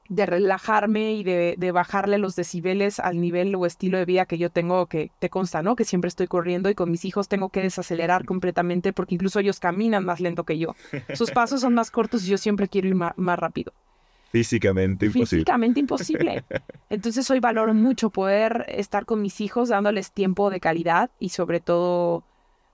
de 0.09 0.25
relajarme 0.25 1.13
y 1.13 1.23
de, 1.23 1.55
de 1.57 1.71
bajarle 1.71 2.17
los 2.17 2.35
decibeles 2.35 2.99
al 2.99 3.21
nivel 3.21 3.53
o 3.55 3.67
estilo 3.67 3.99
de 3.99 4.05
vida 4.05 4.25
que 4.25 4.39
yo 4.39 4.49
tengo, 4.49 4.87
que 4.87 5.11
te 5.19 5.29
consta, 5.29 5.61
¿no? 5.61 5.75
Que 5.75 5.85
siempre 5.85 6.07
estoy 6.07 6.25
corriendo 6.25 6.69
y 6.69 6.75
con 6.75 6.89
mis 6.89 7.05
hijos 7.05 7.27
tengo 7.27 7.49
que 7.49 7.61
desacelerar 7.61 8.25
completamente 8.25 8.91
porque 8.91 9.13
incluso 9.13 9.39
ellos 9.39 9.59
caminan 9.59 10.03
más 10.03 10.19
lento 10.19 10.43
que 10.45 10.57
yo. 10.57 10.75
Sus 11.13 11.29
pasos 11.29 11.61
son 11.61 11.75
más 11.75 11.91
cortos 11.91 12.25
y 12.25 12.31
yo 12.31 12.39
siempre 12.39 12.67
quiero 12.67 12.87
ir 12.87 12.95
ma- 12.95 13.13
más, 13.17 13.37
rápido. 13.37 13.71
Físicamente 14.31 15.05
imposible. 15.05 15.27
Físicamente 15.27 15.79
imposible. 15.79 16.43
Entonces 16.89 17.29
hoy 17.29 17.39
valoro 17.39 17.75
mucho 17.75 18.09
poder 18.09 18.65
estar 18.67 19.05
con 19.05 19.21
mis 19.21 19.39
hijos, 19.41 19.69
dándoles 19.69 20.11
tiempo 20.11 20.49
de 20.49 20.59
calidad 20.59 21.11
y 21.19 21.29
sobre 21.29 21.59
todo 21.59 22.23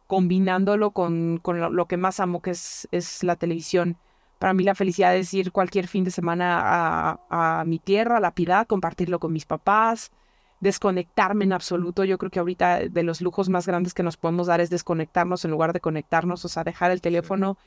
combinándolo 0.08 0.92
con, 0.92 1.40
con 1.42 1.60
lo, 1.76 1.86
que 1.86 1.98
más 1.98 2.22
amo, 2.22 2.42
que 2.42 2.52
es, 2.52 2.88
es 2.92 3.24
la 3.24 3.36
televisión. 3.36 3.98
Para 4.46 4.54
mí 4.54 4.64
la 4.64 4.76
felicidad 4.76 5.16
es 5.16 5.34
ir 5.34 5.52
cualquier 5.52 5.88
fin 5.88 6.04
de 6.04 6.12
semana 6.12 6.62
a, 6.64 7.60
a 7.62 7.66
mi 7.66 7.80
tierra, 7.80 8.18
a 8.18 8.20
la 8.20 8.30
piedad, 8.30 8.68
compartirlo 8.68 9.18
con 9.18 9.34
mis 9.34 9.48
papás, 9.48 10.12
desconectarme 10.60 11.46
en 11.46 11.54
absoluto. 11.54 12.04
Yo 12.04 12.20
creo 12.20 12.30
que 12.30 12.38
ahorita 12.38 12.82
de 12.82 13.02
los 13.02 13.22
lujos 13.22 13.50
más 13.50 13.66
grandes 13.66 13.96
que 13.96 14.04
nos 14.04 14.18
podemos 14.18 14.46
dar 14.46 14.62
es 14.62 14.70
desconectarnos 14.70 15.46
en 15.46 15.50
lugar 15.50 15.74
de 15.74 15.80
conectarnos, 15.80 16.46
o 16.46 16.48
sea, 16.48 16.64
dejar 16.64 16.91
el 16.91 17.02
teléfono 17.02 17.58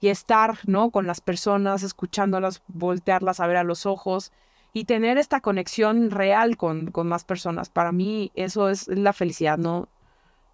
y 0.00 0.06
estar, 0.06 0.56
¿no? 0.66 0.92
Con 0.92 1.04
las 1.04 1.20
personas, 1.20 1.82
escuchándolas, 1.82 2.62
voltearlas 2.68 3.40
a 3.40 3.48
ver 3.48 3.56
a 3.56 3.64
los 3.64 3.84
ojos 3.84 4.30
y 4.72 4.84
tener 4.84 5.18
esta 5.18 5.40
conexión 5.40 6.12
real 6.12 6.56
con, 6.56 6.92
con 6.92 7.08
más 7.08 7.24
personas. 7.24 7.70
Para 7.70 7.90
mí 7.90 8.30
eso 8.36 8.68
es 8.68 8.86
la 8.86 9.12
felicidad, 9.12 9.58
no, 9.58 9.88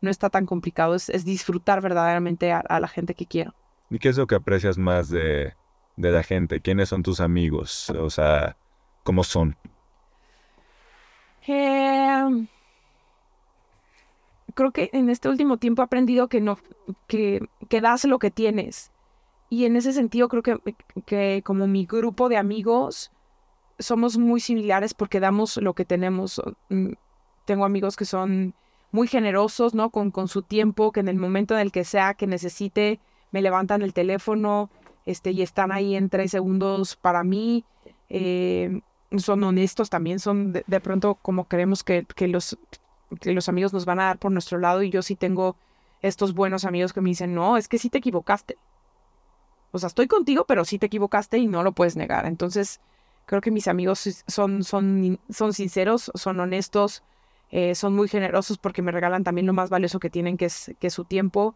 no 0.01 0.09
está 0.09 0.31
tan 0.31 0.47
complicado, 0.47 0.95
es, 0.95 1.25
disfrutar 1.27 1.83
verdaderamente 1.83 2.51
a, 2.51 2.81
la 2.81 2.89
gente 2.89 3.13
que 3.13 3.27
quiero. 3.27 3.53
¿Y 3.91 3.99
qué 3.99 4.09
es 4.09 4.17
lo 4.17 4.27
que 4.27 4.37
aprecias 4.37 4.79
más 4.79 5.11
de, 5.11 5.53
de 5.97 6.13
la 6.13 6.23
gente? 6.23 6.61
¿Quiénes 6.61 6.89
son 6.89 7.03
tus 7.03 7.21
amigos? 7.21 7.91
O 7.91 8.11
sea, 8.11 8.57
¿cómo 9.03 9.25
son? 9.25 9.57
Eh, 11.47 12.47
creo 14.55 14.71
que 14.73 14.91
en 14.93 15.11
este 15.11 15.29
último 15.29 15.59
tiempo 15.59 15.83
he 15.83 15.85
aprendido 15.85 16.29
que 16.29 16.41
no, 16.41 16.59
que, 17.07 17.49
que 17.69 17.81
das 17.81 18.05
lo 18.05 18.19
que 18.19 18.31
tienes 18.31 18.91
y 19.49 19.65
en 19.65 19.77
ese 19.77 19.93
sentido 19.93 20.29
creo 20.29 20.43
que, 20.43 20.59
que 21.05 21.43
como 21.45 21.67
mi 21.67 21.87
grupo 21.87 22.29
de 22.29 22.37
amigos 22.37 23.13
somos 23.79 24.19
muy 24.19 24.41
similares 24.41 24.95
porque 24.95 25.21
damos 25.21 25.57
lo 25.59 25.75
que 25.75 25.85
tenemos. 25.85 26.43
Mm, 26.69 26.93
tengo 27.45 27.65
amigos 27.65 27.97
que 27.97 28.05
son 28.05 28.55
muy 28.91 29.07
generosos, 29.07 29.75
¿no? 29.75 29.91
Con, 29.91 30.11
con 30.11 30.29
su 30.29 30.43
tiempo, 30.43 30.91
que 30.91 31.01
en 31.01 31.09
el 31.09 31.17
momento 31.17 31.55
en 31.55 31.61
el 31.61 31.73
que 31.73 31.85
sea 31.85 32.15
que 32.15 32.27
necesite, 32.27 32.99
me 33.31 33.43
levantan 33.43 33.83
el 33.83 33.93
teléfono 33.93 34.71
este, 35.07 35.31
y 35.31 35.43
están 35.43 35.73
ahí 35.73 35.95
en 35.97 36.11
tres 36.11 36.33
segundos 36.33 36.97
para 36.97 37.25
mí. 37.25 37.65
Eh, 38.09 38.81
son 39.17 39.43
honestos 39.45 39.89
también, 39.89 40.19
son 40.19 40.53
de, 40.53 40.81
pronto 40.81 41.15
como 41.23 41.45
creemos 41.45 41.85
que, 41.85 42.05
que, 42.17 42.29
los, 42.29 42.59
que 43.21 43.33
los 43.33 43.49
amigos 43.49 43.73
nos 43.73 43.85
van 43.85 44.01
a 44.01 44.05
dar 44.05 44.19
por 44.19 44.33
nuestro 44.33 44.59
lado 44.59 44.83
y 44.83 44.91
yo 44.91 45.01
sí 45.01 45.15
tengo 45.15 45.57
estos 46.03 46.35
buenos 46.35 46.65
amigos 46.65 46.93
que 46.93 47.01
me 47.01 47.11
dicen, 47.11 47.35
no, 47.35 47.57
es 47.57 47.69
que 47.69 47.79
sí 47.79 47.89
te 47.89 47.99
equivocaste. 47.99 48.59
O 49.73 49.79
sea, 49.79 49.87
estoy 49.89 50.07
contigo, 50.07 50.45
pero 50.47 50.65
sí 50.65 50.79
te 50.79 50.87
equivocaste 50.87 51.39
y 51.39 51.47
no 51.47 51.63
lo 51.63 51.73
puedes 51.73 51.97
negar. 51.97 52.27
Entonces, 52.27 52.81
creo 53.27 53.41
que 53.41 53.51
mis 53.51 53.69
amigos 53.69 54.25
son, 54.27 54.65
son, 54.65 55.19
son 55.31 55.53
sinceros, 55.53 56.11
son 56.15 56.41
honestos, 56.41 57.03
eh, 57.51 57.75
son 57.75 57.95
muy 57.95 58.09
generosos 58.09 58.59
porque 58.59 58.83
me 58.83 58.93
regalan 58.93 59.25
también 59.25 59.47
lo 59.47 59.53
más 59.53 59.71
valioso 59.71 60.01
que 60.01 60.11
tienen, 60.11 60.37
que 60.37 60.47
es, 60.47 60.73
que 60.81 60.91
su 60.91 61.05
tiempo. 61.05 61.55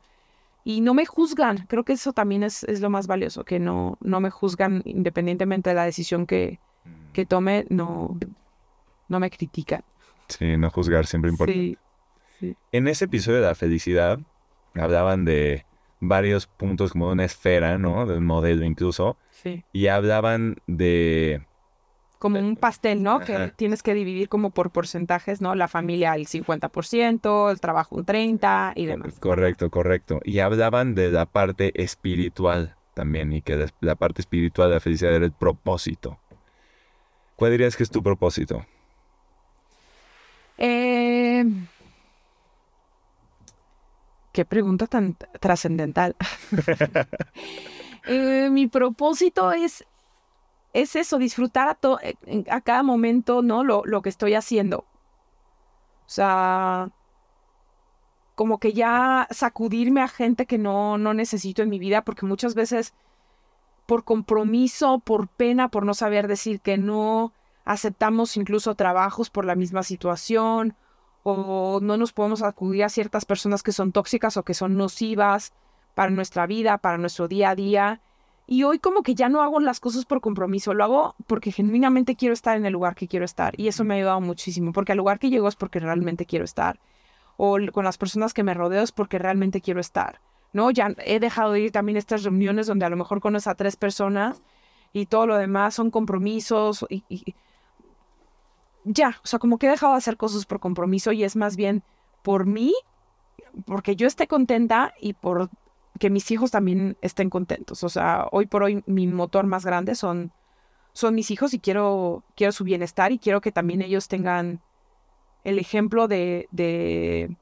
Y 0.65 0.81
no 0.81 0.95
me 0.95 1.07
juzgan. 1.07 1.67
Creo 1.67 1.85
que 1.85 1.95
eso 1.95 2.13
también 2.13 2.43
es, 2.43 2.65
es 2.65 2.81
lo 2.81 2.91
más 2.91 3.07
valioso, 3.07 3.45
que 3.45 3.59
no, 3.59 3.99
no 4.01 4.21
me 4.21 4.31
juzgan 4.31 4.83
independientemente 4.85 5.71
de 5.71 5.77
la 5.77 5.85
decisión 5.85 6.27
que, 6.27 6.59
mm. 6.85 7.13
que 7.13 7.27
tome, 7.27 7.67
no, 7.71 8.19
no 9.09 9.21
me 9.21 9.31
critican. 9.31 9.83
Sí, 10.29 10.57
no 10.57 10.71
juzgar 10.71 11.07
siempre 11.07 11.31
importa. 11.31 11.53
Sí, 11.53 11.77
sí. 12.39 12.57
En 12.73 12.89
ese 12.89 13.07
episodio 13.07 13.41
de 13.41 13.47
la 13.47 13.55
felicidad 13.55 14.21
hablaban 14.75 15.25
de 15.25 15.65
varios 16.01 16.47
puntos 16.47 16.93
como 16.93 17.07
de 17.07 17.13
una 17.13 17.25
esfera, 17.25 17.79
¿no? 17.79 18.07
Del 18.07 18.21
modelo 18.21 18.65
incluso. 18.65 19.17
Sí. 19.31 19.65
Y 19.73 19.89
hablaban 19.89 20.57
de... 20.67 21.43
Como 22.21 22.39
un 22.39 22.55
pastel, 22.55 23.03
¿no? 23.03 23.19
Que 23.19 23.53
tienes 23.57 23.83
que 23.83 23.95
dividir 23.95 24.29
como 24.29 24.51
por 24.51 24.71
porcentajes, 24.71 25.41
¿no? 25.41 25.57
La 25.57 25.67
familia 25.67 26.15
el 26.15 26.29
50%, 26.29 27.51
el 27.51 27.61
trabajo 27.61 27.97
un 27.97 28.07
30% 28.07 28.75
y 28.77 28.87
demás. 28.87 29.19
Correcto, 29.19 29.71
correcto. 29.71 30.21
Y 30.23 30.39
hablaban 30.39 30.95
de 30.95 31.11
la 31.11 31.27
parte 31.27 31.73
espiritual 31.83 32.77
también 32.95 33.33
y 33.33 33.43
que 33.43 33.67
la 33.81 33.97
parte 33.97 34.21
espiritual 34.21 34.69
de 34.69 34.75
la 34.77 34.81
felicidad 34.81 35.13
era 35.13 35.25
el 35.25 35.33
propósito. 35.33 36.19
¿Cuál 37.35 37.51
dirías 37.51 37.75
que 37.75 37.83
es 37.83 37.91
tu 37.91 38.03
propósito? 38.03 38.65
Eh 40.59 41.45
qué 44.33 44.45
pregunta 44.45 44.87
tan 44.87 45.17
trascendental. 45.41 46.17
Eh, 48.07 48.49
mi 48.51 48.67
propósito 48.67 49.53
es, 49.53 49.85
es 50.73 50.97
eso, 50.97 51.19
disfrutar 51.19 51.69
a, 51.69 51.79
eh, 52.03 52.45
a 52.51 52.61
cada 52.61 52.83
momento, 52.83 53.43
¿no? 53.43 53.65
Lo, 53.65 53.83
lo, 53.85 54.03
que 54.03 54.09
estoy 54.09 54.35
haciendo. 54.35 54.79
O 54.79 56.13
sea, 56.13 56.91
como 58.35 58.59
que 58.59 58.73
ya 58.73 59.27
sacudirme 59.31 60.03
a 60.03 60.09
gente 60.09 60.47
que 60.47 60.59
no, 60.59 60.99
no 60.99 61.15
necesito 61.15 61.63
en 61.63 61.69
mi 61.69 61.79
vida, 61.79 62.03
porque 62.03 62.27
muchas 62.27 62.55
veces 62.55 62.95
por 63.87 64.05
compromiso, 64.05 65.01
por 65.01 65.29
pena, 65.29 65.69
por 65.69 65.85
no 65.85 65.95
saber 65.95 66.29
decir 66.29 66.61
que 66.61 66.79
no, 66.79 67.33
aceptamos 67.65 68.37
incluso 68.37 68.75
trabajos 68.75 69.31
por 69.31 69.45
la 69.45 69.57
misma 69.57 69.83
situación 69.83 70.77
o 71.23 71.81
no 71.83 71.97
nos 71.97 72.13
podemos 72.13 72.43
acudir 72.43 72.85
a 72.85 72.89
ciertas 72.89 73.25
personas 73.25 73.63
que 73.63 73.73
son 73.73 73.93
tóxicas 73.93 74.37
o 74.37 74.43
que 74.43 74.55
son 74.55 74.77
nocivas 74.77 75.53
para 75.95 76.11
nuestra 76.11 76.47
vida, 76.47 76.79
para 76.79 76.99
nuestro 76.99 77.29
día 77.29 77.51
a 77.51 77.55
día. 77.55 78.01
Y 78.53 78.65
hoy 78.65 78.81
como 78.81 79.05
que 79.05 79.15
ya 79.15 79.29
no 79.29 79.43
hago 79.43 79.61
las 79.61 79.79
cosas 79.79 80.05
por 80.05 80.21
compromiso, 80.21 80.75
lo 80.75 80.83
hago 80.83 81.15
porque 81.29 81.53
genuinamente 81.53 82.17
quiero 82.17 82.33
estar 82.33 82.57
en 82.57 82.67
el 82.67 82.73
lugar 82.73 82.97
que 82.97 83.07
quiero 83.07 83.25
estar. 83.25 83.55
Y 83.57 83.69
eso 83.69 83.85
me 83.85 83.95
ha 83.95 83.99
ayudado 83.99 84.21
muchísimo, 84.21 84.73
porque 84.73 84.91
al 84.91 84.99
lugar 84.99 85.21
que 85.21 85.31
llego 85.31 85.47
es 85.47 85.55
porque 85.55 85.79
realmente 85.79 86.27
quiero 86.27 86.45
estar. 86.45 86.81
O 87.37 87.59
con 87.73 87.85
las 87.85 87.97
personas 87.97 88.35
que 88.35 88.43
me 88.43 88.53
rodeo 88.53 88.83
es 88.83 88.91
porque 88.91 89.21
realmente 89.21 89.61
quiero 89.61 89.79
estar. 89.79 90.21
¿No? 90.53 90.73
Ya 90.73 90.93
he 91.07 91.21
dejado 91.21 91.53
de 91.53 91.61
ir 91.61 91.71
también 91.71 91.95
a 91.95 92.01
estas 92.01 92.25
reuniones 92.25 92.67
donde 92.67 92.85
a 92.85 92.91
lo 92.91 92.97
mejor 92.97 93.21
conoces 93.21 93.47
a 93.47 93.55
tres 93.55 93.77
personas 93.77 94.43
y 94.93 95.07
todo 95.07 95.29
lo 95.29 95.37
demás 95.37 95.75
son 95.77 95.93
compromisos 95.93 96.85
y 96.89 97.37
ya, 98.83 99.21
o 99.23 99.27
sea, 99.29 99.39
como 99.39 99.59
que 99.59 99.69
he 99.69 99.71
dejado 99.71 99.93
de 99.93 99.99
hacer 99.99 100.17
cosas 100.17 100.45
por 100.45 100.59
compromiso 100.59 101.13
y 101.13 101.23
es 101.23 101.37
más 101.37 101.55
bien 101.55 101.85
por 102.23 102.47
mí, 102.47 102.75
porque 103.65 103.95
yo 103.95 104.09
esté 104.09 104.27
contenta 104.27 104.93
y 105.01 105.13
por 105.13 105.51
que 106.01 106.11
mis 106.11 106.29
hijos 106.33 106.51
también 106.51 106.97
estén 107.01 107.31
contentos. 107.31 107.85
O 107.85 107.89
sea, 107.89 108.27
hoy 108.33 108.47
por 108.47 108.65
hoy 108.65 108.83
mi 108.87 109.07
motor 109.07 109.47
más 109.47 109.65
grande 109.65 109.95
son, 109.95 110.33
son 110.93 111.15
mis 111.15 111.31
hijos 111.31 111.55
y 111.55 111.61
quiero, 111.61 112.25
quiero 112.35 112.53
su 112.53 112.65
bienestar 112.65 113.13
y 113.13 113.21
quiero 113.21 113.41
que 113.41 113.53
también 113.53 113.83
ellos 113.83 114.09
tengan 114.09 114.61
el 115.45 115.59
ejemplo 115.59 116.09
de, 116.09 116.49
de, 116.51 117.37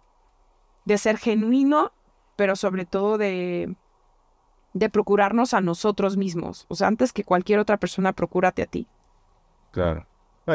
de 0.85 0.99
ser 0.99 1.17
genuino, 1.17 1.93
pero 2.37 2.55
sobre 2.55 2.85
todo 2.85 3.17
de, 3.17 3.75
de 4.75 4.91
procurarnos 4.91 5.55
a 5.55 5.63
nosotros 5.63 6.19
mismos. 6.19 6.67
O 6.69 6.75
sea, 6.75 6.89
antes 6.89 7.15
que 7.15 7.25
cualquier 7.25 7.61
otra 7.61 7.79
persona, 7.79 8.13
procúrate 8.13 8.63
a 8.63 8.67
ti. 8.67 8.87
Claro 9.71 10.07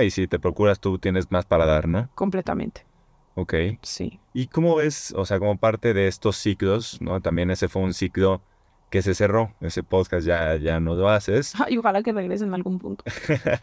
y 0.02 0.10
si 0.10 0.28
te 0.28 0.40
procuras 0.40 0.80
tú 0.80 0.98
tienes 0.98 1.32
más 1.32 1.46
para 1.46 1.66
dar, 1.66 1.88
¿no? 1.88 2.10
Completamente. 2.16 2.86
Ok. 3.36 3.54
Sí. 3.82 4.20
¿Y 4.34 4.48
cómo 4.48 4.76
ves, 4.76 5.14
o 5.16 5.26
sea, 5.26 5.40
como 5.40 5.58
parte 5.58 5.94
de 5.94 6.08
estos 6.08 6.38
ciclos, 6.38 7.02
¿no? 7.02 7.22
También 7.22 7.50
ese 7.52 7.68
fue 7.68 7.82
un 7.82 7.94
ciclo 7.94 8.42
que 8.90 9.02
se 9.02 9.16
cerró. 9.16 9.54
Ese 9.60 9.82
podcast 9.82 10.26
ya, 10.26 10.56
ya 10.58 10.80
no 10.80 10.94
lo 10.94 11.10
haces. 11.10 11.54
Y 11.68 11.78
ojalá 11.78 12.04
que 12.04 12.14
regresen 12.14 12.50
en 12.50 12.54
algún 12.54 12.78
punto. 12.78 13.04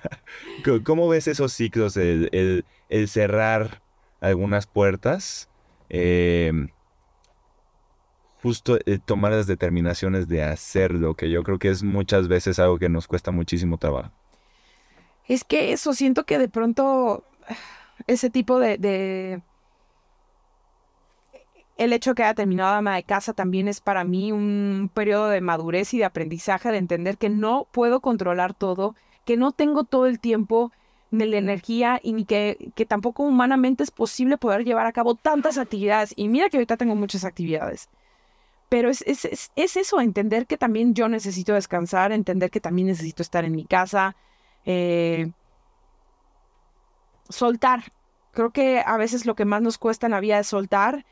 ¿Cómo 0.85 1.09
ves 1.09 1.29
esos 1.29 1.53
ciclos, 1.53 1.97
el, 1.97 2.65
el, 2.89 3.09
cerrar 3.09 3.81
algunas 4.21 4.67
puertas? 4.67 5.49
Em, 5.89 6.69
justo 8.43 8.79
tomar 9.05 9.31
las 9.33 9.47
determinaciones 9.47 10.27
de 10.27 10.43
hacerlo, 10.43 11.15
que 11.15 11.31
yo 11.31 11.45
creo 11.45 11.59
que 11.61 11.69
es 11.69 11.85
muchas 11.85 12.27
veces 12.27 12.59
algo 12.59 12.79
que 12.79 12.89
nos 12.89 13.07
cuesta 13.07 13.31
muchísimo 13.31 13.79
trabajo. 13.79 14.11
Es 15.29 15.45
que 15.45 15.73
eso, 15.73 15.95
siento 15.95 16.25
que 16.25 16.39
de 16.39 16.49
pronto 16.49 17.25
ese 18.09 18.31
tipo 18.31 18.59
de, 18.59 19.43
el 21.81 21.95
hecho 21.95 22.15
que 22.15 22.23
haya 22.23 22.35
terminado 22.35 22.75
ama 22.75 22.97
de 22.97 23.05
casa 23.05 23.33
también 23.33 23.67
es 23.67 23.81
para 23.81 24.05
mí 24.05 24.33
un 24.33 24.91
periodo 24.93 25.29
de 25.31 25.41
madurez 25.41 25.95
y 25.95 25.99
de 25.99 26.05
aprendizaje, 26.05 26.71
de 26.71 26.77
entender 26.77 27.17
que 27.17 27.31
no 27.31 27.67
puedo 27.73 28.01
controlar 28.01 28.53
todo, 28.53 28.95
que 29.25 29.39
no 29.39 29.53
tengo 29.53 29.85
todo 29.85 30.05
el 30.05 30.21
tiempo 30.21 30.73
ni 31.11 31.25
la 31.25 31.39
energía 31.39 31.99
y 32.03 32.27
que, 32.27 32.71
que 32.75 32.85
tampoco 32.85 33.23
humanamente 33.23 33.83
es 33.83 33.91
posible 33.91 34.37
poder 34.37 34.65
llevar 34.65 34.85
a 34.85 34.93
cabo 34.93 35.15
tantas 35.15 35.57
actividades. 35.57 36.13
Y 36.17 36.29
mira 36.29 36.51
que 36.51 36.59
ahorita 36.59 36.77
tengo 36.77 36.95
muchas 36.97 37.25
actividades. 37.25 37.89
Pero 38.69 38.91
es, 38.91 39.03
es, 39.07 39.25
es, 39.25 39.51
es 39.57 39.77
eso, 39.79 40.03
entender 40.03 40.47
que 40.47 40.59
también 40.59 40.93
yo 40.93 41.09
necesito 41.09 41.55
descansar, 41.55 42.13
entender 42.13 42.51
que 42.51 42.61
también 42.61 42.89
necesito 42.89 43.23
estar 43.23 43.47
en 43.47 43.53
mi 43.53 43.65
casa, 43.65 44.17
eh, 44.67 45.33
soltar. 47.31 47.91
Creo 48.33 48.51
que 48.51 48.83
a 48.85 48.99
veces 48.99 49.25
lo 49.25 49.35
que 49.35 49.47
más 49.47 49.63
nos 49.63 49.79
cuesta 49.79 50.07
en 50.07 50.13
la 50.13 50.21
vida 50.21 50.39
es 50.39 50.47
soltar. 50.47 51.07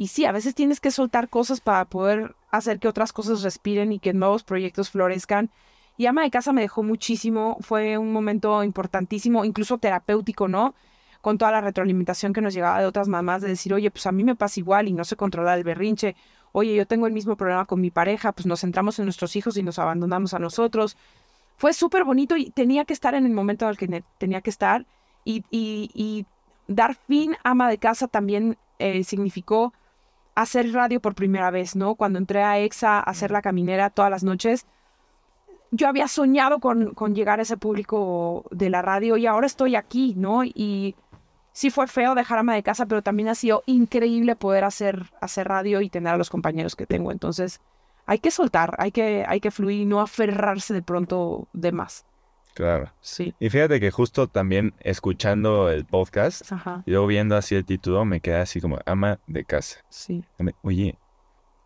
Y 0.00 0.06
sí, 0.06 0.24
a 0.24 0.32
veces 0.32 0.54
tienes 0.54 0.80
que 0.80 0.90
soltar 0.90 1.28
cosas 1.28 1.60
para 1.60 1.84
poder 1.84 2.34
hacer 2.50 2.78
que 2.78 2.88
otras 2.88 3.12
cosas 3.12 3.42
respiren 3.42 3.92
y 3.92 3.98
que 3.98 4.14
nuevos 4.14 4.44
proyectos 4.44 4.88
florezcan. 4.88 5.50
Y 5.98 6.06
ama 6.06 6.22
de 6.22 6.30
casa 6.30 6.54
me 6.54 6.62
dejó 6.62 6.82
muchísimo, 6.82 7.58
fue 7.60 7.98
un 7.98 8.10
momento 8.10 8.64
importantísimo, 8.64 9.44
incluso 9.44 9.76
terapéutico, 9.76 10.48
¿no? 10.48 10.74
Con 11.20 11.36
toda 11.36 11.50
la 11.50 11.60
retroalimentación 11.60 12.32
que 12.32 12.40
nos 12.40 12.54
llegaba 12.54 12.80
de 12.80 12.86
otras 12.86 13.08
mamás 13.08 13.42
de 13.42 13.48
decir, 13.48 13.74
oye, 13.74 13.90
pues 13.90 14.06
a 14.06 14.12
mí 14.12 14.24
me 14.24 14.34
pasa 14.34 14.58
igual 14.58 14.88
y 14.88 14.94
no 14.94 15.04
sé 15.04 15.16
controlar 15.16 15.58
el 15.58 15.64
berrinche, 15.64 16.16
oye, 16.52 16.74
yo 16.74 16.86
tengo 16.86 17.06
el 17.06 17.12
mismo 17.12 17.36
problema 17.36 17.66
con 17.66 17.82
mi 17.82 17.90
pareja, 17.90 18.32
pues 18.32 18.46
nos 18.46 18.62
centramos 18.62 18.98
en 19.00 19.04
nuestros 19.04 19.36
hijos 19.36 19.58
y 19.58 19.62
nos 19.62 19.78
abandonamos 19.78 20.32
a 20.32 20.38
nosotros. 20.38 20.96
Fue 21.58 21.74
súper 21.74 22.04
bonito 22.04 22.38
y 22.38 22.48
tenía 22.48 22.86
que 22.86 22.94
estar 22.94 23.14
en 23.14 23.26
el 23.26 23.32
momento 23.32 23.66
en 23.66 23.70
el 23.72 23.76
que 23.76 24.02
tenía 24.16 24.40
que 24.40 24.48
estar 24.48 24.86
y, 25.26 25.44
y, 25.50 26.24
dar 26.68 26.94
fin 26.94 27.36
ama 27.44 27.68
de 27.68 27.76
casa 27.76 28.08
también 28.08 28.56
eh, 28.78 29.04
significó 29.04 29.74
hacer 30.34 30.72
radio 30.72 31.00
por 31.00 31.14
primera 31.14 31.50
vez, 31.50 31.76
¿no? 31.76 31.94
Cuando 31.94 32.18
entré 32.18 32.42
a 32.42 32.58
EXA 32.58 32.98
a 32.98 33.00
hacer 33.00 33.30
la 33.30 33.42
caminera 33.42 33.90
todas 33.90 34.10
las 34.10 34.24
noches, 34.24 34.66
yo 35.70 35.88
había 35.88 36.08
soñado 36.08 36.58
con, 36.58 36.94
con 36.94 37.14
llegar 37.14 37.38
a 37.38 37.42
ese 37.42 37.56
público 37.56 38.44
de 38.50 38.70
la 38.70 38.82
radio 38.82 39.16
y 39.16 39.26
ahora 39.26 39.46
estoy 39.46 39.76
aquí, 39.76 40.14
¿no? 40.16 40.44
Y 40.44 40.96
sí 41.52 41.70
fue 41.70 41.86
feo 41.86 42.14
dejar 42.14 42.38
ama 42.38 42.54
de 42.54 42.62
casa, 42.62 42.86
pero 42.86 43.02
también 43.02 43.28
ha 43.28 43.34
sido 43.34 43.62
increíble 43.66 44.36
poder 44.36 44.64
hacer, 44.64 45.10
hacer 45.20 45.48
radio 45.48 45.80
y 45.80 45.90
tener 45.90 46.14
a 46.14 46.16
los 46.16 46.30
compañeros 46.30 46.76
que 46.76 46.86
tengo. 46.86 47.12
Entonces, 47.12 47.60
hay 48.06 48.18
que 48.18 48.30
soltar, 48.30 48.74
hay 48.78 48.90
que, 48.92 49.24
hay 49.26 49.40
que 49.40 49.50
fluir 49.50 49.82
y 49.82 49.86
no 49.86 50.00
aferrarse 50.00 50.74
de 50.74 50.82
pronto 50.82 51.48
de 51.52 51.72
más. 51.72 52.04
Claro. 52.54 52.92
Sí. 53.00 53.34
Y 53.38 53.48
fíjate 53.48 53.80
que 53.80 53.90
justo 53.90 54.26
también 54.26 54.74
escuchando 54.80 55.70
el 55.70 55.84
podcast 55.84 56.42
y 56.84 56.90
luego 56.90 57.06
viendo 57.06 57.36
así 57.36 57.54
el 57.54 57.64
título, 57.64 58.04
me 58.04 58.20
quedé 58.20 58.36
así 58.36 58.60
como 58.60 58.78
ama 58.86 59.18
de 59.26 59.44
casa. 59.44 59.80
Sí. 59.88 60.24
Oye, 60.62 60.98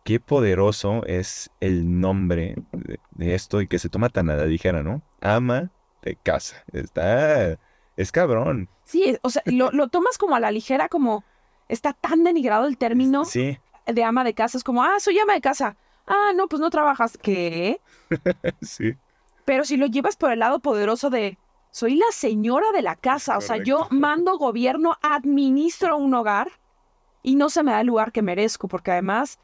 qué 0.03 0.19
poderoso 0.19 1.03
es 1.05 1.49
el 1.59 1.99
nombre 1.99 2.55
de, 2.71 3.35
esto 3.35 3.61
y 3.61 3.67
que 3.67 3.79
se 3.79 3.89
toma 3.89 4.09
tan 4.09 4.29
a 4.29 4.35
la 4.35 4.45
ligera, 4.45 4.83
¿no? 4.83 5.01
Ama 5.21 5.71
de 6.03 6.15
casa. 6.15 6.63
Está. 6.71 7.57
Es 7.97 8.11
cabrón. 8.11 8.69
Sí, 8.83 9.17
o 9.21 9.29
sea, 9.29 9.41
lo, 9.45 9.71
lo 9.71 9.87
tomas 9.87 10.17
como 10.17 10.35
a 10.35 10.39
la 10.39 10.51
ligera, 10.51 10.89
como 10.89 11.23
está 11.67 11.93
tan 11.93 12.23
denigrado 12.23 12.67
el 12.67 12.77
término 12.77 13.25
sí. 13.25 13.57
de 13.87 14.03
ama 14.03 14.23
de 14.23 14.33
casa. 14.33 14.57
Es 14.57 14.63
como, 14.63 14.83
ah, 14.83 14.99
soy 14.99 15.17
ama 15.19 15.33
de 15.33 15.41
casa. 15.41 15.75
Ah, 16.07 16.33
no, 16.35 16.47
pues 16.47 16.59
no 16.59 16.69
trabajas. 16.69 17.17
¿Qué? 17.17 17.81
sí. 18.61 18.95
Pero 19.45 19.63
si 19.63 19.77
lo 19.77 19.85
llevas 19.85 20.17
por 20.17 20.31
el 20.31 20.39
lado 20.39 20.59
poderoso 20.59 21.09
de, 21.09 21.37
soy 21.69 21.95
la 21.95 22.11
señora 22.11 22.71
de 22.71 22.81
la 22.81 22.95
casa, 22.95 23.37
o 23.37 23.41
sea, 23.41 23.57
yo 23.57 23.87
mando 23.91 24.37
gobierno, 24.37 24.97
administro 25.01 25.97
un 25.97 26.13
hogar 26.15 26.51
y 27.21 27.35
no 27.35 27.49
se 27.49 27.63
me 27.63 27.71
da 27.71 27.81
el 27.81 27.87
lugar 27.87 28.11
que 28.11 28.23
merezco, 28.23 28.67
porque 28.67 28.91
además, 28.91 29.39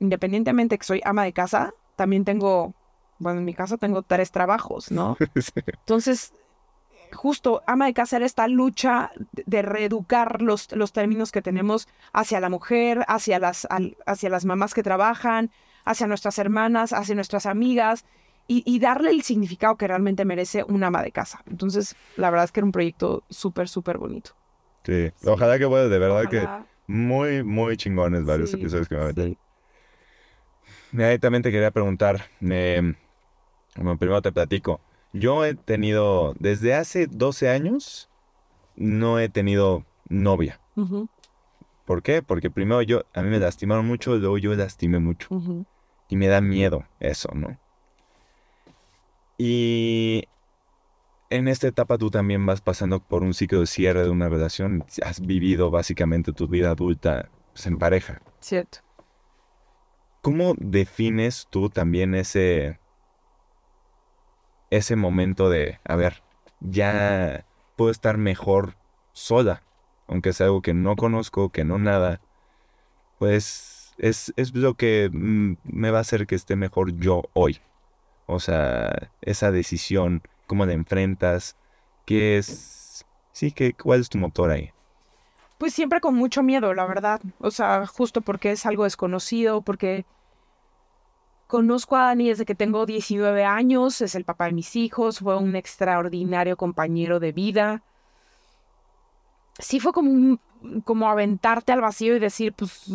independientemente 0.00 0.78
que 0.78 0.84
soy 0.84 1.00
ama 1.04 1.24
de 1.24 1.32
casa, 1.34 1.74
también 1.96 2.24
tengo, 2.24 2.74
bueno, 3.18 3.40
en 3.40 3.44
mi 3.44 3.54
casa 3.54 3.76
tengo 3.76 4.02
tres 4.02 4.30
trabajos, 4.30 4.90
¿no? 4.90 5.16
Entonces, 5.66 6.32
justo 7.12 7.62
ama 7.66 7.86
de 7.86 7.94
casa 7.94 8.16
era 8.16 8.26
esta 8.26 8.48
lucha 8.48 9.10
de 9.32 9.62
reeducar 9.62 10.40
los, 10.40 10.72
los 10.72 10.92
términos 10.92 11.32
que 11.32 11.42
tenemos 11.42 11.86
hacia 12.14 12.40
la 12.40 12.48
mujer, 12.48 13.04
hacia 13.08 13.38
las, 13.38 13.68
hacia 14.06 14.30
las 14.30 14.44
mamás 14.46 14.72
que 14.72 14.82
trabajan, 14.82 15.50
hacia 15.84 16.06
nuestras 16.06 16.38
hermanas, 16.38 16.94
hacia 16.94 17.14
nuestras 17.14 17.44
amigas 17.44 18.06
y, 18.46 18.78
darle 18.78 19.10
el 19.10 19.22
significado 19.22 19.76
que 19.76 19.88
realmente 19.88 20.24
merece 20.24 20.64
un 20.64 20.84
ama 20.84 21.02
de 21.02 21.12
casa. 21.12 21.42
Entonces, 21.46 21.96
la 22.16 22.30
verdad 22.30 22.44
es 22.44 22.52
que 22.52 22.60
era 22.60 22.66
un 22.66 22.72
proyecto 22.72 23.24
súper, 23.30 23.68
súper 23.68 23.98
bonito. 23.98 24.32
Sí. 24.84 25.10
ojalá 25.24 25.58
que 25.58 25.66
pueda, 25.66 25.88
de 25.88 25.98
verdad 25.98 26.28
que 26.28 26.46
muy, 26.86 27.42
muy 27.42 27.78
chingones 27.78 28.26
varios 28.26 28.52
episodios 28.52 28.86
que 28.86 28.96
me 28.96 29.06
meten. 29.06 29.38
Sí. 30.92 31.18
también 31.18 31.42
te 31.42 31.50
quería 31.50 31.70
preguntar, 31.70 32.26
eh, 32.42 32.94
bueno, 33.76 33.96
primero 33.98 34.20
te 34.20 34.30
platico. 34.30 34.80
Yo 35.14 35.44
he 35.44 35.54
tenido, 35.54 36.34
desde 36.38 36.74
hace 36.74 37.06
12 37.06 37.48
años, 37.48 38.10
no 38.76 39.20
he 39.20 39.28
tenido 39.28 39.84
novia. 40.08 40.60
¿Por 41.86 42.02
qué? 42.02 42.22
Porque 42.22 42.50
primero 42.50 42.82
yo, 42.82 43.04
a 43.14 43.22
mí 43.22 43.30
me 43.30 43.38
lastimaron 43.38 43.86
mucho, 43.86 44.16
luego 44.16 44.38
yo 44.38 44.54
lastimé 44.54 44.98
mucho. 44.98 45.28
Y 46.08 46.16
me 46.16 46.26
da 46.26 46.40
miedo 46.40 46.84
eso, 47.00 47.30
¿no? 47.34 47.58
Y 49.38 50.24
en 51.30 51.48
esta 51.48 51.66
etapa 51.66 51.98
tú 51.98 52.10
también 52.10 52.46
vas 52.46 52.60
pasando 52.60 53.00
por 53.00 53.22
un 53.22 53.34
ciclo 53.34 53.60
de 53.60 53.66
cierre 53.66 54.04
de 54.04 54.10
una 54.10 54.28
relación. 54.28 54.84
Has 55.02 55.20
vivido 55.20 55.70
básicamente 55.70 56.32
tu 56.32 56.46
vida 56.48 56.70
adulta 56.70 57.30
pues, 57.52 57.66
en 57.66 57.78
pareja. 57.78 58.20
Cierto. 58.40 58.78
¿Cómo 60.22 60.54
defines 60.58 61.46
tú 61.50 61.68
también 61.68 62.14
ese, 62.14 62.78
ese 64.70 64.96
momento 64.96 65.50
de, 65.50 65.80
a 65.84 65.96
ver, 65.96 66.22
ya 66.60 67.44
puedo 67.76 67.90
estar 67.90 68.16
mejor 68.16 68.76
sola, 69.12 69.62
aunque 70.06 70.32
sea 70.32 70.46
algo 70.46 70.62
que 70.62 70.72
no 70.72 70.96
conozco, 70.96 71.50
que 71.50 71.64
no 71.64 71.78
nada, 71.78 72.20
pues 73.18 73.92
es, 73.98 74.32
es 74.36 74.54
lo 74.54 74.74
que 74.74 75.10
mm, 75.12 75.56
me 75.64 75.90
va 75.90 75.98
a 75.98 76.02
hacer 76.02 76.26
que 76.26 76.34
esté 76.34 76.56
mejor 76.56 76.96
yo 76.96 77.22
hoy. 77.34 77.60
O 78.26 78.40
sea, 78.40 79.10
esa 79.20 79.50
decisión, 79.50 80.22
cómo 80.46 80.66
la 80.66 80.72
enfrentas, 80.72 81.56
qué 82.06 82.38
es, 82.38 83.04
sí, 83.32 83.52
que, 83.52 83.74
cuál 83.74 84.00
es 84.00 84.08
tu 84.08 84.18
motor 84.18 84.50
ahí. 84.50 84.70
Pues 85.58 85.74
siempre 85.74 86.00
con 86.00 86.14
mucho 86.14 86.42
miedo, 86.42 86.74
la 86.74 86.86
verdad. 86.86 87.20
O 87.38 87.50
sea, 87.50 87.86
justo 87.86 88.20
porque 88.20 88.52
es 88.52 88.66
algo 88.66 88.84
desconocido, 88.84 89.62
porque 89.62 90.04
conozco 91.46 91.96
a 91.96 92.06
Dani 92.06 92.28
desde 92.28 92.44
que 92.44 92.54
tengo 92.54 92.86
19 92.86 93.44
años, 93.44 94.00
es 94.00 94.14
el 94.14 94.24
papá 94.24 94.46
de 94.46 94.52
mis 94.52 94.74
hijos, 94.76 95.20
fue 95.20 95.36
un 95.36 95.54
extraordinario 95.56 96.56
compañero 96.56 97.20
de 97.20 97.32
vida. 97.32 97.82
Sí 99.58 99.78
fue 99.78 99.92
como 99.92 100.10
un, 100.10 100.40
como 100.84 101.08
aventarte 101.08 101.72
al 101.72 101.80
vacío 101.80 102.16
y 102.16 102.18
decir, 102.18 102.52
pues, 102.52 102.86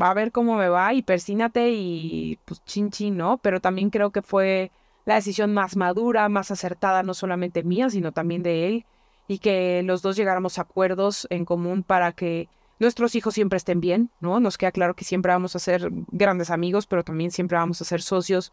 va 0.00 0.10
a 0.10 0.14
ver 0.14 0.32
cómo 0.32 0.56
me 0.56 0.68
va 0.68 0.92
y 0.94 1.02
persínate 1.02 1.70
y 1.72 2.38
pues 2.44 2.64
chin 2.64 2.90
chin, 2.90 3.16
¿no? 3.16 3.38
Pero 3.38 3.60
también 3.60 3.90
creo 3.90 4.10
que 4.10 4.22
fue 4.22 4.70
la 5.04 5.16
decisión 5.16 5.52
más 5.52 5.76
madura, 5.76 6.28
más 6.28 6.50
acertada, 6.50 7.02
no 7.02 7.14
solamente 7.14 7.62
mía, 7.62 7.90
sino 7.90 8.12
también 8.12 8.42
de 8.42 8.66
él, 8.68 8.86
y 9.28 9.38
que 9.38 9.82
los 9.84 10.02
dos 10.02 10.16
llegáramos 10.16 10.58
a 10.58 10.62
acuerdos 10.62 11.26
en 11.30 11.44
común 11.44 11.82
para 11.82 12.12
que 12.12 12.48
nuestros 12.78 13.14
hijos 13.14 13.34
siempre 13.34 13.56
estén 13.56 13.80
bien, 13.80 14.10
¿no? 14.20 14.40
Nos 14.40 14.58
queda 14.58 14.72
claro 14.72 14.94
que 14.94 15.04
siempre 15.04 15.32
vamos 15.32 15.56
a 15.56 15.58
ser 15.58 15.90
grandes 16.10 16.50
amigos, 16.50 16.86
pero 16.86 17.04
también 17.04 17.30
siempre 17.30 17.58
vamos 17.58 17.80
a 17.80 17.84
ser 17.84 18.02
socios 18.02 18.52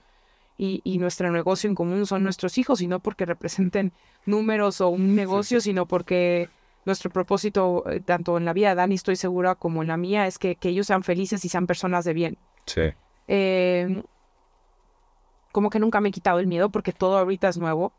y, 0.57 0.82
y 0.84 0.97
nuestro 0.97 1.32
negocio 1.32 1.69
en 1.69 1.75
común 1.75 2.05
son 2.05 2.23
nuestros 2.23 2.57
hijos, 2.57 2.82
y 2.82 2.88
no 2.88 2.99
porque 2.99 3.25
representen 3.25 3.93
números 4.25 4.82
o 4.82 4.89
un 4.89 5.15
negocio, 5.15 5.61
sino 5.61 5.86
porque 5.86 6.49
nuestro 6.86 7.09
propósito, 7.09 7.84
eh, 7.89 7.99
tanto 7.99 8.38
en 8.38 8.45
la 8.45 8.53
vida 8.53 8.69
de 8.69 8.75
Dani, 8.75 8.95
estoy 8.95 9.15
segura, 9.15 9.55
como 9.55 9.82
en 9.82 9.88
la 9.88 9.97
mía, 9.97 10.27
es 10.27 10.39
que, 10.39 10.57
ellos 10.61 10.88
sean 10.88 11.03
felices 11.03 11.43
y 11.45 11.49
sean 11.49 11.67
personas 11.67 12.05
de 12.05 12.13
bien. 12.13 12.38
Sí. 12.65 12.82
Em, 13.27 14.03
como 15.51 15.69
que 15.69 15.79
nunca 15.79 16.01
me 16.01 16.09
he 16.09 16.11
quitado 16.11 16.39
el 16.39 16.47
miedo 16.47 16.69
porque 16.69 16.91
todo 16.91 17.17
ahorita 17.17 17.49
es 17.49 17.57
nuevo, 17.57 17.93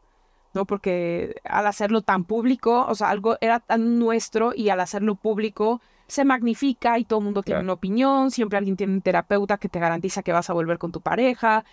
¿no? 0.55 0.65
Porque 0.65 1.37
al 1.45 1.67
hacerlo 1.67 2.03
tan 2.03 2.25
público, 2.25 2.87
o 2.89 2.95
sea, 2.95 3.11
algo 3.11 3.37
era 3.41 3.61
tan 3.61 3.99
nuestro 3.99 4.53
y 4.55 4.71
al 4.71 4.81
hacerlo 4.81 5.15
público 5.15 5.81
se 6.07 6.25
magnifica 6.25 6.99
y 6.99 7.05
todo 7.05 7.21
el 7.21 7.25
mundo 7.25 7.43
tiene 7.43 7.61
una 7.61 7.73
opinión, 7.75 8.31
siempre 8.31 8.59
alguien 8.59 8.77
tiene 8.77 8.93
un 8.95 9.01
terapeuta 9.01 9.59
que 9.59 9.69
te 9.69 9.81
garantiza 9.81 10.23
que 10.23 10.33
vas 10.33 10.51
a 10.51 10.53
volver 10.53 10.79
con 10.79 10.93
tu 10.93 11.01
pareja. 11.01 11.65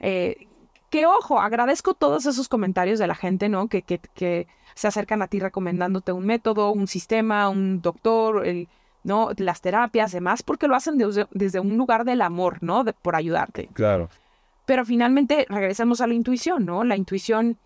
Eh, 0.00 0.46
que 0.90 1.06
ojo, 1.06 1.40
agradezco 1.40 1.94
todos 1.94 2.26
esos 2.26 2.48
comentarios 2.48 2.98
de 2.98 3.06
la 3.06 3.14
gente, 3.14 3.48
¿no? 3.48 3.68
Que, 3.68 3.82
que, 3.82 3.98
que 3.98 4.46
se 4.78 4.86
acercan 4.86 5.22
a 5.22 5.26
ti 5.26 5.40
recomendándote 5.40 6.12
un 6.12 6.24
método, 6.24 6.70
un 6.70 6.86
sistema, 6.86 7.48
un 7.48 7.82
doctor, 7.82 8.44
¿no? 9.02 9.30
Las 9.36 9.60
terapias, 9.60 10.12
demás, 10.12 10.44
porque 10.44 10.68
lo 10.68 10.76
hacen 10.76 10.96
desde, 10.98 11.58
un 11.58 11.76
lugar 11.76 12.04
del 12.04 12.22
amor, 12.22 12.58
¿no? 12.60 12.84
por 13.02 13.16
ayudarte. 13.16 13.68
Claro. 13.72 14.08
Pero 14.66 14.84
finalmente 14.84 15.46
regresamos 15.48 16.00
a 16.00 16.06
la 16.06 16.14
intuición, 16.14 16.64
¿no? 16.64 16.84
La 16.84 16.96
intuición, 16.96 17.58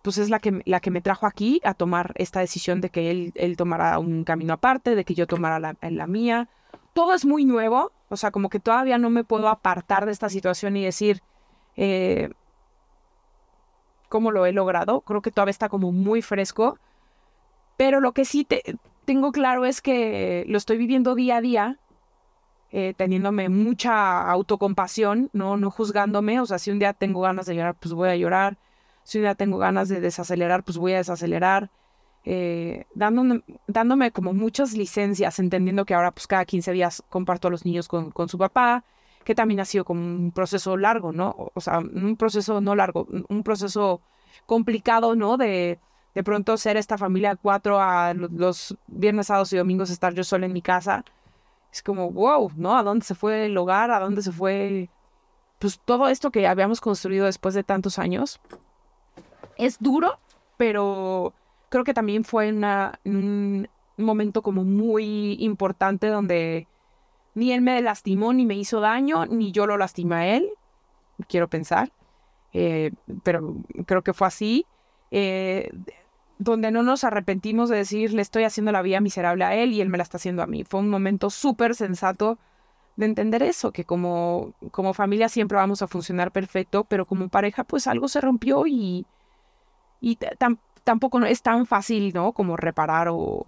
pues 0.00 0.16
es 0.16 0.30
la 0.30 0.38
que, 0.38 0.62
la 0.64 0.80
que 0.80 0.90
me 0.90 1.02
trajo 1.02 1.26
aquí 1.26 1.60
a 1.64 1.74
tomar 1.74 2.14
esta 2.14 2.40
decisión 2.40 2.80
de 2.80 2.88
que 2.88 3.10
él, 3.10 3.32
él 3.34 3.58
tomara 3.58 3.98
un 3.98 4.24
camino 4.24 4.54
aparte, 4.54 4.94
de 4.94 5.04
que 5.04 5.12
yo 5.12 5.26
tomara 5.26 5.58
la, 5.58 5.76
la 5.82 6.06
mía. 6.06 6.48
Todo 6.94 7.12
es 7.12 7.26
muy 7.26 7.44
nuevo, 7.44 7.92
o 8.08 8.16
sea, 8.16 8.30
como 8.30 8.48
que 8.48 8.58
todavía 8.58 8.96
no 8.96 9.10
me 9.10 9.22
puedo 9.22 9.48
apartar 9.48 10.06
de 10.06 10.12
esta 10.12 10.30
situación 10.30 10.78
y 10.78 10.84
decir, 10.84 11.20
eh, 11.76 12.30
cómo 14.14 14.30
lo 14.30 14.46
he 14.46 14.52
logrado. 14.52 15.00
Creo 15.00 15.22
que 15.22 15.32
todavía 15.32 15.50
está 15.50 15.68
como 15.68 15.90
muy 15.90 16.22
fresco. 16.22 16.78
Pero 17.76 17.98
lo 17.98 18.12
que 18.12 18.24
sí 18.24 18.44
te, 18.44 18.62
tengo 19.04 19.32
claro 19.32 19.66
es 19.66 19.80
que 19.80 20.44
lo 20.46 20.56
estoy 20.56 20.76
viviendo 20.76 21.16
día 21.16 21.38
a 21.38 21.40
día, 21.40 21.78
eh, 22.70 22.94
teniéndome 22.96 23.48
mucha 23.48 24.30
autocompasión, 24.30 25.30
¿no? 25.32 25.56
no 25.56 25.68
juzgándome. 25.68 26.38
O 26.38 26.46
sea, 26.46 26.60
si 26.60 26.70
un 26.70 26.78
día 26.78 26.92
tengo 26.92 27.22
ganas 27.22 27.46
de 27.46 27.56
llorar, 27.56 27.74
pues 27.74 27.92
voy 27.92 28.08
a 28.08 28.14
llorar. 28.14 28.56
Si 29.02 29.18
un 29.18 29.24
día 29.24 29.34
tengo 29.34 29.58
ganas 29.58 29.88
de 29.88 30.00
desacelerar, 30.00 30.62
pues 30.62 30.78
voy 30.78 30.92
a 30.92 30.98
desacelerar. 30.98 31.70
Eh, 32.24 32.86
dándome, 32.94 33.42
dándome, 33.66 34.12
como 34.12 34.32
muchas 34.32 34.74
licencias, 34.74 35.40
entendiendo 35.40 35.84
que 35.86 35.94
ahora 35.94 36.12
pues 36.12 36.28
cada 36.28 36.44
15 36.44 36.70
días 36.70 37.02
comparto 37.08 37.48
a 37.48 37.50
los 37.50 37.64
niños 37.64 37.88
con, 37.88 38.12
con 38.12 38.28
su 38.28 38.38
papá, 38.38 38.84
que 39.24 39.34
también 39.34 39.60
ha 39.60 39.64
sido 39.64 39.84
como 39.84 40.02
un 40.02 40.32
proceso 40.32 40.76
largo, 40.76 41.12
¿no? 41.12 41.50
O 41.54 41.60
sea, 41.60 41.78
un 41.78 42.16
proceso 42.16 42.60
no 42.60 42.74
largo, 42.74 43.06
un 43.28 43.42
proceso 43.42 44.00
complicado, 44.46 45.16
¿no? 45.16 45.36
De 45.36 45.78
de 46.14 46.22
pronto 46.22 46.56
ser 46.56 46.76
esta 46.76 46.96
familia 46.96 47.36
cuatro 47.36 47.80
a 47.80 48.14
los 48.14 48.76
viernes, 48.86 49.26
sábados 49.26 49.52
y 49.52 49.56
domingos 49.56 49.90
estar 49.90 50.14
yo 50.14 50.22
sola 50.22 50.46
en 50.46 50.52
mi 50.52 50.62
casa. 50.62 51.04
Es 51.72 51.82
como, 51.82 52.10
wow, 52.12 52.52
¿no? 52.56 52.76
¿A 52.76 52.84
dónde 52.84 53.04
se 53.04 53.16
fue 53.16 53.46
el 53.46 53.58
hogar? 53.58 53.90
¿A 53.90 53.98
dónde 53.98 54.22
se 54.22 54.30
fue 54.30 54.88
pues 55.58 55.80
todo 55.84 56.08
esto 56.08 56.30
que 56.30 56.46
habíamos 56.46 56.80
construido 56.80 57.26
después 57.26 57.54
de 57.54 57.64
tantos 57.64 57.98
años? 57.98 58.40
Es 59.56 59.78
duro, 59.80 60.20
pero 60.56 61.32
creo 61.68 61.82
que 61.82 61.94
también 61.94 62.22
fue 62.22 62.52
un 62.52 63.68
momento 63.96 64.42
como 64.42 64.62
muy 64.62 65.36
importante 65.40 66.08
donde 66.08 66.68
ni 67.34 67.52
él 67.52 67.60
me 67.60 67.80
lastimó 67.82 68.32
ni 68.32 68.46
me 68.46 68.54
hizo 68.54 68.80
daño, 68.80 69.26
ni 69.26 69.52
yo 69.52 69.66
lo 69.66 69.76
lastimé 69.76 70.14
a 70.14 70.36
él, 70.36 70.50
quiero 71.28 71.48
pensar, 71.48 71.92
eh, 72.52 72.92
pero 73.22 73.56
creo 73.86 74.02
que 74.02 74.12
fue 74.12 74.26
así. 74.26 74.66
Eh, 75.10 75.70
donde 76.38 76.70
no 76.70 76.82
nos 76.82 77.04
arrepentimos 77.04 77.68
de 77.68 77.76
decir, 77.76 78.12
le 78.12 78.22
estoy 78.22 78.44
haciendo 78.44 78.72
la 78.72 78.82
vida 78.82 79.00
miserable 79.00 79.44
a 79.44 79.54
él 79.54 79.72
y 79.72 79.80
él 79.80 79.88
me 79.88 79.98
la 79.98 80.02
está 80.02 80.16
haciendo 80.16 80.42
a 80.42 80.46
mí. 80.46 80.64
Fue 80.64 80.80
un 80.80 80.88
momento 80.88 81.30
súper 81.30 81.74
sensato 81.74 82.38
de 82.96 83.06
entender 83.06 83.42
eso, 83.42 83.72
que 83.72 83.84
como, 83.84 84.52
como 84.70 84.94
familia 84.94 85.28
siempre 85.28 85.56
vamos 85.56 85.82
a 85.82 85.88
funcionar 85.88 86.32
perfecto, 86.32 86.84
pero 86.84 87.06
como 87.06 87.28
pareja 87.28 87.64
pues 87.64 87.86
algo 87.86 88.08
se 88.08 88.20
rompió 88.20 88.66
y, 88.66 89.06
y 90.00 90.18
tampoco 90.84 91.18
es 91.24 91.42
tan 91.42 91.66
fácil, 91.66 92.12
¿no? 92.14 92.32
Como 92.32 92.56
reparar 92.56 93.08
o, 93.10 93.44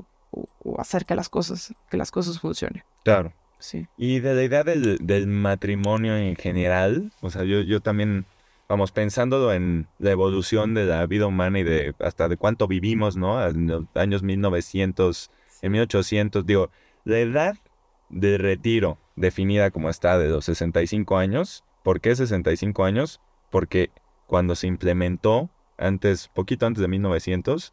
hacer 0.79 1.07
que 1.07 1.15
las 1.15 1.29
cosas, 1.29 1.75
que 1.89 1.97
las 1.97 2.11
cosas 2.11 2.41
funcionen. 2.41 2.83
Claro. 3.05 3.33
Sí. 3.59 3.87
Y 3.97 4.21
de 4.21 4.35
la 4.35 4.43
idea 4.43 4.65
del, 4.65 4.99
del 4.99 5.27
matrimonio 5.27 6.17
en 6.17 6.37
general, 6.37 7.13
o 7.21 7.31
sea, 7.31 7.45
yo, 7.45 7.61
yo 7.61 7.81
también 7.81 8.27
vamos, 8.69 8.93
pensando 8.93 9.53
en 9.53 9.87
la 9.99 10.11
evolución 10.11 10.75
de 10.75 10.87
la 10.87 11.07
vida 11.07 11.27
humana 11.27 11.59
y 11.59 11.63
de 11.63 11.95
hasta 12.01 12.29
de 12.29 12.37
cuánto 12.37 12.67
vivimos, 12.67 13.17
¿no? 13.17 13.45
En 13.47 13.69
los 13.69 13.85
años 13.95 14.23
1900, 14.23 15.31
en 15.63 15.73
1800, 15.73 16.45
digo, 16.47 16.71
la 17.05 17.19
edad 17.19 17.57
de 18.09 18.39
retiro 18.39 18.99
definida 19.15 19.71
como 19.71 19.89
está 19.89 20.19
de 20.19 20.29
los 20.29 20.45
65 20.45 21.17
años, 21.17 21.65
¿por 21.83 22.01
qué 22.01 22.15
65 22.15 22.85
años? 22.85 23.21
Porque 23.51 23.91
cuando 24.27 24.55
se 24.55 24.67
implementó, 24.67 25.51
antes, 25.79 26.29
poquito 26.29 26.67
antes 26.67 26.81
de 26.81 26.89
1900, 26.89 27.73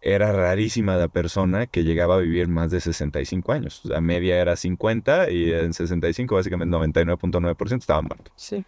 era 0.00 0.32
rarísima 0.32 0.96
la 0.96 1.08
persona 1.08 1.66
que 1.66 1.84
llegaba 1.84 2.16
a 2.16 2.18
vivir 2.18 2.48
más 2.48 2.70
de 2.70 2.80
65 2.80 3.52
años. 3.52 3.80
La 3.84 4.00
media 4.00 4.40
era 4.40 4.56
50 4.56 5.30
y 5.30 5.52
en 5.52 5.72
65 5.72 6.34
básicamente 6.34 6.76
99.9% 6.76 7.78
estaban 7.78 8.04
muertos. 8.04 8.32
Sí 8.36 8.64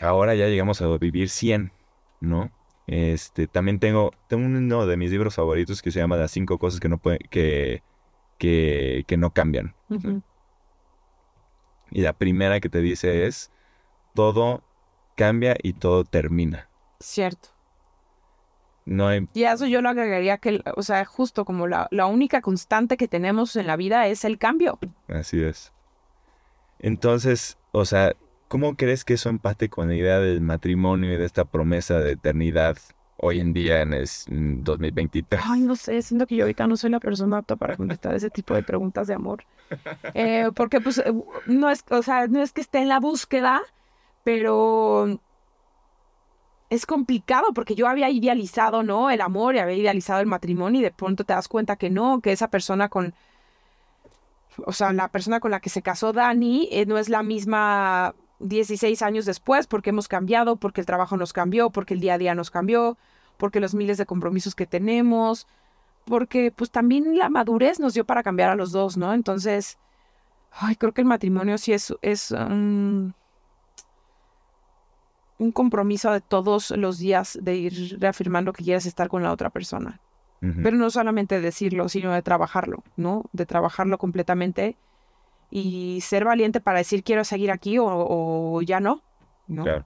ahora 0.00 0.34
ya 0.34 0.48
llegamos 0.48 0.80
a 0.80 0.88
vivir 0.98 1.28
100, 1.28 1.72
¿no? 2.20 2.50
Este, 2.86 3.46
también 3.46 3.78
tengo, 3.78 4.12
tengo 4.26 4.46
uno 4.46 4.86
de 4.86 4.96
mis 4.96 5.10
libros 5.10 5.34
favoritos 5.34 5.80
que 5.82 5.92
se 5.92 6.00
llama 6.00 6.16
Las 6.16 6.32
cinco 6.32 6.58
cosas 6.58 6.80
que 6.80 6.88
no 6.88 7.00
que, 7.00 7.82
que, 8.38 9.04
que 9.06 9.16
no 9.16 9.32
cambian. 9.32 9.74
Y 11.92 12.00
la 12.02 12.12
primera 12.12 12.60
que 12.60 12.68
te 12.68 12.80
dice 12.80 13.26
es, 13.26 13.50
todo 14.14 14.62
cambia 15.16 15.56
y 15.62 15.74
todo 15.74 16.04
termina. 16.04 16.68
Cierto. 16.98 17.50
No 18.86 19.08
hay... 19.08 19.28
Y 19.34 19.44
a 19.44 19.52
eso 19.52 19.66
yo 19.66 19.82
lo 19.82 19.88
agregaría 19.88 20.38
que, 20.38 20.62
o 20.74 20.82
sea, 20.82 21.04
justo 21.04 21.44
como 21.44 21.66
la, 21.66 21.88
la 21.90 22.06
única 22.06 22.40
constante 22.40 22.96
que 22.96 23.08
tenemos 23.08 23.54
en 23.56 23.66
la 23.66 23.76
vida 23.76 24.06
es 24.08 24.24
el 24.24 24.38
cambio. 24.38 24.78
Así 25.08 25.42
es. 25.42 25.72
Entonces, 26.78 27.58
o 27.72 27.84
sea, 27.84 28.14
¿Cómo 28.50 28.74
crees 28.74 29.04
que 29.04 29.14
eso 29.14 29.28
empate 29.28 29.68
con 29.68 29.86
la 29.86 29.94
idea 29.94 30.18
del 30.18 30.40
matrimonio 30.40 31.12
y 31.12 31.16
de 31.16 31.24
esta 31.24 31.44
promesa 31.44 32.00
de 32.00 32.10
eternidad 32.10 32.76
hoy 33.16 33.38
en 33.38 33.52
día 33.52 33.80
en 33.80 33.92
el 33.92 34.08
2023? 34.64 35.40
Ay, 35.44 35.60
no 35.60 35.76
sé, 35.76 36.02
siento 36.02 36.26
que 36.26 36.34
yo 36.34 36.42
ahorita 36.42 36.66
no 36.66 36.76
soy 36.76 36.90
la 36.90 36.98
persona 36.98 37.38
apta 37.38 37.54
para 37.54 37.76
contestar 37.76 38.16
ese 38.16 38.28
tipo 38.28 38.52
de 38.54 38.64
preguntas 38.64 39.06
de 39.06 39.14
amor. 39.14 39.44
Eh, 40.14 40.50
porque 40.56 40.80
pues 40.80 40.98
eh, 40.98 41.14
no 41.46 41.70
es, 41.70 41.84
o 41.90 42.02
sea, 42.02 42.26
no 42.26 42.42
es 42.42 42.52
que 42.52 42.60
esté 42.60 42.78
en 42.78 42.88
la 42.88 42.98
búsqueda, 42.98 43.62
pero 44.24 45.20
es 46.70 46.86
complicado 46.86 47.52
porque 47.52 47.74
yo 47.74 47.88
había 47.88 48.08
idealizado, 48.10 48.84
¿no? 48.84 49.10
El 49.10 49.20
amor 49.20 49.56
y 49.56 49.58
había 49.58 49.76
idealizado 49.76 50.20
el 50.20 50.26
matrimonio 50.26 50.80
y 50.80 50.84
de 50.84 50.92
pronto 50.92 51.24
te 51.24 51.32
das 51.32 51.48
cuenta 51.48 51.76
que 51.76 51.90
no, 51.90 52.20
que 52.20 52.30
esa 52.30 52.48
persona 52.48 52.88
con, 52.88 53.12
o 54.64 54.72
sea, 54.72 54.92
la 54.92 55.08
persona 55.08 55.40
con 55.40 55.50
la 55.50 55.60
que 55.60 55.68
se 55.68 55.82
casó 55.82 56.12
Dani 56.12 56.68
eh, 56.70 56.86
no 56.86 56.96
es 56.96 57.08
la 57.08 57.24
misma 57.24 58.14
16 58.38 59.02
años 59.02 59.26
después, 59.26 59.66
porque 59.66 59.90
hemos 59.90 60.06
cambiado, 60.06 60.56
porque 60.56 60.80
el 60.80 60.86
trabajo 60.86 61.16
nos 61.16 61.32
cambió, 61.32 61.70
porque 61.70 61.94
el 61.94 62.00
día 62.00 62.14
a 62.14 62.18
día 62.18 62.36
nos 62.36 62.50
cambió, 62.50 62.96
porque 63.36 63.60
los 63.60 63.74
miles 63.74 63.98
de 63.98 64.06
compromisos 64.06 64.54
que 64.54 64.66
tenemos, 64.66 65.48
porque 66.04 66.52
pues 66.52 66.70
también 66.70 67.18
la 67.18 67.28
madurez 67.30 67.80
nos 67.80 67.94
dio 67.94 68.04
para 68.04 68.22
cambiar 68.22 68.48
a 68.48 68.54
los 68.54 68.70
dos, 68.70 68.96
¿no? 68.96 69.12
Entonces, 69.12 69.76
ay, 70.52 70.76
creo 70.76 70.92
que 70.92 71.00
el 71.00 71.08
matrimonio 71.08 71.58
sí 71.58 71.72
es, 71.72 71.92
es 72.00 72.32
un 75.40 75.52
compromiso 75.52 76.12
de 76.12 76.20
todos 76.20 76.70
los 76.70 76.98
días 76.98 77.38
de 77.40 77.56
ir 77.56 77.96
reafirmando 77.98 78.52
que 78.52 78.62
quieres 78.62 78.84
estar 78.84 79.08
con 79.08 79.22
la 79.22 79.32
otra 79.32 79.48
persona. 79.50 80.00
Pero 80.40 80.78
no 80.78 80.88
solamente 80.88 81.38
decirlo, 81.38 81.90
sino 81.90 82.12
de 82.14 82.22
trabajarlo, 82.22 82.82
¿no? 82.96 83.26
De 83.34 83.44
trabajarlo 83.44 83.98
completamente 83.98 84.78
y 85.50 86.00
ser 86.00 86.24
valiente 86.24 86.62
para 86.62 86.78
decir 86.78 87.04
quiero 87.04 87.24
seguir 87.24 87.50
aquí 87.50 87.76
o, 87.78 88.58
ya 88.62 88.80
no. 88.80 89.02
¿no? 89.48 89.64
Claro. 89.64 89.84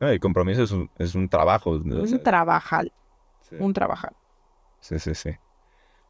el 0.00 0.20
compromiso 0.20 0.62
es 0.62 0.70
un, 0.70 0.88
es 0.98 1.16
un 1.16 1.28
trabajo. 1.28 1.70
Un 1.70 2.22
trabajar. 2.22 2.92
Un 3.58 3.72
trabajar. 3.72 4.12
Sí, 4.78 5.00
sí, 5.00 5.16
sí. 5.16 5.30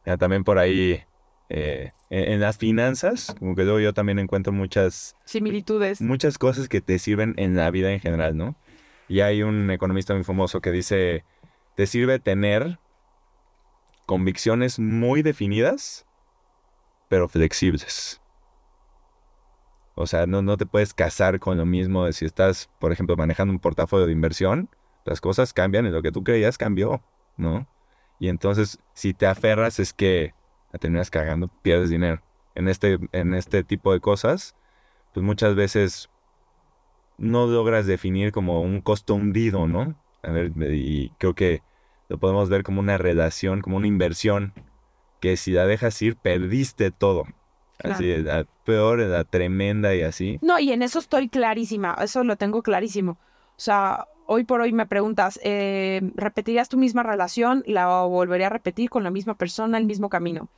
Ya, 0.05 0.17
también 0.17 0.43
por 0.43 0.59
ahí, 0.59 1.01
eh, 1.49 1.91
en, 2.11 2.39
las 2.39 2.59
finanzas, 2.59 3.35
como 3.39 3.55
que 3.55 3.65
yo, 3.65 3.79
yo 3.79 3.93
también 3.95 4.19
encuentro 4.19 4.53
muchas... 4.53 5.15
Similitudes. 5.25 5.99
Muchas 5.99 6.37
cosas 6.37 6.69
que 6.69 6.79
te 6.79 6.99
sirven 6.99 7.33
en 7.37 7.55
la 7.55 7.71
vida 7.71 7.91
en 7.91 7.99
general, 7.99 8.37
¿no? 8.37 8.55
Y 9.09 9.21
hay 9.21 9.43
un 9.43 9.69
economista 9.71 10.13
muy 10.13 10.23
famoso 10.23 10.61
que 10.61 10.71
dice, 10.71 11.25
te 11.75 11.87
sirve 11.87 12.19
tener 12.19 12.79
convicciones 14.05 14.79
muy 14.79 15.23
definidas, 15.23 16.05
pero 17.09 17.27
flexibles. 17.27 18.21
O 19.95 20.07
sea, 20.07 20.27
no, 20.27 20.41
no 20.41 20.55
te 20.55 20.65
puedes 20.65 20.93
casar 20.93 21.39
con 21.39 21.57
lo 21.57 21.65
mismo 21.65 22.05
de 22.05 22.13
si 22.13 22.23
estás, 22.23 22.69
por 22.79 22.91
ejemplo, 22.91 23.17
manejando 23.17 23.51
un 23.51 23.59
portafolio 23.59 24.05
de 24.05 24.13
inversión, 24.13 24.69
las 25.05 25.19
cosas 25.19 25.53
cambian 25.53 25.87
y 25.87 25.89
lo 25.89 26.01
que 26.01 26.11
tú 26.11 26.23
creías 26.23 26.57
cambió, 26.57 27.01
¿no? 27.35 27.67
Y 28.19 28.29
entonces, 28.29 28.79
si 28.93 29.13
te 29.13 29.25
aferras 29.25 29.79
es 29.79 29.91
que 29.91 30.33
la 30.71 30.79
terminas 30.79 31.09
cagando, 31.09 31.47
pierdes 31.47 31.89
dinero. 31.89 32.21
En 32.55 32.67
este, 32.67 32.99
en 33.11 33.33
este 33.33 33.63
tipo 33.63 33.91
de 33.91 33.99
cosas, 33.99 34.55
pues 35.13 35.25
muchas 35.25 35.55
veces 35.55 36.09
no 37.19 37.47
logras 37.47 37.85
definir 37.85 38.31
como 38.31 38.61
un 38.61 38.81
costo 38.81 39.15
hundido, 39.15 39.67
¿no? 39.67 39.95
A 40.23 40.31
ver, 40.31 40.51
y 40.73 41.11
creo 41.17 41.35
que 41.35 41.61
lo 42.07 42.17
podemos 42.17 42.49
ver 42.49 42.63
como 42.63 42.79
una 42.79 42.97
relación, 42.97 43.61
como 43.61 43.77
una 43.77 43.87
inversión, 43.87 44.53
que 45.19 45.37
si 45.37 45.51
la 45.51 45.65
dejas 45.65 46.01
ir, 46.01 46.15
perdiste 46.15 46.91
todo. 46.91 47.25
Así, 47.83 48.13
la 48.17 48.45
peor, 48.65 48.99
la 48.99 49.23
tremenda 49.23 49.95
y 49.95 50.01
así. 50.01 50.37
No, 50.41 50.59
y 50.59 50.71
en 50.71 50.81
eso 50.81 50.99
estoy 50.99 51.29
clarísima, 51.29 51.95
eso 52.01 52.23
lo 52.23 52.35
tengo 52.35 52.61
clarísimo. 52.61 53.11
O 53.11 53.61
sea, 53.61 54.07
hoy 54.25 54.43
por 54.43 54.61
hoy 54.61 54.73
me 54.73 54.85
preguntas, 54.85 55.39
eh, 55.43 56.01
¿repetirías 56.15 56.67
tu 56.67 56.77
misma 56.77 57.03
relación? 57.03 57.63
¿La 57.67 58.03
volvería 58.03 58.47
a 58.47 58.51
repetir 58.51 58.89
con 58.89 59.03
la 59.03 59.11
misma 59.11 59.35
persona, 59.35 59.77
el 59.77 59.85
mismo 59.85 60.09
camino? 60.09 60.49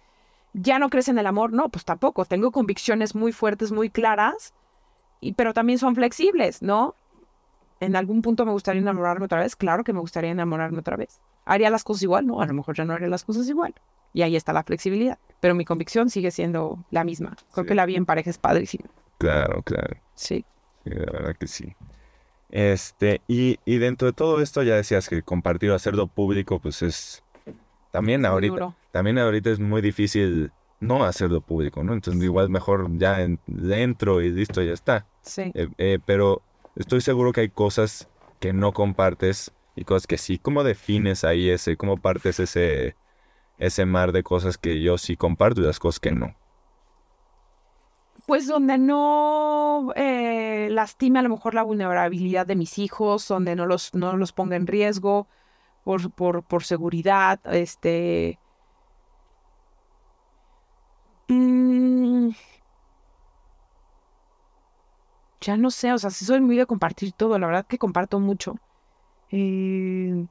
¿Ya 0.54 0.80
no 0.80 0.90
crees 0.90 1.10
en 1.10 1.20
el 1.20 1.28
amor? 1.28 1.54
No, 1.54 1.70
pues 1.70 1.86
tampoco. 1.86 2.26
Tengo 2.26 2.52
convicciones 2.52 3.16
muy 3.16 3.32
fuertes, 3.32 3.72
muy 3.72 3.90
claras, 3.90 4.54
y, 5.22 5.34
pero 5.34 5.54
también 5.54 5.80
son 5.80 5.96
flexibles, 5.96 6.62
¿no? 6.62 6.96
¿En 7.80 7.96
algún 7.96 8.22
punto 8.22 8.46
me 8.46 8.52
gustaría 8.52 8.82
enamorarme 8.82 9.26
otra 9.26 9.40
vez? 9.40 9.56
Claro 9.56 9.84
que 9.84 9.94
me 9.94 10.00
gustaría 10.00 10.32
enamorarme 10.32 10.80
otra 10.80 10.98
vez. 10.98 11.20
¿Haría 11.46 11.70
las 11.70 11.84
cosas 11.84 12.04
igual? 12.04 12.28
No, 12.28 12.42
a 12.42 12.46
lo 12.46 12.54
mejor 12.54 12.76
ya 12.76 12.86
no 12.86 12.94
haría 12.94 13.08
las 13.08 13.24
cosas 13.24 13.48
igual. 13.48 13.74
Y 14.14 14.22
ahí 14.24 14.36
está 14.36 14.54
la 14.54 14.64
flexibilidad. 14.64 15.18
Pero 15.40 15.56
mi 15.56 15.66
convicción 15.66 16.10
sigue 16.10 16.30
siendo 16.32 16.84
la 16.92 17.04
misma. 17.04 17.36
Creo 17.54 17.66
que 17.66 17.74
la 17.74 17.86
vida 17.86 17.98
en 17.98 18.06
pareja 18.06 18.30
es 18.30 18.38
padrísima. 18.38 18.90
Claro, 19.18 19.64
claro. 19.64 19.98
Sí. 20.16 20.46
Sí, 20.84 20.90
la 20.92 21.12
verdad 21.12 21.36
que 21.36 21.48
sí. 21.48 21.76
Este, 22.50 23.22
y, 23.28 23.58
y 23.66 23.78
dentro 23.78 24.08
de 24.08 24.14
todo 24.14 24.42
esto 24.42 24.62
ya 24.62 24.76
decías 24.76 25.08
que 25.08 25.24
compartir 25.24 25.72
o 25.72 25.76
hacerlo 25.76 26.08
público, 26.08 26.60
pues 26.60 26.82
es 26.82 27.24
también 27.92 28.26
ahorita, 28.26 28.76
también 28.92 29.18
ahorita 29.18 29.50
es 29.50 29.60
muy 29.60 29.82
difícil 29.82 30.52
no 30.82 31.06
hacerlo 31.06 31.40
público, 31.40 31.84
¿no? 31.84 31.94
Entonces 31.94 32.22
igual 32.22 32.50
mejor 32.50 32.90
ya 32.98 33.26
dentro 33.48 34.22
y 34.22 34.32
listo, 34.32 34.62
ya 34.62 34.74
está. 34.74 35.06
Sí. 35.22 35.52
Eh, 35.54 35.70
eh, 35.78 36.00
pero 36.06 36.42
estoy 36.76 37.00
seguro 37.00 37.32
que 37.32 37.42
hay 37.42 37.50
cosas 37.50 38.10
que 38.40 38.52
no 38.52 38.74
compartes 38.74 39.54
y 39.76 39.86
cosas 39.86 40.08
que 40.08 40.18
sí. 40.18 40.40
¿Cómo 40.40 40.64
defines 40.64 41.24
ahí 41.24 41.50
ese, 41.50 41.78
cómo 41.78 41.98
partes 41.98 42.40
ese, 42.40 42.96
ese 43.62 43.86
mar 43.86 44.12
de 44.12 44.24
cosas 44.24 44.58
que 44.58 44.82
yo 44.82 44.98
sí 44.98 45.16
comparto 45.16 45.62
y 45.62 45.66
las 45.66 45.80
cosas 45.80 46.00
que 46.00 46.12
no. 46.12 46.36
Pues 48.26 48.48
donde 48.48 48.78
no 48.80 49.94
eh, 49.96 50.68
lastime 50.72 51.20
a 51.20 51.22
lo 51.22 51.30
mejor 51.30 51.54
la 51.54 51.64
vulnerabilidad 51.64 52.48
de 52.48 52.56
mis 52.56 52.80
hijos, 52.80 53.28
donde 53.28 53.56
no 53.56 53.68
los, 53.68 53.94
no 53.94 54.18
los 54.18 54.32
ponga 54.32 54.56
en 54.56 54.66
riesgo 54.66 55.28
por, 55.84 56.12
por, 56.12 56.44
por 56.44 56.64
seguridad, 56.64 57.40
este... 57.46 58.41
mm, 61.34 62.32
ya 65.42 65.58
no 65.58 65.72
sé, 65.72 65.92
o 65.92 65.98
sea, 65.98 66.10
sí 66.10 66.26
soy 66.26 66.42
muy 66.42 66.56
de 66.58 66.66
compartir 66.66 67.14
todo, 67.14 67.38
la 67.40 67.48
verdad 67.48 67.66
que 67.66 67.78
comparto 67.78 68.20
mucho. 68.20 68.56
Eh, 69.32 70.26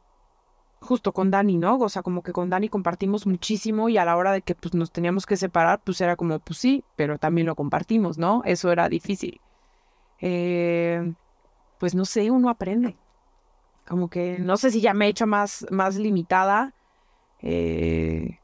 justo 0.80 1.12
con 1.12 1.30
Dani, 1.30 1.56
¿no? 1.58 1.78
O 1.78 1.88
sea, 1.88 2.02
como 2.02 2.22
que 2.22 2.32
con 2.32 2.50
Dani 2.50 2.68
compartimos 2.68 3.26
muchísimo 3.26 3.88
y 3.88 3.98
a 3.98 4.04
la 4.04 4.16
hora 4.16 4.32
de 4.32 4.42
que 4.42 4.54
pues 4.54 4.74
nos 4.74 4.92
teníamos 4.92 5.26
que 5.26 5.36
separar, 5.36 5.80
pues 5.84 6.00
era 6.00 6.16
como, 6.16 6.38
pues 6.38 6.58
sí, 6.58 6.84
pero 6.96 7.18
también 7.18 7.46
lo 7.46 7.54
compartimos, 7.54 8.18
¿no? 8.18 8.42
Eso 8.44 8.70
era 8.72 8.88
difícil. 8.88 9.40
Eh, 10.20 11.12
pues 11.78 11.94
no 11.94 12.04
sé, 12.04 12.30
uno 12.30 12.50
aprende. 12.50 12.96
Como 13.86 14.08
que 14.08 14.38
no 14.38 14.56
sé 14.56 14.70
si 14.70 14.80
ya 14.80 14.94
me 14.94 15.06
he 15.06 15.08
hecho 15.08 15.26
más, 15.26 15.66
más 15.70 15.96
limitada 15.96 16.72
eh, 17.42 18.39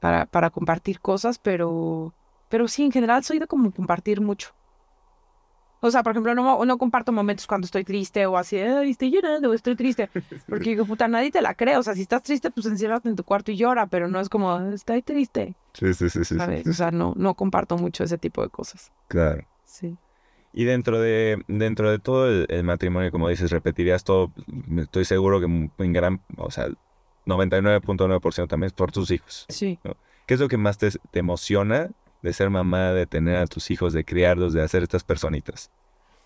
para, 0.00 0.26
para 0.26 0.50
compartir 0.50 1.00
cosas, 1.00 1.38
pero, 1.38 2.14
pero 2.48 2.68
sí, 2.68 2.84
en 2.84 2.92
general 2.92 3.24
soy 3.24 3.38
de 3.38 3.46
como 3.46 3.70
compartir 3.72 4.20
mucho. 4.20 4.54
O 5.80 5.90
sea, 5.92 6.02
por 6.02 6.10
ejemplo, 6.10 6.34
no, 6.34 6.64
no 6.64 6.78
comparto 6.78 7.12
momentos 7.12 7.46
cuando 7.46 7.66
estoy 7.66 7.84
triste 7.84 8.26
o 8.26 8.36
así, 8.36 8.58
Ay, 8.58 8.90
estoy 8.90 9.12
llorando 9.12 9.50
o 9.50 9.54
estoy 9.54 9.76
triste. 9.76 10.10
Porque 10.48 10.70
digo, 10.70 10.84
puta, 10.84 11.06
nadie 11.06 11.30
te 11.30 11.40
la 11.40 11.54
cree. 11.54 11.76
O 11.76 11.82
sea, 11.82 11.94
si 11.94 12.02
estás 12.02 12.22
triste, 12.22 12.50
pues 12.50 12.66
enciérrate 12.66 13.08
en 13.08 13.14
tu 13.14 13.22
cuarto 13.22 13.52
y 13.52 13.56
llora, 13.56 13.86
pero 13.86 14.08
no 14.08 14.18
es 14.18 14.28
como, 14.28 14.58
estoy 14.70 15.02
triste. 15.02 15.54
Sí, 15.74 15.94
sí, 15.94 16.10
sí, 16.10 16.24
sí. 16.24 16.36
¿sabes? 16.36 16.66
O 16.66 16.72
sea, 16.72 16.90
no, 16.90 17.14
no 17.16 17.34
comparto 17.34 17.78
mucho 17.78 18.02
ese 18.02 18.18
tipo 18.18 18.42
de 18.42 18.48
cosas. 18.48 18.90
Claro. 19.06 19.46
Sí. 19.64 19.96
Y 20.52 20.64
dentro 20.64 21.00
de, 21.00 21.44
dentro 21.46 21.90
de 21.90 22.00
todo 22.00 22.28
el, 22.28 22.46
el 22.48 22.64
matrimonio, 22.64 23.12
como 23.12 23.28
dices, 23.28 23.52
repetirías 23.52 24.02
todo, 24.02 24.32
estoy 24.78 25.04
seguro 25.04 25.38
que 25.38 25.46
en 25.46 25.92
gran, 25.92 26.22
o 26.38 26.50
sea, 26.50 26.66
99.9% 27.28 28.48
también 28.48 28.68
es 28.68 28.72
por 28.72 28.90
tus 28.90 29.10
hijos. 29.10 29.46
Sí. 29.48 29.78
¿Qué 30.26 30.34
es 30.34 30.40
lo 30.40 30.48
que 30.48 30.56
más 30.56 30.78
te, 30.78 30.90
te 30.90 31.18
emociona 31.20 31.90
de 32.22 32.32
ser 32.32 32.50
mamá, 32.50 32.92
de 32.92 33.06
tener 33.06 33.36
a 33.36 33.46
tus 33.46 33.70
hijos, 33.70 33.92
de 33.92 34.04
criarlos, 34.04 34.52
de 34.52 34.62
hacer 34.62 34.82
estas 34.82 35.04
personitas? 35.04 35.70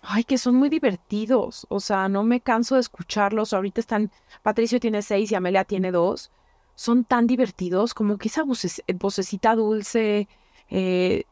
Ay, 0.01 0.23
que 0.23 0.37
son 0.37 0.55
muy 0.55 0.69
divertidos. 0.69 1.65
O 1.69 1.79
sea, 1.79 2.09
no 2.09 2.23
me 2.23 2.41
canso 2.41 2.75
de 2.75 2.81
escucharlos. 2.81 3.53
Ahorita 3.53 3.79
están, 3.79 4.11
Patricio 4.41 4.79
tiene 4.79 5.01
seis 5.01 5.31
y 5.31 5.35
Amelia 5.35 5.63
tiene 5.63 5.91
dos. 5.91 6.31
Son 6.75 7.03
tan 7.05 7.27
divertidos, 7.27 7.93
como 7.93 8.17
que 8.17 8.27
esa 8.27 8.43
voces- 8.43 8.83
vocecita 8.99 9.55
dulce, 9.55 10.27
eh, 10.69 11.23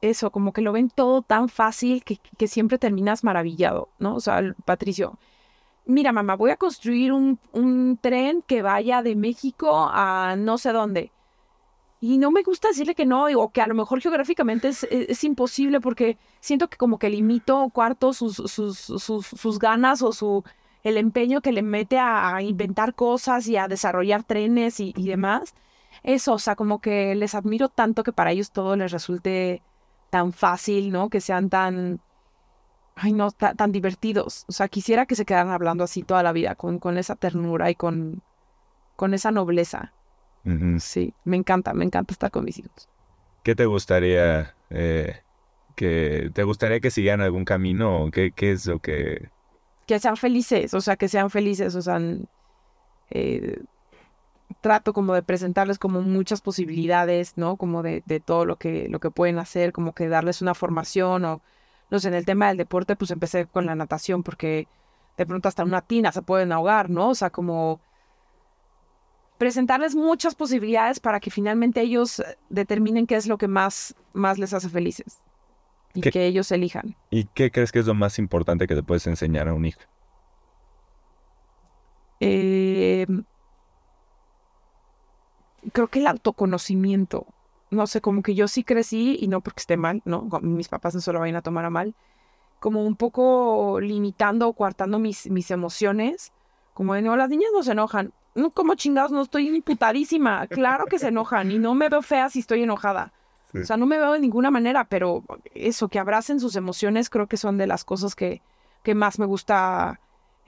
eso, 0.00 0.30
como 0.30 0.52
que 0.52 0.60
lo 0.60 0.72
ven 0.72 0.90
todo 0.90 1.22
tan 1.22 1.48
fácil 1.48 2.04
que, 2.04 2.18
que 2.36 2.46
siempre 2.46 2.78
terminas 2.78 3.24
maravillado, 3.24 3.88
¿no? 3.98 4.14
O 4.14 4.20
sea, 4.20 4.40
Patricio, 4.64 5.18
mira 5.88 6.12
mamá, 6.12 6.36
voy 6.36 6.50
a 6.52 6.56
construir 6.56 7.12
un, 7.12 7.38
un 7.52 7.98
tren 8.00 8.42
que 8.46 8.62
vaya 8.62 9.02
de 9.02 9.16
México 9.16 9.88
a 9.90 10.36
no 10.38 10.58
sé 10.58 10.72
dónde. 10.72 11.12
Y 12.00 12.18
no 12.18 12.30
me 12.30 12.42
gusta 12.44 12.68
decirle 12.68 12.94
que 12.94 13.06
no, 13.06 13.26
o 13.26 13.50
que 13.50 13.60
a 13.60 13.66
lo 13.66 13.74
mejor 13.74 14.00
geográficamente 14.00 14.68
es, 14.68 14.84
es- 14.84 15.08
es 15.10 15.24
imposible 15.24 15.80
porque 15.80 16.16
siento 16.40 16.68
que 16.68 16.76
como 16.76 16.98
que 16.98 17.10
limito 17.10 17.70
cuarto 17.74 18.12
sus, 18.12 18.36
sus, 18.36 18.78
sus, 18.78 19.26
sus 19.26 19.58
ganas 19.58 20.02
o 20.02 20.12
su 20.12 20.44
el 20.84 20.96
empeño 20.96 21.40
que 21.40 21.50
le 21.52 21.62
mete 21.62 21.98
a, 21.98 22.36
a 22.36 22.42
inventar 22.42 22.94
cosas 22.94 23.48
y 23.48 23.56
a 23.56 23.66
desarrollar 23.68 24.22
trenes 24.22 24.78
y, 24.80 24.94
y 24.96 25.08
demás. 25.08 25.54
Eso, 26.04 26.34
o 26.34 26.38
sea, 26.38 26.54
como 26.56 26.80
que 26.80 27.14
les 27.16 27.34
admiro 27.34 27.68
tanto 27.68 28.04
que 28.04 28.12
para 28.12 28.30
ellos 28.32 28.52
todo 28.52 28.76
les 28.76 28.92
resulte 28.92 29.62
tan 30.10 30.32
fácil, 30.32 30.92
¿no? 30.92 31.10
Que 31.10 31.20
sean 31.20 31.50
tan, 31.50 32.00
ay 33.00 33.12
no, 33.12 33.30
ta- 33.32 33.54
tan 33.54 33.72
divertidos. 33.72 34.44
O 34.48 34.52
sea, 34.52 34.68
quisiera 34.68 35.06
que 35.06 35.16
se 35.16 35.24
quedaran 35.24 35.50
hablando 35.50 35.84
así 35.84 36.02
toda 36.02 36.22
la 36.22 36.32
vida, 36.32 36.54
con, 36.56 36.78
con 36.78 36.98
esa 36.98 37.16
ternura 37.16 37.70
y 37.70 37.74
con, 37.76 38.22
con 38.96 39.14
esa 39.14 39.30
nobleza. 39.32 39.94
Sí, 40.76 41.14
me 41.24 41.36
encanta, 41.36 41.74
me 41.74 41.84
encanta 41.84 42.12
estar 42.12 42.30
con 42.30 42.44
mis 42.44 42.58
hijos. 42.58 42.88
¿Qué 43.42 43.54
te 43.54 43.66
gustaría 43.66 44.54
eh, 44.70 45.22
que 45.76 46.30
te 46.34 46.42
gustaría 46.44 46.80
que 46.80 46.90
siguieran 46.90 47.20
algún 47.20 47.44
camino 47.44 48.10
qué, 48.12 48.32
qué 48.32 48.52
es 48.52 48.66
lo 48.66 48.80
que 48.80 49.30
Que 49.86 49.98
sean 49.98 50.16
felices, 50.16 50.74
o 50.74 50.80
sea, 50.80 50.96
que 50.96 51.08
sean 51.08 51.30
felices, 51.30 51.74
o 51.74 51.82
sea, 51.82 51.98
eh, 53.10 53.62
trato 54.60 54.92
como 54.92 55.14
de 55.14 55.22
presentarles 55.22 55.78
como 55.78 56.02
muchas 56.02 56.40
posibilidades, 56.42 57.36
¿no? 57.36 57.56
Como 57.56 57.82
de, 57.82 58.02
de 58.06 58.20
todo 58.20 58.44
lo 58.44 58.56
que, 58.56 58.88
lo 58.88 59.00
que 59.00 59.10
pueden 59.10 59.38
hacer, 59.38 59.72
como 59.72 59.94
que 59.94 60.08
darles 60.08 60.42
una 60.42 60.54
formación 60.54 61.24
o, 61.24 61.42
no 61.90 61.98
sé, 61.98 62.08
en 62.08 62.14
el 62.14 62.24
tema 62.26 62.48
del 62.48 62.56
deporte, 62.56 62.96
pues 62.96 63.10
empecé 63.10 63.46
con 63.46 63.66
la 63.66 63.74
natación 63.74 64.22
porque 64.22 64.66
de 65.16 65.26
pronto 65.26 65.48
hasta 65.48 65.64
una 65.64 65.80
tina 65.82 66.12
se 66.12 66.22
pueden 66.22 66.52
ahogar, 66.52 66.90
¿no? 66.90 67.08
O 67.10 67.14
sea, 67.14 67.30
como 67.30 67.80
presentarles 69.38 69.94
muchas 69.94 70.34
posibilidades 70.34 71.00
para 71.00 71.20
que 71.20 71.30
finalmente 71.30 71.80
ellos 71.80 72.20
eh, 72.20 72.36
determinen 72.50 73.06
qué 73.06 73.14
es 73.16 73.26
lo 73.26 73.38
que 73.38 73.48
más, 73.48 73.94
más 74.12 74.38
les 74.38 74.52
hace 74.52 74.68
felices 74.68 75.18
y 75.94 76.00
¿Qué- 76.00 76.10
que 76.10 76.26
ellos 76.26 76.50
elijan. 76.52 76.96
y 77.10 77.24
qué 77.24 77.50
crees 77.50 77.70
que 77.72 77.78
es 77.78 77.86
lo 77.86 77.94
más 77.94 78.18
importante 78.18 78.66
que 78.66 78.74
te 78.74 78.82
puedes 78.82 79.06
enseñar 79.06 79.48
a 79.48 79.54
un 79.54 79.64
hijo? 79.64 79.80
Eh, 82.20 83.06
creo 85.72 85.86
que 85.88 86.00
el 86.00 86.06
autoconocimiento. 86.08 87.26
No 87.70 87.86
sé, 87.86 88.00
como 88.00 88.22
que 88.22 88.34
yo 88.34 88.48
sí 88.48 88.64
crecí, 88.64 89.18
y 89.20 89.28
no 89.28 89.40
porque 89.40 89.60
esté 89.60 89.76
mal, 89.76 90.02
¿no? 90.04 90.28
Mis 90.42 90.68
papás 90.68 90.94
no 90.94 91.00
se 91.00 91.12
lo 91.12 91.20
vayan 91.20 91.36
a 91.36 91.42
tomar 91.42 91.64
a 91.64 91.70
mal. 91.70 91.94
Como 92.60 92.84
un 92.84 92.96
poco 92.96 93.78
limitando 93.80 94.48
o 94.48 94.52
coartando 94.52 94.98
mis, 94.98 95.30
mis 95.30 95.50
emociones. 95.50 96.32
Como 96.74 96.94
de, 96.94 97.02
no, 97.02 97.16
las 97.16 97.28
niñas 97.28 97.50
no 97.52 97.62
se 97.62 97.72
enojan. 97.72 98.12
No, 98.34 98.50
como 98.50 98.74
chingados, 98.74 99.12
no 99.12 99.22
estoy 99.22 99.48
imputadísima. 99.48 100.46
Claro 100.46 100.86
que 100.86 100.98
se 100.98 101.08
enojan 101.08 101.50
y 101.50 101.58
no 101.58 101.74
me 101.74 101.88
veo 101.88 102.02
fea 102.02 102.30
si 102.30 102.40
estoy 102.40 102.62
enojada. 102.62 103.12
Sí. 103.52 103.58
O 103.58 103.64
sea, 103.64 103.76
no 103.76 103.86
me 103.86 103.98
veo 103.98 104.12
de 104.12 104.20
ninguna 104.20 104.50
manera, 104.50 104.84
pero 104.84 105.24
eso, 105.54 105.88
que 105.88 105.98
abracen 105.98 106.38
sus 106.38 106.56
emociones, 106.56 107.10
creo 107.10 107.26
que 107.26 107.36
son 107.36 107.58
de 107.58 107.66
las 107.66 107.84
cosas 107.84 108.14
que, 108.14 108.42
que 108.82 108.94
más 108.94 109.18
me 109.18 109.26
gusta 109.26 110.00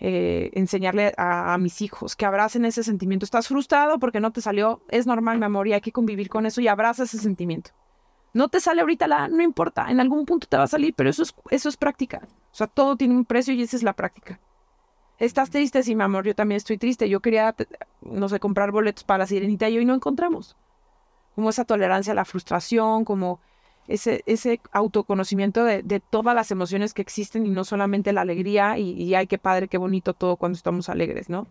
eh, 0.02 0.50
enseñarle 0.54 1.12
a, 1.18 1.58
mis 1.58 1.82
hijos, 1.82 2.16
que 2.16 2.24
abracen 2.24 2.64
ese 2.64 2.82
sentimiento. 2.82 3.24
Estás 3.24 3.48
frustrado 3.48 3.98
porque 3.98 4.18
no 4.18 4.32
te 4.32 4.40
salió, 4.40 4.82
es 4.88 5.06
normal, 5.06 5.38
mi 5.38 5.44
amor, 5.44 5.68
y 5.68 5.74
hay 5.74 5.82
que 5.82 5.92
convivir 5.92 6.30
con 6.30 6.46
eso 6.46 6.62
y 6.62 6.68
abraza 6.68 7.02
ese 7.02 7.18
sentimiento. 7.18 7.72
No 8.32 8.48
te 8.48 8.60
sale 8.60 8.80
ahorita 8.80 9.06
la, 9.06 9.28
no 9.28 9.42
importa, 9.42 9.90
en 9.90 10.00
algún 10.00 10.24
punto 10.24 10.46
te 10.46 10.56
va 10.56 10.62
a 10.62 10.68
salir, 10.68 10.94
pero 10.96 11.10
eso 11.10 11.22
es, 11.22 11.34
eso 11.50 11.68
es 11.68 11.76
práctica. 11.76 12.22
O 12.50 12.54
sea, 12.54 12.66
todo 12.66 12.96
tiene 12.96 13.14
un 13.14 13.26
precio 13.26 13.52
y 13.52 13.60
esa 13.60 13.76
es 13.76 13.82
la 13.82 13.92
práctica. 13.92 14.40
Estás 15.18 15.50
triste, 15.50 15.82
sí, 15.82 15.94
mi 15.94 16.02
amor, 16.02 16.24
yo 16.24 16.34
también 16.34 16.56
estoy 16.56 16.78
triste. 16.78 17.06
Yo 17.06 17.20
quería, 17.20 17.54
no 18.00 18.26
sé, 18.30 18.40
comprar 18.40 18.72
boletos 18.72 19.04
para 19.04 19.18
la 19.18 19.26
sirenita 19.26 19.68
y 19.68 19.76
hoy 19.76 19.84
no 19.84 19.94
encontramos. 19.94 20.56
Como 21.34 21.50
esa 21.50 21.66
tolerancia 21.66 22.12
a 22.12 22.16
la 22.16 22.24
frustración, 22.24 23.04
como 23.04 23.40
ese, 23.88 24.22
ese 24.26 24.60
autoconocimiento 24.72 25.64
de, 25.64 25.82
de 25.82 26.00
todas 26.00 26.34
las 26.34 26.50
emociones 26.50 26.94
que 26.94 27.02
existen 27.02 27.46
y 27.46 27.50
no 27.50 27.64
solamente 27.64 28.12
la 28.12 28.20
alegría 28.20 28.78
y, 28.78 29.14
ay, 29.14 29.26
qué 29.26 29.38
padre, 29.38 29.68
qué 29.68 29.78
bonito 29.78 30.14
todo 30.14 30.36
cuando 30.36 30.56
estamos 30.56 30.88
alegres, 30.88 31.28
¿no? 31.28 31.48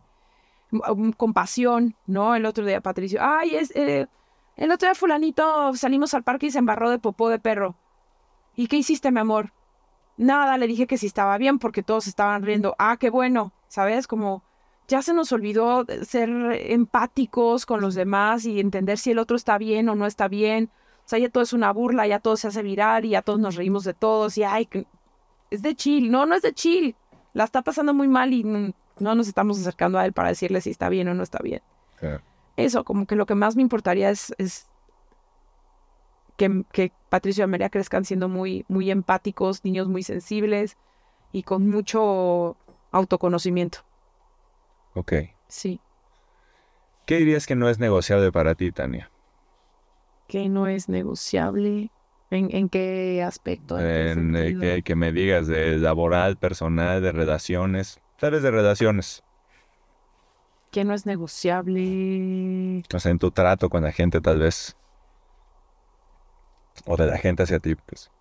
M- 0.71 0.81
um, 0.89 1.11
Compasión, 1.11 1.95
¿no? 2.05 2.35
El 2.35 2.45
otro 2.45 2.65
día 2.65 2.81
Patricio, 2.81 3.19
ay, 3.21 3.55
es, 3.55 3.75
eh, 3.75 4.07
el 4.55 4.71
otro 4.71 4.87
día 4.87 4.95
fulanito 4.95 5.73
salimos 5.75 6.13
al 6.13 6.23
parque 6.23 6.47
y 6.47 6.51
se 6.51 6.59
embarró 6.59 6.89
de 6.89 6.99
popó 6.99 7.29
de 7.29 7.39
perro. 7.39 7.75
¿Y 8.55 8.67
qué 8.67 8.77
hiciste, 8.77 9.11
mi 9.11 9.19
amor? 9.19 9.53
Nada, 10.17 10.57
le 10.57 10.67
dije 10.67 10.85
que 10.85 10.97
sí 10.97 11.07
estaba 11.07 11.37
bien 11.37 11.59
porque 11.59 11.81
todos 11.81 12.07
estaban 12.07 12.43
riendo. 12.43 12.75
Ah, 12.77 12.97
qué 12.99 13.09
bueno, 13.09 13.53
¿sabes? 13.69 14.05
Como 14.05 14.43
ya 14.87 15.01
se 15.01 15.13
nos 15.13 15.31
olvidó 15.31 15.85
ser 16.03 16.29
empáticos 16.29 17.65
con 17.65 17.79
los 17.79 17.95
demás 17.95 18.45
y 18.45 18.59
entender 18.59 18.97
si 18.97 19.11
el 19.11 19.19
otro 19.19 19.37
está 19.37 19.57
bien 19.57 19.87
o 19.87 19.95
no 19.95 20.05
está 20.05 20.27
bien. 20.27 20.69
O 21.09 21.11
sea, 21.11 21.17
ya 21.17 21.29
todo 21.29 21.41
es 21.41 21.53
una 21.53 21.73
burla, 21.73 22.05
ya 22.05 22.19
todo 22.19 22.37
se 22.37 22.47
hace 22.47 22.61
virar 22.61 23.03
y 23.03 23.09
ya 23.09 23.23
todos 23.23 23.39
nos 23.39 23.55
reímos 23.55 23.83
de 23.83 23.95
todos 23.95 24.37
y 24.37 24.43
ay, 24.43 24.69
es 25.49 25.63
de 25.63 25.73
chill. 25.73 26.11
No, 26.11 26.27
no 26.27 26.35
es 26.35 26.43
de 26.43 26.53
chill. 26.53 26.95
La 27.33 27.45
está 27.45 27.63
pasando 27.63 27.95
muy 27.95 28.07
mal 28.07 28.31
y 28.31 28.43
no 28.43 28.75
nos 28.99 29.27
estamos 29.27 29.59
acercando 29.59 29.97
a 29.97 30.05
él 30.05 30.13
para 30.13 30.29
decirle 30.29 30.61
si 30.61 30.69
está 30.69 30.87
bien 30.87 31.07
o 31.07 31.15
no 31.15 31.23
está 31.23 31.39
bien. 31.41 31.63
Eso, 32.57 32.83
como 32.83 33.07
que 33.07 33.15
lo 33.15 33.25
que 33.25 33.33
más 33.33 33.55
me 33.55 33.63
importaría 33.63 34.11
es, 34.11 34.35
es 34.37 34.67
que, 36.37 36.63
que 36.71 36.91
Patricio 37.09 37.41
y 37.41 37.45
Amelia 37.45 37.71
crezcan 37.71 38.05
siendo 38.05 38.29
muy, 38.29 38.63
muy 38.67 38.91
empáticos, 38.91 39.65
niños 39.65 39.87
muy 39.87 40.03
sensibles 40.03 40.77
y 41.31 41.41
con 41.41 41.67
mucho 41.67 42.55
autoconocimiento. 42.91 43.79
Ok. 44.93 45.13
Sí, 45.47 45.81
¿Qué 47.07 47.17
dirías 47.17 47.47
que 47.47 47.55
no 47.55 47.67
es 47.67 47.79
negociable 47.79 48.31
para 48.31 48.53
ti, 48.53 48.71
Tania? 48.71 49.09
Que 50.29 50.47
no 50.47 50.67
es 50.67 50.87
negociable. 50.87 51.89
¿En, 52.29 52.55
en 52.55 52.69
qué 52.69 53.23
aspecto? 53.23 53.77
¿En 53.79 53.83
qué 53.83 54.11
En, 54.11 54.35
eh, 54.35 54.57
que, 54.57 54.83
que 54.83 54.95
me 54.95 55.11
digas 55.11 55.47
de 55.47 55.77
laboral, 55.77 56.37
personal, 56.37 57.01
de 57.01 57.11
relaciones. 57.11 57.99
Tal 58.19 58.31
vez 58.31 58.43
de 58.43 58.51
relaciones. 58.51 59.23
¿Qué 60.71 60.85
no 60.85 60.93
es 60.93 61.07
negociable? 61.07 62.83
O 62.93 62.99
sea, 62.99 63.11
en 63.11 63.17
tu 63.17 63.31
trato 63.31 63.69
con 63.69 63.81
la 63.81 63.91
gente, 63.91 64.21
tal 64.21 64.37
vez. 64.37 64.77
O 66.85 66.95
de 66.95 67.07
la 67.07 67.17
gente 67.17 67.43
hacia 67.43 67.59
ti, 67.59 67.73
pues. 67.73 68.11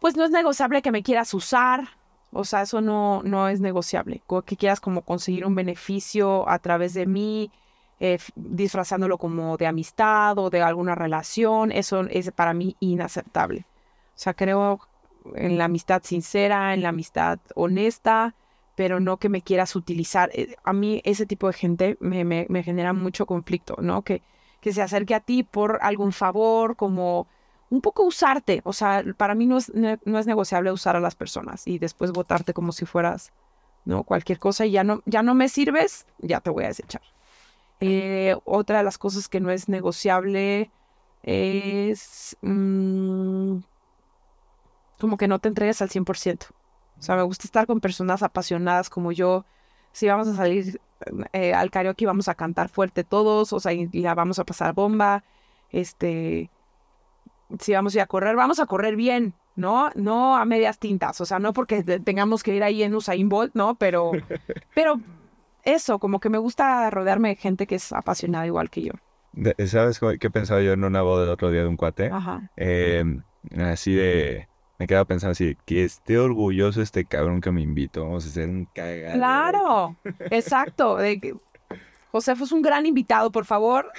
Pues 0.00 0.16
no 0.16 0.24
es 0.24 0.30
negociable 0.32 0.82
que 0.82 0.90
me 0.90 1.04
quieras 1.04 1.32
usar. 1.32 1.84
O 2.32 2.44
sea, 2.44 2.62
eso 2.62 2.80
no, 2.80 3.22
no 3.22 3.48
es 3.48 3.60
negociable. 3.60 4.22
Que 4.44 4.56
quieras 4.56 4.80
como 4.80 5.02
conseguir 5.02 5.46
un 5.46 5.54
beneficio 5.54 6.48
a 6.48 6.58
través 6.58 6.94
de 6.94 7.06
mí, 7.06 7.52
eh, 7.98 8.18
disfrazándolo 8.34 9.18
como 9.18 9.56
de 9.56 9.66
amistad 9.66 10.38
o 10.38 10.50
de 10.50 10.62
alguna 10.62 10.94
relación, 10.94 11.72
eso 11.72 12.02
es 12.10 12.30
para 12.32 12.52
mí 12.52 12.76
inaceptable. 12.80 13.66
O 14.08 14.18
sea, 14.18 14.34
creo 14.34 14.80
en 15.34 15.58
la 15.58 15.64
amistad 15.64 16.02
sincera, 16.04 16.74
en 16.74 16.82
la 16.82 16.90
amistad 16.90 17.38
honesta, 17.54 18.34
pero 18.74 19.00
no 19.00 19.16
que 19.16 19.28
me 19.28 19.42
quieras 19.42 19.74
utilizar. 19.76 20.30
Eh, 20.34 20.56
a 20.62 20.72
mí 20.72 21.00
ese 21.04 21.26
tipo 21.26 21.46
de 21.46 21.54
gente 21.54 21.96
me, 22.00 22.24
me, 22.24 22.62
genera 22.62 22.92
mucho 22.92 23.26
conflicto, 23.26 23.76
¿no? 23.80 24.02
Que, 24.02 24.22
que 24.60 24.72
se 24.72 24.82
acerque 24.82 25.14
a 25.14 25.20
ti 25.20 25.42
por 25.42 25.78
algún 25.82 26.12
favor, 26.12 26.76
como 26.76 27.26
un 27.70 27.80
poco 27.80 28.04
usarte. 28.04 28.60
O 28.64 28.72
sea, 28.72 29.02
para 29.16 29.34
mí 29.34 29.46
no 29.46 29.56
es, 29.56 29.72
no 29.74 30.18
es 30.18 30.26
negociable 30.26 30.70
usar 30.70 30.96
a 30.96 31.00
las 31.00 31.14
personas 31.14 31.66
y 31.66 31.78
después 31.78 32.12
votarte 32.12 32.52
como 32.52 32.72
si 32.72 32.84
fueras, 32.84 33.32
¿no? 33.84 34.04
Cualquier 34.04 34.38
cosa 34.38 34.66
y 34.66 34.72
ya 34.72 34.84
no, 34.84 35.02
ya 35.06 35.22
no 35.22 35.34
me 35.34 35.48
sirves, 35.48 36.06
ya 36.18 36.40
te 36.40 36.50
voy 36.50 36.64
a 36.64 36.68
desechar. 36.68 37.02
Eh, 37.80 38.36
otra 38.44 38.78
de 38.78 38.84
las 38.84 38.98
cosas 38.98 39.28
que 39.28 39.40
no 39.40 39.50
es 39.50 39.68
negociable 39.68 40.70
es 41.22 42.36
mm, 42.40 43.58
como 44.98 45.16
que 45.16 45.28
no 45.28 45.38
te 45.38 45.48
entregues 45.48 45.82
al 45.82 45.90
100%. 45.90 46.46
O 46.98 47.02
sea, 47.02 47.16
me 47.16 47.22
gusta 47.22 47.46
estar 47.46 47.66
con 47.66 47.80
personas 47.80 48.22
apasionadas 48.22 48.88
como 48.88 49.12
yo. 49.12 49.44
Si 49.92 50.08
vamos 50.08 50.28
a 50.28 50.34
salir 50.34 50.80
eh, 51.32 51.52
al 51.52 51.70
karaoke, 51.70 52.06
vamos 52.06 52.28
a 52.28 52.34
cantar 52.34 52.68
fuerte 52.68 53.04
todos, 53.04 53.52
o 53.52 53.60
sea, 53.60 53.72
y 53.72 53.88
la 53.92 54.14
vamos 54.14 54.38
a 54.38 54.44
pasar 54.44 54.72
bomba. 54.72 55.24
Este, 55.70 56.50
si 57.60 57.72
vamos 57.72 57.94
a 57.94 57.98
ir 57.98 58.02
a 58.02 58.06
correr, 58.06 58.36
vamos 58.36 58.60
a 58.60 58.66
correr 58.66 58.96
bien, 58.96 59.34
¿no? 59.54 59.90
No 59.94 60.36
a 60.36 60.44
medias 60.44 60.78
tintas, 60.78 61.20
o 61.20 61.26
sea, 61.26 61.38
no 61.38 61.52
porque 61.52 61.82
tengamos 61.82 62.42
que 62.42 62.54
ir 62.54 62.62
ahí 62.62 62.82
en 62.82 62.94
Usain 62.94 63.28
Bolt, 63.28 63.54
¿no? 63.54 63.74
Pero, 63.76 64.12
pero 64.74 65.00
eso, 65.66 65.98
como 65.98 66.20
que 66.20 66.30
me 66.30 66.38
gusta 66.38 66.88
rodearme 66.90 67.30
de 67.30 67.36
gente 67.36 67.66
que 67.66 67.74
es 67.74 67.92
apasionada 67.92 68.46
igual 68.46 68.70
que 68.70 68.82
yo. 68.82 68.92
¿Sabes 69.66 70.00
qué 70.18 70.30
pensaba 70.30 70.62
yo 70.62 70.72
en 70.72 70.84
una 70.84 71.02
boda 71.02 71.24
el 71.24 71.30
otro 71.30 71.50
día 71.50 71.62
de 71.62 71.68
un 71.68 71.76
cuate? 71.76 72.06
Ajá. 72.06 72.50
Em, 72.56 73.22
así 73.58 73.92
de... 73.94 74.48
Me 74.78 74.86
quedaba 74.86 75.06
pensando 75.06 75.32
así, 75.32 75.56
que 75.64 75.84
esté 75.84 76.18
orgulloso 76.18 76.82
este 76.82 77.06
cabrón 77.06 77.40
que 77.40 77.50
me 77.50 77.62
invitó. 77.62 78.04
Vamos 78.04 78.26
a 78.26 78.28
hacer 78.28 78.48
un 78.48 78.66
cagado. 78.66 79.14
Claro, 79.14 79.96
exacto. 80.30 80.96
De 80.96 81.34
José 82.12 82.36
fue 82.36 82.46
un 82.52 82.62
gran 82.62 82.84
invitado, 82.84 83.30
por 83.30 83.46
favor. 83.46 83.90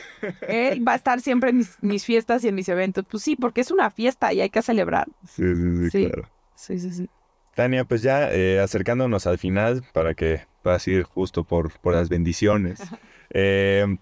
Él 0.47 0.87
va 0.87 0.93
a 0.93 0.95
estar 0.95 1.19
siempre 1.19 1.49
en 1.49 1.65
mis, 1.81 2.05
fiestas 2.05 2.43
y 2.43 2.47
en 2.47 2.55
mis 2.55 2.69
eventos. 2.69 3.05
Pues 3.09 3.23
sí, 3.23 3.35
porque 3.35 3.61
es 3.61 3.71
una 3.71 3.89
fiesta 3.89 4.33
y 4.33 4.41
hay 4.41 4.51
que 4.51 4.61
celebrar. 4.61 5.07
Sí, 5.27 5.43
sí, 5.55 5.89
sí, 5.89 6.05
claro. 6.09 6.29
Sí, 6.55 6.79
sí, 6.79 6.91
sí. 6.91 7.09
Tania, 7.55 7.83
pues 7.85 8.03
ya 8.03 8.31
eh, 8.31 8.59
acercándonos 8.59 9.25
al 9.25 9.39
final 9.39 9.83
para 9.93 10.13
que 10.13 10.41
puedas 10.67 10.85
ir 10.89 11.03
justo 11.03 11.45
por, 11.45 11.79
por 11.79 11.93
las 11.93 12.09
bendiciones. 12.09 12.81
Eh, 13.29 13.97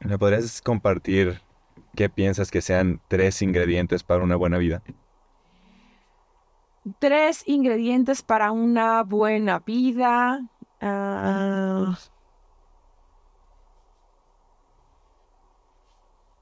¿Me 0.00 0.18
podrías 0.18 0.62
compartir 0.62 1.40
qué 1.94 2.08
piensas 2.08 2.50
que 2.50 2.60
sean 2.60 3.00
tres 3.08 3.42
ingredientes 3.42 4.02
para 4.02 4.22
una 4.22 4.36
buena 4.36 4.56
vida? 4.56 4.82
Tres 6.98 7.42
ingredientes 7.46 8.22
para 8.22 8.52
una 8.52 9.02
buena 9.02 9.58
vida. 9.58 10.40
Ah, 10.80 11.98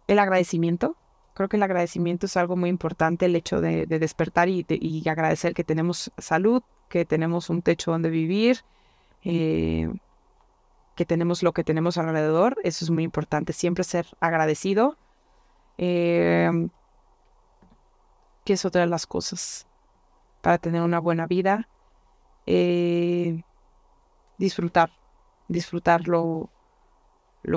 el 0.06 0.18
agradecimiento. 0.18 0.96
Creo 1.34 1.48
que 1.48 1.56
el 1.56 1.62
agradecimiento 1.64 2.26
es 2.26 2.36
algo 2.36 2.56
muy 2.56 2.70
importante, 2.70 3.26
el 3.26 3.34
hecho 3.34 3.60
de, 3.60 3.86
despertar 3.86 4.48
y, 4.48 5.08
agradecer 5.08 5.54
que 5.54 5.64
tenemos 5.64 6.12
salud, 6.18 6.62
que 6.88 7.04
tenemos 7.04 7.50
un 7.50 7.62
techo 7.62 7.92
donde 7.92 8.10
vivir, 8.10 8.64
eh, 9.24 9.92
que 10.96 11.04
tenemos 11.04 11.42
lo 11.42 11.52
que 11.52 11.64
tenemos 11.64 11.98
alrededor. 11.98 12.58
Eso 12.64 12.84
es 12.84 12.90
muy 12.90 13.04
importante, 13.04 13.52
siempre 13.52 13.84
ser 13.84 14.06
agradecido. 14.20 14.96
Eh, 15.78 16.50
que 18.44 18.54
es 18.54 18.64
otra 18.64 18.82
de 18.82 18.86
las 18.86 19.06
cosas 19.06 19.66
para 20.40 20.58
tener 20.58 20.82
una 20.82 20.98
buena 20.98 21.26
vida. 21.26 21.68
Eh, 22.46 23.42
disfrutar, 24.38 24.90
disfrutar 25.48 26.08
lo, 26.08 26.50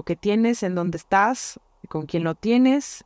que 0.06 0.16
tienes, 0.16 0.64
en 0.64 0.76
donde 0.76 0.98
estás, 0.98 1.60
con 1.90 2.06
quién 2.06 2.24
lo 2.24 2.36
tienes 2.36 3.06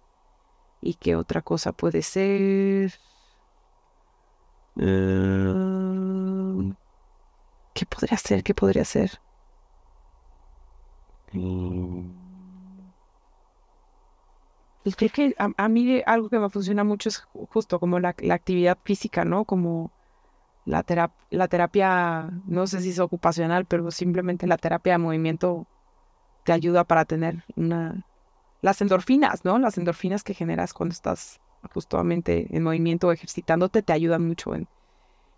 ¿Y 0.82 0.94
qué 0.96 1.16
otra 1.16 1.42
cosa 1.42 1.72
puede 1.72 2.02
ser? 2.02 2.94
Eh, 4.80 5.54
¿Qué 7.78 7.86
podría 7.86 8.18
ser? 8.18 8.44
¿Qué 8.44 8.56
podría 8.56 8.84
ser? 8.84 9.20
Pues 14.82 14.96
creo 14.96 15.12
que 15.14 15.36
a, 15.38 15.70
mí 15.70 16.02
algo 16.08 16.28
que 16.28 16.40
me 16.40 16.50
funciona 16.50 16.84
mucho 16.84 17.10
es 17.10 17.20
justo 17.50 17.80
como 17.80 18.00
la, 18.00 18.16
actividad 18.32 18.80
física, 18.84 19.26
¿no? 19.26 19.46
Como 19.46 19.92
la, 20.66 20.84
la 21.30 21.48
terapia, 21.48 22.32
no 22.48 22.66
sé 22.66 22.82
si 22.82 22.90
es 22.90 22.98
ocupacional, 22.98 23.66
pero 23.66 23.92
simplemente 23.92 24.48
la 24.48 24.58
terapia 24.58 24.94
de 24.94 24.98
movimiento 24.98 25.68
te 26.46 26.54
ayuda 26.54 26.84
para 26.84 27.06
tener 27.06 27.44
una, 27.56 28.08
las 28.64 28.82
endorfinas, 28.82 29.46
¿no? 29.46 29.60
Las 29.60 29.78
endorfinas 29.78 30.24
que 30.24 30.34
generas 30.34 30.74
cuando 30.74 30.94
estás 30.94 31.40
justamente 31.76 32.48
en 32.50 32.64
movimiento 32.64 33.10
o 33.10 33.12
ejercitándote 33.12 33.84
te 33.84 33.94
ayudan 33.94 34.26
mucho 34.26 34.56
en, 34.56 34.68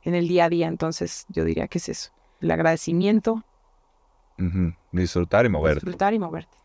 en 0.03 0.15
el 0.15 0.29
día 0.29 0.45
a 0.45 0.49
día. 0.49 0.69
Entonces, 0.69 1.25
yo 1.27 1.43
diría 1.43 1.67
que 1.67 1.79
es 1.79 1.89
eso. 1.89 2.11
El 2.41 2.51
agradecimiento. 2.51 3.43
Disfrutar 4.91 5.45
y 5.45 5.49
moverte. 5.49 5.81
Disfrutar 5.81 6.13
y 6.13 6.19
moverte. 6.19 6.57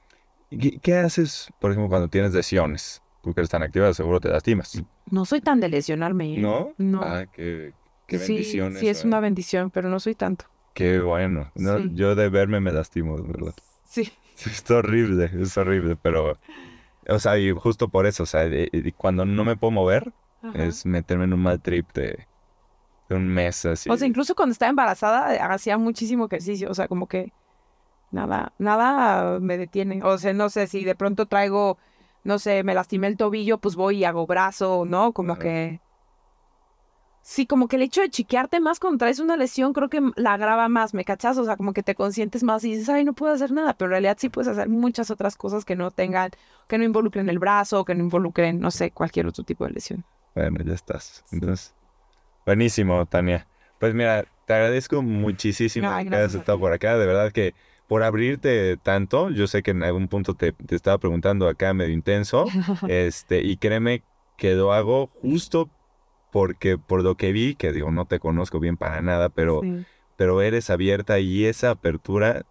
¿Qué, 0.51 0.79
¿Qué, 0.79 0.95
haces, 0.97 1.49
por 1.59 1.73
ejemplo, 1.73 1.89
cuando 1.89 2.09
tienes 2.09 2.33
lesiones? 2.33 3.03
Tú 3.23 3.33
que 3.33 3.41
eres 3.41 3.51
tan 3.51 3.63
activa, 3.63 3.93
seguro 3.95 4.21
te 4.21 4.29
lastimas. 4.29 4.83
No 5.11 5.25
soy 5.25 5.41
tan 5.41 5.59
de 5.59 5.69
lesionarme. 5.69 6.35
¿eh? 6.35 6.39
¿No? 6.39 6.73
No. 6.79 7.01
Ah, 7.03 7.27
qué, 7.27 7.73
qué 8.07 8.19
bendición. 8.19 8.75
Sí, 8.75 8.81
sí, 8.81 8.89
es 8.89 9.05
una 9.05 9.19
bendición, 9.19 9.71
pero 9.71 9.89
no 9.89 9.99
soy 9.99 10.15
tanto. 10.15 10.45
Qué 10.75 11.01
bueno. 11.01 11.51
Yo 11.93 12.15
de 12.15 12.29
verme 12.29 12.61
me 12.61 12.73
lastimo, 12.73 13.17
¿verdad? 13.17 13.55
Sí. 13.85 14.13
Es 14.45 14.69
horrible, 14.69 15.31
es 15.33 15.57
horrible, 15.57 15.95
pero, 15.95 16.37
o 17.09 17.19
sea, 17.21 17.39
y 17.39 17.53
justo 17.53 17.89
por 17.89 18.05
eso, 18.05 18.25
o 18.25 18.27
sea, 18.27 18.51
cuando 18.97 19.25
no 19.25 19.45
me 19.45 19.55
puedo 19.55 19.71
mover, 19.71 20.13
es 20.55 20.85
meterme 20.87 21.23
en 21.23 21.35
un 21.35 21.41
mal 21.41 21.63
trip 21.63 21.93
de, 21.93 22.27
un 23.11 23.29
mes 23.29 23.65
así. 23.65 23.91
O 23.91 23.97
sea, 23.97 24.07
incluso 24.09 24.35
cuando 24.35 24.53
estaba 24.53 24.71
embarazada, 24.71 25.45
hacía 25.53 25.79
muchísimo 25.79 26.27
ejercicio, 26.27 26.71
o 26.71 26.75
sea, 26.75 26.89
como 26.89 27.07
que 27.07 27.33
nada, 28.11 28.53
nada 28.59 29.41
me 29.41 29.59
detiene. 29.59 30.03
O 30.03 30.19
sea, 30.19 30.33
no 30.33 30.49
sé, 30.49 30.67
si 30.67 30.85
de 30.85 30.95
pronto 30.95 31.27
traigo, 31.27 31.79
no 32.23 32.39
sé, 32.39 32.63
me 32.63 32.75
lastimé 32.75 33.09
el 33.09 33.17
tobillo, 33.17 33.59
pues 33.59 33.77
voy 33.77 33.99
y 33.99 34.05
hago 34.05 34.27
brazo, 34.27 34.85
¿no? 34.87 35.13
Como 35.13 35.37
que 35.37 35.81
Sí, 37.27 37.47
como 37.47 37.69
que 37.69 37.77
el 37.77 37.83
hecho 37.83 38.03
de 38.03 38.11
chiquearte 38.11 38.61
más 38.61 38.79
cuando 38.79 38.99
traes 38.99 39.19
una 39.19 39.39
lesión 39.39 39.73
creo 39.73 39.89
que 39.89 40.03
la 40.15 40.35
agrava 40.35 40.69
más, 40.69 40.93
¿me 40.93 41.07
cachas? 41.07 41.39
O 41.39 41.45
sea, 41.47 41.57
como 41.57 41.73
que 41.73 41.83
te 41.83 41.95
consientes 41.95 42.43
más 42.43 42.63
y 42.65 42.73
dices, 42.73 42.91
ay, 42.91 43.03
no 43.03 43.15
puedo 43.15 43.33
hacer 43.33 43.51
nada, 43.51 43.73
pero 43.73 43.87
en 43.87 43.93
realidad 43.93 44.19
sí 44.21 44.29
puedes 44.29 44.47
hacer 44.47 44.69
muchas 44.69 45.11
otras 45.11 45.35
cosas 45.35 45.65
que 45.65 45.75
no 45.75 45.91
tengan, 45.91 46.33
que 46.69 46.77
no 46.77 46.85
involucren 46.85 47.31
el 47.31 47.39
brazo, 47.39 47.87
que 47.87 47.95
no 47.95 48.05
involucren, 48.05 48.61
no 48.61 48.71
sé, 48.71 48.91
cualquier 48.91 49.27
otro 49.27 49.43
tipo 49.43 49.65
de 49.65 49.71
lesión. 49.71 50.05
Bueno, 50.35 50.63
ya 50.63 50.75
estás. 50.75 51.25
Entonces, 51.33 51.75
buenísimo, 52.47 53.07
Tania. 53.07 53.47
Pues 53.79 53.95
mira, 53.95 54.25
te 54.47 54.55
agradezco 54.55 55.03
muchísimo 55.03 55.89
que 55.89 56.15
hayas 56.15 56.35
estado 56.35 56.59
por 56.59 56.73
acá, 56.73 56.97
de 56.99 57.07
verdad 57.07 57.33
que 57.33 57.55
por 57.87 58.03
abrirte 58.03 58.77
tanto, 58.79 59.31
yo 59.31 59.47
sé 59.47 59.63
que 59.63 59.73
en 59.73 59.83
algún 59.83 60.09
punto 60.09 60.35
te, 60.35 60.53
te 60.53 60.75
estaba 60.75 60.99
preguntando 60.99 61.49
acá 61.49 61.75
medio 61.75 61.93
intenso, 61.93 62.47
este, 62.89 63.43
y 63.43 63.57
créeme 63.57 64.03
que 64.37 64.55
lo 64.55 64.73
hago 64.73 65.09
justo 65.21 65.71
porque 66.33 66.79
por 66.79 67.05
lo 67.05 67.17
que 67.17 67.31
vi, 67.31 67.55
que 67.55 67.73
digo, 67.73 67.93
no 67.93 68.07
te 68.07 68.19
conozco 68.19 68.59
bien 68.59 68.77
para 68.77 69.01
nada, 69.03 69.29
pero, 69.29 69.61
pero 70.17 70.43
eres 70.43 70.69
abierta 70.69 71.21
y 71.21 71.45
esa 71.45 71.71
apertura 71.71 72.45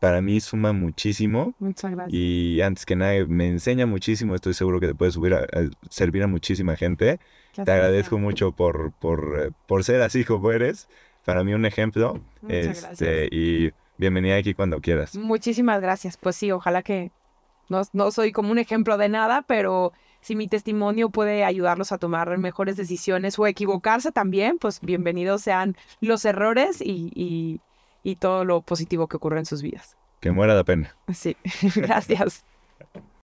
para 0.00 0.22
mí 0.22 0.40
suma 0.40 0.72
muchísimo. 0.72 1.54
Muchas 1.58 1.90
gracias. 1.90 2.14
Y 2.14 2.62
antes 2.62 2.86
que 2.86 2.96
nada, 2.96 3.12
me 3.28 3.48
enseña 3.48 3.84
muchísimo, 3.84 4.34
estoy 4.34 4.54
seguro 4.54 4.80
que 4.80 4.86
te 4.86 4.94
puede 4.94 5.10
subir 5.12 5.34
a, 5.34 5.46
servir 5.90 6.22
a 6.22 6.26
muchísima 6.26 6.76
gente. 6.76 7.20
Te 7.64 7.70
agradezco 7.70 8.18
mucho 8.18 8.52
por, 8.52 8.92
por, 8.92 9.40
eh, 9.40 9.50
por 9.66 9.84
ser 9.84 10.02
así 10.02 10.24
como 10.24 10.52
eres. 10.52 10.88
Para 11.24 11.42
mí 11.42 11.54
un 11.54 11.66
ejemplo. 11.66 12.20
Muchas 12.42 12.84
este, 12.92 13.28
Y 13.30 13.72
bienvenida 13.98 14.36
aquí 14.36 14.54
cuando 14.54 14.80
quieras. 14.80 15.16
Muchísimas 15.16 15.80
gracias. 15.80 16.16
Pues 16.16 16.36
sí, 16.36 16.52
ojalá 16.52 16.82
que 16.82 17.10
no, 17.68 17.82
no 17.92 18.10
soy 18.10 18.32
como 18.32 18.50
un 18.50 18.58
ejemplo 18.58 18.96
de 18.96 19.08
nada, 19.08 19.42
pero 19.42 19.92
si 20.26 20.34
mi 20.34 20.48
testimonio 20.48 21.10
puede 21.10 21.44
ayudarlos 21.44 21.92
a 21.92 21.98
tomar 21.98 22.36
mejores 22.38 22.76
decisiones 22.76 23.38
o 23.38 23.46
equivocarse 23.46 24.10
también, 24.10 24.58
pues 24.58 24.80
bienvenidos 24.80 25.42
sean 25.42 25.76
los 26.00 26.24
errores 26.24 26.78
y, 26.80 27.60
todo 28.18 28.44
lo 28.44 28.62
positivo 28.62 29.06
que 29.08 29.16
ocurre 29.16 29.38
en 29.38 29.46
sus 29.46 29.62
vidas. 29.62 29.96
Que 30.20 30.32
muera 30.32 30.54
la 30.54 30.64
pena. 30.64 30.96
Sí, 31.12 31.36
gracias. 31.76 32.44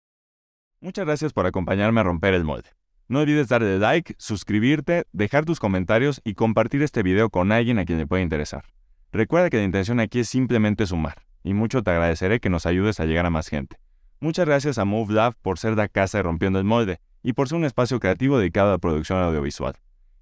Muchas 0.80 1.04
gracias 1.04 1.32
por 1.32 1.46
acompañarme 1.46 2.00
a 2.00 2.04
romper 2.04 2.34
el 2.34 2.44
molde. 2.44 2.70
No 3.12 3.18
olvides 3.18 3.48
darle 3.48 3.78
like, 3.78 4.14
suscribirte, 4.16 5.04
dejar 5.12 5.44
tus 5.44 5.60
comentarios 5.60 6.22
y 6.24 6.32
compartir 6.32 6.80
este 6.80 7.02
video 7.02 7.28
con 7.28 7.52
alguien 7.52 7.78
a 7.78 7.84
quien 7.84 7.98
le 7.98 8.06
pueda 8.06 8.22
interesar. 8.22 8.64
Recuerda 9.12 9.50
que 9.50 9.58
la 9.58 9.64
intención 9.64 10.00
aquí 10.00 10.20
es 10.20 10.30
simplemente 10.30 10.86
sumar, 10.86 11.16
y 11.44 11.52
mucho 11.52 11.82
te 11.82 11.90
agradeceré 11.90 12.40
que 12.40 12.48
nos 12.48 12.64
ayudes 12.64 13.00
a 13.00 13.04
llegar 13.04 13.26
a 13.26 13.30
más 13.30 13.48
gente. 13.48 13.76
Muchas 14.20 14.46
gracias 14.46 14.78
a 14.78 14.86
MoveLab 14.86 15.34
por 15.42 15.58
ser 15.58 15.76
la 15.76 15.88
casa 15.88 16.16
de 16.16 16.22
Rompiendo 16.22 16.58
el 16.58 16.64
Molde 16.64 17.00
y 17.22 17.34
por 17.34 17.50
ser 17.50 17.58
un 17.58 17.66
espacio 17.66 18.00
creativo 18.00 18.38
dedicado 18.38 18.68
a 18.70 18.72
la 18.72 18.78
producción 18.78 19.18
audiovisual. 19.18 19.74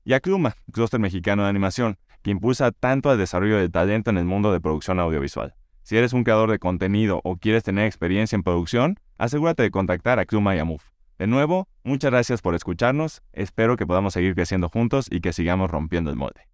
Y 0.04 0.14
a 0.14 0.18
Cluma, 0.18 0.56
clúster 0.72 0.98
mexicano 0.98 1.44
de 1.44 1.48
animación, 1.48 1.96
que 2.22 2.32
impulsa 2.32 2.72
tanto 2.72 3.08
al 3.08 3.18
desarrollo 3.18 3.58
de 3.58 3.68
talento 3.68 4.10
en 4.10 4.18
el 4.18 4.24
mundo 4.24 4.52
de 4.52 4.60
producción 4.60 4.98
audiovisual. 4.98 5.54
Si 5.84 5.96
eres 5.96 6.12
un 6.12 6.24
creador 6.24 6.50
de 6.50 6.58
contenido 6.58 7.20
o 7.22 7.36
quieres 7.36 7.62
tener 7.62 7.86
experiencia 7.86 8.34
en 8.34 8.42
producción, 8.42 8.98
asegúrate 9.16 9.62
de 9.62 9.70
contactar 9.70 10.18
a 10.18 10.26
Cluma 10.26 10.56
y 10.56 10.58
a 10.58 10.64
Move. 10.64 10.82
De 11.20 11.26
nuevo, 11.26 11.68
muchas 11.84 12.12
gracias 12.12 12.40
por 12.40 12.54
escucharnos, 12.54 13.20
espero 13.34 13.76
que 13.76 13.86
podamos 13.86 14.14
seguir 14.14 14.34
creciendo 14.34 14.70
juntos 14.70 15.06
y 15.10 15.20
que 15.20 15.34
sigamos 15.34 15.70
rompiendo 15.70 16.08
el 16.08 16.16
molde. 16.16 16.49